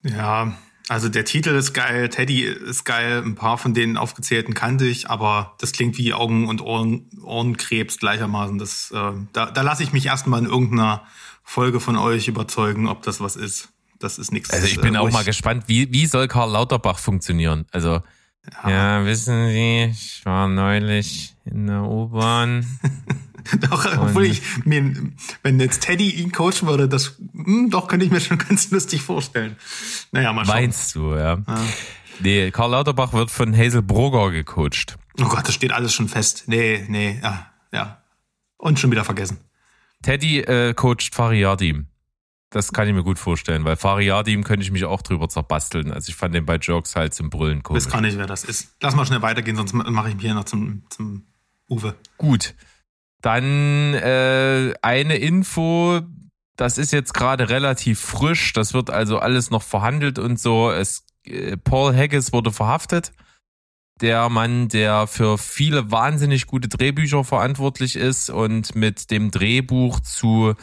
Ja, 0.02 0.56
also 0.88 1.08
der 1.08 1.24
Titel 1.24 1.50
ist 1.50 1.74
geil, 1.74 2.08
Teddy 2.08 2.42
ist 2.42 2.84
geil, 2.84 3.22
ein 3.24 3.34
paar 3.34 3.56
von 3.56 3.72
denen 3.72 3.96
aufgezählten 3.96 4.52
kannte 4.52 4.86
ich, 4.86 5.08
aber 5.08 5.54
das 5.60 5.72
klingt 5.72 5.96
wie 5.96 6.12
Augen- 6.12 6.48
und 6.48 6.60
Ohren, 6.60 7.08
Ohrenkrebs 7.22 7.98
gleichermaßen. 7.98 8.58
Das, 8.58 8.90
äh, 8.90 9.12
da, 9.32 9.50
da 9.50 9.62
lasse 9.62 9.82
ich 9.84 9.92
mich 9.92 10.06
erstmal 10.06 10.40
in 10.40 10.46
irgendeiner 10.46 11.06
Folge 11.42 11.80
von 11.80 11.96
euch 11.96 12.28
überzeugen, 12.28 12.88
ob 12.88 13.02
das 13.02 13.20
was 13.20 13.36
ist. 13.36 13.68
Das 13.98 14.18
ist 14.18 14.32
nichts. 14.32 14.50
Also 14.50 14.66
ich 14.66 14.80
bin 14.80 14.94
äh, 14.94 14.98
auch 14.98 15.10
mal 15.10 15.24
gespannt, 15.24 15.64
wie, 15.68 15.92
wie 15.92 16.06
soll 16.06 16.26
Karl 16.26 16.50
Lauterbach 16.50 16.98
funktionieren? 16.98 17.66
Also, 17.70 18.02
ja. 18.64 18.70
ja, 18.70 19.04
wissen 19.04 19.48
Sie, 19.48 19.90
ich 19.92 20.24
war 20.24 20.48
neulich 20.48 21.36
in 21.44 21.68
der 21.68 21.82
U-Bahn. 21.82 22.66
doch, 23.60 23.86
obwohl 23.98 24.26
ich 24.26 24.42
mir, 24.64 24.94
wenn 25.42 25.60
jetzt 25.60 25.82
Teddy 25.82 26.10
ihn 26.10 26.32
coachen 26.32 26.66
würde, 26.66 26.88
das, 26.88 27.16
mh, 27.32 27.44
hm, 27.44 27.70
doch, 27.70 27.86
könnte 27.86 28.04
ich 28.04 28.10
mir 28.10 28.20
schon 28.20 28.38
ganz 28.48 28.70
lustig 28.70 29.02
vorstellen. 29.02 29.56
Naja, 30.10 30.32
mal 30.32 30.44
schauen. 30.44 30.54
Meinst 30.54 30.94
du, 30.96 31.14
ja. 31.14 31.38
ja. 31.46 31.60
Nee, 32.18 32.50
Karl 32.50 32.70
Lauterbach 32.72 33.12
wird 33.12 33.30
von 33.30 33.56
Hazel 33.56 33.82
Brugger 33.82 34.30
gecoacht. 34.30 34.96
Oh 35.20 35.24
Gott, 35.24 35.46
das 35.46 35.54
steht 35.54 35.72
alles 35.72 35.92
schon 35.92 36.08
fest. 36.08 36.44
Nee, 36.46 36.84
nee, 36.88 37.20
ja, 37.22 37.46
ja. 37.72 38.02
Und 38.56 38.78
schon 38.78 38.90
wieder 38.90 39.04
vergessen. 39.04 39.38
Teddy 40.02 40.40
äh, 40.40 40.74
coacht 40.74 41.14
Fariadim. 41.14 41.86
Das 42.50 42.72
kann 42.72 42.86
ich 42.86 42.94
mir 42.94 43.02
gut 43.02 43.18
vorstellen, 43.18 43.64
weil 43.64 43.76
Fariadim 43.76 44.44
könnte 44.44 44.62
ich 44.62 44.70
mich 44.70 44.84
auch 44.84 45.00
drüber 45.00 45.28
zerbasteln. 45.28 45.90
Also 45.90 46.10
ich 46.10 46.16
fand 46.16 46.34
den 46.34 46.44
bei 46.44 46.56
Jokes 46.56 46.94
halt 46.96 47.14
zum 47.14 47.30
Brüllen 47.30 47.62
komisch. 47.62 47.84
Das 47.84 47.92
kann 47.92 48.02
nicht, 48.02 48.18
wer 48.18 48.26
das 48.26 48.44
ist. 48.44 48.76
Lass 48.82 48.94
mal 48.94 49.06
schnell 49.06 49.22
weitergehen, 49.22 49.56
sonst 49.56 49.72
mache 49.72 50.10
ich 50.10 50.14
mich 50.16 50.24
hier 50.24 50.34
noch 50.34 50.44
zum, 50.44 50.82
zum 50.90 51.26
Uwe. 51.70 51.94
Gut. 52.18 52.54
Dann 53.22 53.94
äh, 53.94 54.74
eine 54.82 55.16
Info, 55.16 56.02
das 56.56 56.76
ist 56.76 56.92
jetzt 56.92 57.14
gerade 57.14 57.48
relativ 57.48 58.00
frisch, 58.00 58.52
das 58.52 58.74
wird 58.74 58.90
also 58.90 59.18
alles 59.18 59.50
noch 59.50 59.62
verhandelt 59.62 60.18
und 60.18 60.38
so. 60.38 60.70
Es, 60.70 61.06
äh, 61.24 61.56
Paul 61.56 61.96
Haggis 61.96 62.32
wurde 62.34 62.52
verhaftet 62.52 63.12
der 64.00 64.28
Mann, 64.28 64.68
der 64.68 65.06
für 65.06 65.38
viele 65.38 65.90
wahnsinnig 65.90 66.46
gute 66.46 66.68
Drehbücher 66.68 67.24
verantwortlich 67.24 67.96
ist 67.96 68.30
und 68.30 68.74
mit 68.74 69.10
dem 69.10 69.30
Drehbuch 69.30 70.00
zu 70.00 70.54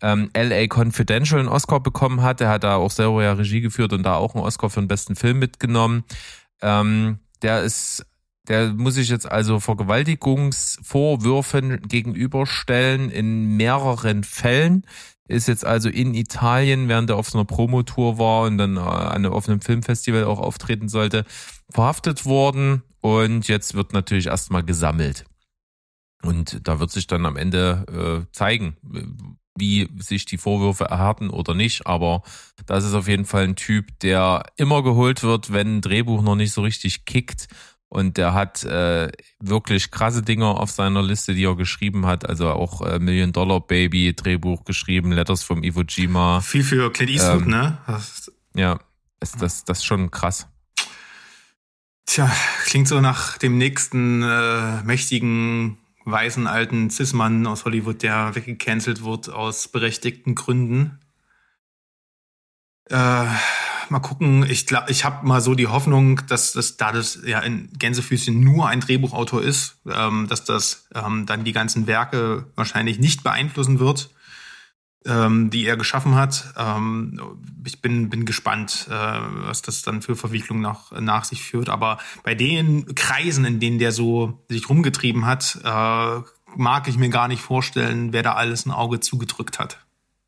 ähm, 0.00 0.30
LA 0.34 0.66
Confidential 0.68 1.40
einen 1.40 1.48
Oscar 1.48 1.80
bekommen 1.80 2.22
hat. 2.22 2.38
Der 2.40 2.48
hat 2.48 2.64
da 2.64 2.76
auch 2.76 2.90
selber 2.90 3.22
ja 3.22 3.34
Regie 3.34 3.60
geführt 3.60 3.92
und 3.92 4.04
da 4.04 4.14
auch 4.14 4.34
einen 4.34 4.44
Oscar 4.44 4.70
für 4.70 4.80
den 4.80 4.88
besten 4.88 5.16
Film 5.16 5.38
mitgenommen. 5.38 6.04
Ähm, 6.62 7.18
der 7.42 7.62
ist, 7.62 8.06
der 8.48 8.72
muss 8.72 8.94
sich 8.94 9.08
jetzt 9.08 9.30
also 9.30 9.60
Vergewaltigungsvorwürfen 9.60 11.82
gegenüberstellen 11.82 13.10
in 13.10 13.56
mehreren 13.56 14.24
Fällen. 14.24 14.86
Ist 15.28 15.46
jetzt 15.46 15.64
also 15.64 15.88
in 15.88 16.14
Italien, 16.14 16.88
während 16.88 17.10
er 17.10 17.16
auf 17.16 17.28
so 17.28 17.38
einer 17.38 17.44
Promotour 17.44 18.18
war 18.18 18.46
und 18.46 18.58
dann 18.58 18.76
äh, 18.76 18.80
an 18.80 19.24
einem 19.24 19.32
offenen 19.32 19.60
Filmfestival 19.60 20.24
auch 20.24 20.40
auftreten 20.40 20.88
sollte, 20.88 21.24
verhaftet 21.70 22.24
worden 22.24 22.82
und 23.00 23.46
jetzt 23.46 23.74
wird 23.74 23.92
natürlich 23.92 24.26
erstmal 24.26 24.64
gesammelt. 24.64 25.24
Und 26.22 26.66
da 26.66 26.80
wird 26.80 26.90
sich 26.90 27.06
dann 27.06 27.26
am 27.26 27.36
Ende 27.36 28.26
äh, 28.26 28.32
zeigen, 28.32 28.76
wie 29.56 29.88
sich 29.98 30.24
die 30.24 30.38
Vorwürfe 30.38 30.84
erhärten 30.84 31.30
oder 31.30 31.54
nicht, 31.54 31.86
aber 31.86 32.22
das 32.66 32.84
ist 32.84 32.94
auf 32.94 33.08
jeden 33.08 33.24
Fall 33.24 33.44
ein 33.44 33.56
Typ, 33.56 33.98
der 34.00 34.44
immer 34.56 34.82
geholt 34.82 35.22
wird, 35.22 35.52
wenn 35.52 35.76
ein 35.76 35.80
Drehbuch 35.80 36.22
noch 36.22 36.36
nicht 36.36 36.52
so 36.52 36.62
richtig 36.62 37.04
kickt. 37.04 37.48
Und 37.90 38.18
der 38.18 38.34
hat 38.34 38.64
äh, 38.64 39.10
wirklich 39.40 39.90
krasse 39.90 40.22
Dinger 40.22 40.60
auf 40.60 40.70
seiner 40.70 41.02
Liste, 41.02 41.34
die 41.34 41.44
er 41.44 41.56
geschrieben 41.56 42.04
hat. 42.04 42.28
Also 42.28 42.50
auch 42.50 42.82
äh, 42.82 42.98
Million 42.98 43.32
Dollar 43.32 43.60
Baby 43.60 44.14
Drehbuch 44.14 44.64
geschrieben, 44.64 45.10
Letters 45.10 45.42
from 45.42 45.62
Iwo 45.62 45.82
Jima. 45.82 46.40
Viel 46.42 46.64
für 46.64 46.92
Clint 46.92 47.10
Eastwood, 47.10 47.42
ähm, 47.42 47.50
ne? 47.50 47.78
Das 47.86 48.30
ja, 48.54 48.78
ist 49.20 49.40
das, 49.40 49.64
das 49.64 49.78
ist 49.78 49.84
schon 49.84 50.10
krass. 50.10 50.48
Tja, 52.04 52.30
klingt 52.64 52.88
so 52.88 53.00
nach 53.00 53.38
dem 53.38 53.56
nächsten 53.56 54.22
äh, 54.22 54.82
mächtigen 54.82 55.78
weißen 56.04 56.46
alten 56.46 56.90
Cis-Mann 56.90 57.46
aus 57.46 57.64
Hollywood, 57.64 58.02
der 58.02 58.34
weggecancelt 58.34 59.04
wird 59.04 59.28
aus 59.28 59.68
berechtigten 59.68 60.34
Gründen. 60.34 61.00
Äh, 62.90 63.26
mal 63.90 64.00
gucken. 64.00 64.44
Ich 64.48 64.66
glaube, 64.66 64.90
ich 64.90 65.04
habe 65.04 65.26
mal 65.26 65.40
so 65.40 65.54
die 65.54 65.66
Hoffnung, 65.66 66.20
dass 66.26 66.52
das, 66.52 66.76
da 66.76 66.92
das 66.92 67.20
ja 67.24 67.40
in 67.40 67.70
Gänsefüßchen 67.78 68.38
nur 68.38 68.68
ein 68.68 68.80
Drehbuchautor 68.80 69.42
ist, 69.42 69.78
ähm, 69.86 70.26
dass 70.28 70.44
das 70.44 70.88
ähm, 70.94 71.26
dann 71.26 71.44
die 71.44 71.52
ganzen 71.52 71.86
Werke 71.86 72.46
wahrscheinlich 72.54 72.98
nicht 72.98 73.22
beeinflussen 73.24 73.78
wird, 73.78 74.10
ähm, 75.06 75.50
die 75.50 75.64
er 75.66 75.76
geschaffen 75.76 76.14
hat. 76.14 76.52
Ähm, 76.56 77.20
ich 77.64 77.80
bin, 77.82 78.10
bin 78.10 78.24
gespannt, 78.24 78.86
äh, 78.90 78.92
was 78.92 79.62
das 79.62 79.82
dann 79.82 80.02
für 80.02 80.16
Verwicklungen 80.16 80.62
nach, 80.62 80.92
nach 80.92 81.24
sich 81.24 81.42
führt. 81.42 81.68
Aber 81.68 81.98
bei 82.24 82.34
den 82.34 82.94
Kreisen, 82.94 83.44
in 83.44 83.60
denen 83.60 83.78
der 83.78 83.92
so 83.92 84.44
sich 84.48 84.68
rumgetrieben 84.68 85.26
hat, 85.26 85.58
äh, 85.64 86.20
mag 86.56 86.88
ich 86.88 86.98
mir 86.98 87.10
gar 87.10 87.28
nicht 87.28 87.42
vorstellen, 87.42 88.12
wer 88.12 88.22
da 88.22 88.34
alles 88.34 88.66
ein 88.66 88.72
Auge 88.72 89.00
zugedrückt 89.00 89.58
hat. 89.58 89.78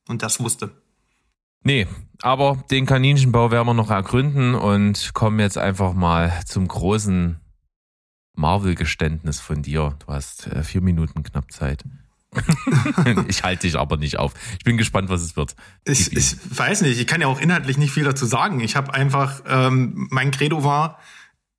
Und 0.08 0.22
das 0.22 0.40
wusste. 0.40 0.72
Nee, 1.62 1.86
aber 2.22 2.62
den 2.70 2.86
Kaninchenbau 2.86 3.50
werden 3.50 3.66
wir 3.66 3.74
noch 3.74 3.90
ergründen 3.90 4.54
und 4.54 5.12
kommen 5.14 5.40
jetzt 5.40 5.58
einfach 5.58 5.94
mal 5.94 6.40
zum 6.46 6.68
großen 6.68 7.40
Marvel-Geständnis 8.34 9.40
von 9.40 9.62
dir. 9.62 9.96
Du 10.04 10.12
hast 10.12 10.46
äh, 10.46 10.62
vier 10.62 10.80
Minuten 10.80 11.22
knapp 11.22 11.52
Zeit. 11.52 11.84
ich 13.28 13.42
halte 13.42 13.66
dich 13.66 13.76
aber 13.76 13.96
nicht 13.96 14.18
auf. 14.18 14.34
Ich 14.58 14.64
bin 14.64 14.76
gespannt, 14.76 15.08
was 15.08 15.20
es 15.22 15.36
wird. 15.36 15.56
Ich, 15.84 16.16
ich 16.16 16.36
weiß 16.56 16.82
nicht, 16.82 17.00
ich 17.00 17.06
kann 17.06 17.20
ja 17.20 17.26
auch 17.26 17.40
inhaltlich 17.40 17.76
nicht 17.76 17.92
viel 17.92 18.04
dazu 18.04 18.24
sagen. 18.24 18.60
Ich 18.60 18.76
habe 18.76 18.94
einfach, 18.94 19.42
ähm, 19.46 20.08
mein 20.10 20.30
Credo 20.30 20.62
war, 20.62 20.98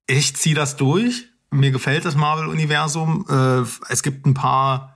ich 0.07 0.35
ziehe 0.35 0.55
das 0.55 0.77
durch. 0.77 1.27
Mir 1.51 1.71
gefällt 1.71 2.05
das 2.05 2.15
Marvel-Universum. 2.15 3.25
Äh, 3.29 3.91
es 3.91 4.01
gibt 4.01 4.25
ein 4.25 4.33
paar 4.33 4.90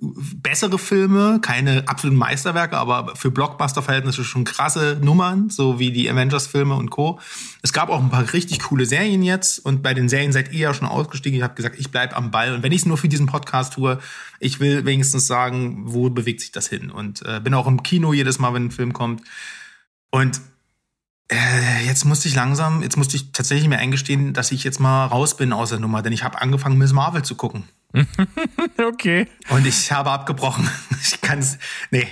bessere 0.00 0.78
Filme, 0.78 1.40
keine 1.40 1.88
absoluten 1.88 2.18
Meisterwerke, 2.18 2.76
aber 2.76 3.14
für 3.16 3.30
Blockbuster-Verhältnisse 3.30 4.24
schon 4.24 4.44
krasse 4.44 4.98
Nummern, 5.02 5.50
so 5.50 5.78
wie 5.78 5.92
die 5.92 6.10
Avengers-Filme 6.10 6.74
und 6.74 6.90
Co. 6.90 7.20
Es 7.62 7.72
gab 7.72 7.88
auch 7.88 8.02
ein 8.02 8.10
paar 8.10 8.32
richtig 8.32 8.60
coole 8.60 8.86
Serien 8.86 9.22
jetzt 9.22 9.58
und 9.58 9.82
bei 9.82 9.94
den 9.94 10.08
Serien 10.08 10.32
seid 10.32 10.52
ihr 10.52 10.60
ja 10.60 10.74
schon 10.74 10.88
ausgestiegen. 10.88 11.36
Ich 11.36 11.42
habe 11.42 11.54
gesagt, 11.54 11.78
ich 11.78 11.90
bleib 11.90 12.16
am 12.16 12.30
Ball 12.30 12.54
und 12.54 12.62
wenn 12.62 12.72
ich 12.72 12.82
es 12.82 12.86
nur 12.86 12.96
für 12.96 13.08
diesen 13.08 13.26
Podcast 13.26 13.74
tue, 13.74 13.98
ich 14.38 14.60
will 14.60 14.84
wenigstens 14.84 15.26
sagen, 15.26 15.82
wo 15.86 16.10
bewegt 16.10 16.40
sich 16.40 16.52
das 16.52 16.68
hin 16.68 16.90
und 16.90 17.22
äh, 17.26 17.40
bin 17.40 17.54
auch 17.54 17.66
im 17.66 17.82
Kino 17.82 18.12
jedes 18.12 18.38
Mal, 18.38 18.54
wenn 18.54 18.66
ein 18.66 18.70
Film 18.70 18.92
kommt 18.92 19.22
und 20.10 20.40
äh, 21.30 21.86
jetzt 21.86 22.04
musste 22.04 22.28
ich 22.28 22.34
langsam, 22.34 22.82
jetzt 22.82 22.96
musste 22.96 23.16
ich 23.16 23.32
tatsächlich 23.32 23.68
mir 23.68 23.78
eingestehen, 23.78 24.32
dass 24.32 24.50
ich 24.50 24.64
jetzt 24.64 24.80
mal 24.80 25.06
raus 25.06 25.36
bin 25.36 25.52
aus 25.52 25.70
der 25.70 25.78
Nummer, 25.78 26.02
denn 26.02 26.12
ich 26.12 26.24
habe 26.24 26.40
angefangen, 26.40 26.76
Miss 26.76 26.92
Marvel 26.92 27.22
zu 27.22 27.36
gucken. 27.36 27.64
okay. 28.78 29.28
Und 29.48 29.66
ich 29.66 29.92
habe 29.92 30.10
abgebrochen. 30.10 30.68
Ich 31.02 31.22
kann 31.22 31.38
es, 31.38 31.58
nee, 31.90 32.06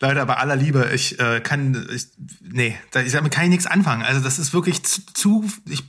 Leute, 0.00 0.24
bei 0.24 0.36
aller 0.36 0.54
Liebe, 0.54 0.90
ich 0.94 1.18
äh, 1.18 1.40
kann, 1.40 1.88
ich, 1.92 2.06
nee, 2.40 2.76
da, 2.92 3.00
ich, 3.00 3.12
damit 3.12 3.32
kann 3.32 3.44
ich 3.44 3.50
nichts 3.50 3.66
anfangen. 3.66 4.02
Also 4.02 4.20
das 4.20 4.38
ist 4.38 4.54
wirklich 4.54 4.84
zu, 4.84 5.02
zu 5.12 5.44
ich, 5.68 5.82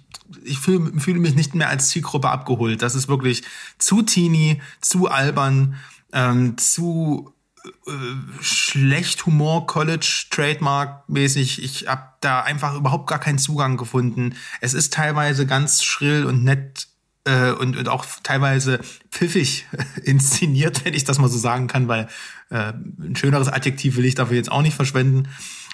ich 0.44 0.58
fühle 0.58 1.00
fühl 1.00 1.20
mich 1.20 1.36
nicht 1.36 1.54
mehr 1.54 1.70
als 1.70 1.90
Zielgruppe 1.90 2.30
abgeholt. 2.30 2.82
Das 2.82 2.96
ist 2.96 3.08
wirklich 3.08 3.44
zu 3.78 4.02
teeny, 4.02 4.62
zu 4.82 5.10
albern, 5.10 5.76
ähm, 6.12 6.58
zu 6.58 7.32
schlecht 8.42 9.26
Humor, 9.26 9.68
College, 9.68 10.26
Trademark 10.30 11.08
mäßig. 11.10 11.64
Ich 11.64 11.88
habe 11.88 12.04
da 12.22 12.42
einfach 12.42 12.76
überhaupt 12.76 13.08
gar 13.08 13.20
keinen 13.20 13.38
Zugang 13.38 13.78
gefunden. 13.78 14.36
Es 14.62 14.74
ist 14.74 14.94
teilweise 14.94 15.46
ganz 15.46 15.84
schrill 15.84 16.26
und 16.26 16.44
nett 16.44 16.88
äh, 17.26 17.52
und, 17.52 17.78
und 17.78 17.90
auch 17.90 18.06
teilweise 18.24 18.80
pfiffig 19.12 19.68
inszeniert, 20.04 20.86
wenn 20.86 20.94
ich 20.94 21.04
das 21.04 21.20
mal 21.20 21.30
so 21.30 21.38
sagen 21.38 21.68
kann, 21.68 21.88
weil 21.88 22.08
äh, 22.50 22.74
ein 22.74 23.16
schöneres 23.16 23.48
Adjektiv 23.48 23.98
will 23.98 24.06
ich 24.06 24.16
dafür 24.16 24.38
jetzt 24.38 24.52
auch 24.52 24.62
nicht 24.62 24.76
verschwenden. 24.76 25.28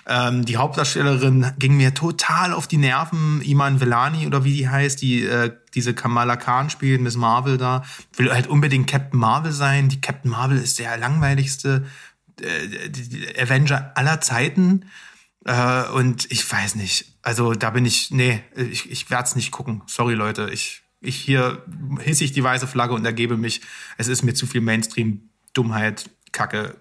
Ähm, 0.08 0.46
die 0.46 0.58
Hauptdarstellerin 0.58 1.54
ging 1.58 1.78
mir 1.78 1.94
total 1.94 2.54
auf 2.54 2.68
die 2.68 2.78
Nerven. 2.78 3.42
Iman 3.42 3.80
Velani 3.80 4.28
oder 4.28 4.44
wie 4.44 4.54
die 4.54 4.70
heißt, 4.70 5.02
die 5.02 5.24
äh, 5.24 5.52
diese 5.74 5.96
Kamala 5.96 6.36
Khan 6.36 6.70
spielt, 6.70 7.02
Miss 7.02 7.16
Marvel 7.16 7.58
da, 7.58 7.84
will 8.16 8.32
halt 8.32 8.48
unbedingt 8.48 8.88
Captain 8.88 9.20
Marvel 9.20 9.52
sein. 9.52 9.90
Die 9.90 10.02
Captain 10.02 10.30
Marvel 10.30 10.58
ist 10.58 10.78
der 10.78 10.98
langweiligste 10.98 11.86
äh, 12.42 13.42
Avenger 13.42 13.94
aller 13.96 14.22
Zeiten. 14.22 14.86
Äh, 15.44 15.88
und 15.90 16.32
ich 16.32 16.50
weiß 16.52 16.76
nicht. 16.76 17.18
Also 17.24 17.54
da 17.54 17.72
bin 17.72 17.86
ich, 17.86 18.12
nee, 18.12 18.44
ich, 18.56 18.92
ich 18.92 19.10
werde 19.10 19.24
es 19.24 19.36
nicht 19.36 19.52
gucken. 19.52 19.82
Sorry, 19.88 20.14
Leute. 20.14 20.50
Ich 20.52 20.84
ich 21.02 21.18
hier 21.18 21.64
hisse 22.00 22.24
ich 22.24 22.32
die 22.32 22.44
weiße 22.44 22.68
Flagge 22.68 22.94
und 22.94 23.06
ergebe 23.06 23.38
mich. 23.38 23.62
Es 23.98 24.08
ist 24.08 24.24
mir 24.24 24.34
zu 24.34 24.48
viel 24.48 24.62
Mainstream, 24.62 25.30
Dummheit, 25.54 26.10
Kacke. 26.32 26.78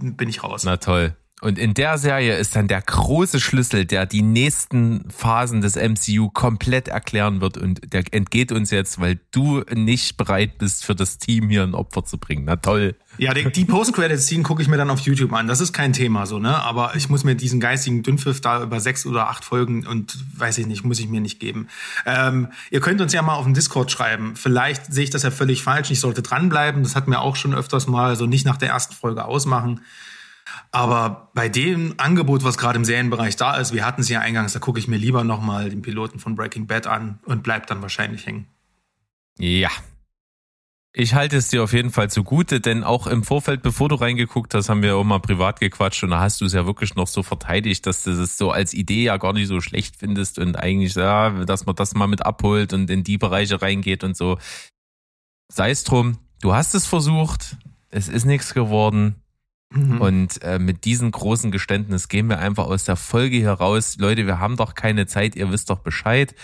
Bin 0.00 0.28
ich 0.28 0.42
raus. 0.42 0.64
Na 0.64 0.76
toll. 0.78 1.16
Und 1.42 1.58
in 1.58 1.74
der 1.74 1.98
Serie 1.98 2.38
ist 2.38 2.56
dann 2.56 2.66
der 2.66 2.80
große 2.80 3.40
Schlüssel, 3.40 3.84
der 3.84 4.06
die 4.06 4.22
nächsten 4.22 5.04
Phasen 5.10 5.60
des 5.60 5.76
MCU 5.76 6.30
komplett 6.30 6.88
erklären 6.88 7.42
wird. 7.42 7.58
Und 7.58 7.92
der 7.92 8.04
entgeht 8.12 8.52
uns 8.52 8.70
jetzt, 8.70 8.98
weil 9.00 9.20
du 9.32 9.62
nicht 9.74 10.16
bereit 10.16 10.56
bist, 10.56 10.86
für 10.86 10.94
das 10.94 11.18
Team 11.18 11.50
hier 11.50 11.62
ein 11.62 11.74
Opfer 11.74 12.06
zu 12.06 12.16
bringen. 12.16 12.44
Na 12.46 12.56
toll. 12.56 12.94
Ja, 13.18 13.34
die, 13.34 13.52
die 13.52 13.66
Post-Credit-Scene 13.66 14.44
gucke 14.44 14.62
ich 14.62 14.68
mir 14.68 14.78
dann 14.78 14.88
auf 14.88 15.00
YouTube 15.00 15.34
an. 15.34 15.46
Das 15.46 15.60
ist 15.60 15.74
kein 15.74 15.92
Thema 15.92 16.24
so, 16.24 16.38
ne? 16.38 16.56
Aber 16.62 16.96
ich 16.96 17.10
muss 17.10 17.22
mir 17.22 17.34
diesen 17.34 17.60
geistigen 17.60 18.02
Dünnpfiff 18.02 18.40
da 18.40 18.62
über 18.62 18.80
sechs 18.80 19.04
oder 19.04 19.28
acht 19.28 19.44
Folgen 19.44 19.86
und 19.86 20.16
weiß 20.38 20.56
ich 20.56 20.66
nicht, 20.66 20.84
muss 20.84 21.00
ich 21.00 21.08
mir 21.08 21.20
nicht 21.20 21.38
geben. 21.38 21.68
Ähm, 22.06 22.48
ihr 22.70 22.80
könnt 22.80 23.02
uns 23.02 23.12
ja 23.12 23.20
mal 23.20 23.34
auf 23.34 23.44
dem 23.44 23.52
Discord 23.52 23.90
schreiben. 23.90 24.36
Vielleicht 24.36 24.90
sehe 24.90 25.04
ich 25.04 25.10
das 25.10 25.22
ja 25.22 25.30
völlig 25.30 25.62
falsch. 25.62 25.90
Ich 25.90 26.00
sollte 26.00 26.22
dranbleiben. 26.22 26.82
Das 26.82 26.96
hat 26.96 27.08
mir 27.08 27.20
auch 27.20 27.36
schon 27.36 27.54
öfters 27.54 27.86
mal 27.86 28.16
so 28.16 28.24
nicht 28.24 28.46
nach 28.46 28.56
der 28.56 28.70
ersten 28.70 28.94
Folge 28.94 29.26
ausmachen. 29.26 29.82
Aber 30.70 31.30
bei 31.34 31.48
dem 31.48 31.94
Angebot, 31.96 32.44
was 32.44 32.58
gerade 32.58 32.76
im 32.76 32.84
Serienbereich 32.84 33.36
da 33.36 33.56
ist, 33.56 33.72
wir 33.72 33.84
hatten 33.84 34.02
es 34.02 34.08
ja 34.08 34.20
eingangs, 34.20 34.52
da 34.52 34.58
gucke 34.58 34.78
ich 34.78 34.88
mir 34.88 34.96
lieber 34.96 35.24
nochmal 35.24 35.70
den 35.70 35.82
Piloten 35.82 36.18
von 36.18 36.34
Breaking 36.34 36.66
Bad 36.66 36.86
an 36.86 37.18
und 37.24 37.42
bleib 37.42 37.66
dann 37.66 37.82
wahrscheinlich 37.82 38.26
hängen. 38.26 38.46
Ja. 39.38 39.70
Ich 40.98 41.12
halte 41.12 41.36
es 41.36 41.48
dir 41.48 41.62
auf 41.62 41.74
jeden 41.74 41.90
Fall 41.90 42.08
zugute, 42.08 42.58
denn 42.58 42.82
auch 42.82 43.06
im 43.06 43.22
Vorfeld, 43.22 43.60
bevor 43.60 43.90
du 43.90 43.96
reingeguckt 43.96 44.54
hast, 44.54 44.70
haben 44.70 44.82
wir 44.82 44.96
auch 44.96 45.04
mal 45.04 45.18
privat 45.20 45.60
gequatscht 45.60 46.02
und 46.04 46.10
da 46.10 46.20
hast 46.20 46.40
du 46.40 46.46
es 46.46 46.54
ja 46.54 46.64
wirklich 46.64 46.94
noch 46.94 47.06
so 47.06 47.22
verteidigt, 47.22 47.84
dass 47.84 48.04
du 48.04 48.12
es 48.12 48.38
so 48.38 48.50
als 48.50 48.72
Idee 48.72 49.04
ja 49.04 49.18
gar 49.18 49.34
nicht 49.34 49.48
so 49.48 49.60
schlecht 49.60 49.96
findest 49.96 50.38
und 50.38 50.56
eigentlich, 50.56 50.94
ja, 50.94 51.44
dass 51.44 51.66
man 51.66 51.74
das 51.74 51.94
mal 51.94 52.06
mit 52.06 52.24
abholt 52.24 52.72
und 52.72 52.88
in 52.88 53.04
die 53.04 53.18
Bereiche 53.18 53.60
reingeht 53.60 54.04
und 54.04 54.16
so. 54.16 54.38
Sei 55.52 55.70
es 55.70 55.84
drum, 55.84 56.16
du 56.40 56.54
hast 56.54 56.74
es 56.74 56.86
versucht, 56.86 57.58
es 57.90 58.08
ist 58.08 58.24
nichts 58.24 58.54
geworden 58.54 59.16
Mhm. 59.70 60.00
Und 60.00 60.42
äh, 60.42 60.58
mit 60.58 60.84
diesem 60.84 61.10
großen 61.10 61.50
Geständnis 61.50 62.08
gehen 62.08 62.28
wir 62.28 62.38
einfach 62.38 62.66
aus 62.66 62.84
der 62.84 62.96
Folge 62.96 63.36
hier 63.36 63.52
raus. 63.52 63.96
Leute, 63.98 64.26
wir 64.26 64.38
haben 64.38 64.56
doch 64.56 64.74
keine 64.74 65.06
Zeit, 65.06 65.36
ihr 65.36 65.50
wisst 65.50 65.70
doch 65.70 65.80
Bescheid. 65.80 66.34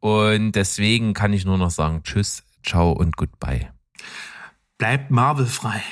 Und 0.00 0.52
deswegen 0.52 1.14
kann 1.14 1.32
ich 1.32 1.44
nur 1.44 1.58
noch 1.58 1.70
sagen, 1.70 2.02
tschüss, 2.02 2.44
ciao 2.64 2.92
und 2.92 3.16
goodbye. 3.16 3.72
Bleibt 4.76 5.10
Marvel 5.10 5.46
frei. 5.46 5.82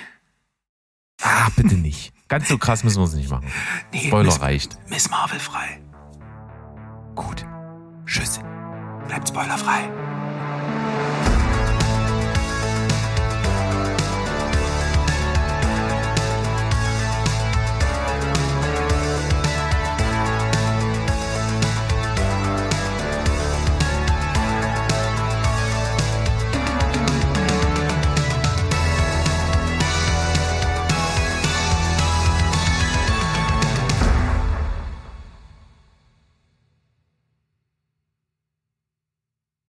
Ah, 1.23 1.49
bitte 1.57 1.75
nicht. 1.75 2.13
Ganz 2.29 2.49
so 2.49 2.59
krass 2.59 2.85
müssen 2.85 2.99
wir 2.99 3.05
es 3.05 3.15
nicht 3.15 3.31
machen. 3.31 3.47
Nee, 3.93 4.09
Spoiler 4.09 4.27
Miss, 4.27 4.41
reicht. 4.41 4.79
Miss 4.89 5.11
Marvel 5.11 5.39
frei. 5.41 5.81
Gut. 7.15 7.45
Tschüss. 8.05 8.41
Bleibt 9.07 9.29
spoilerfrei. 9.29 9.89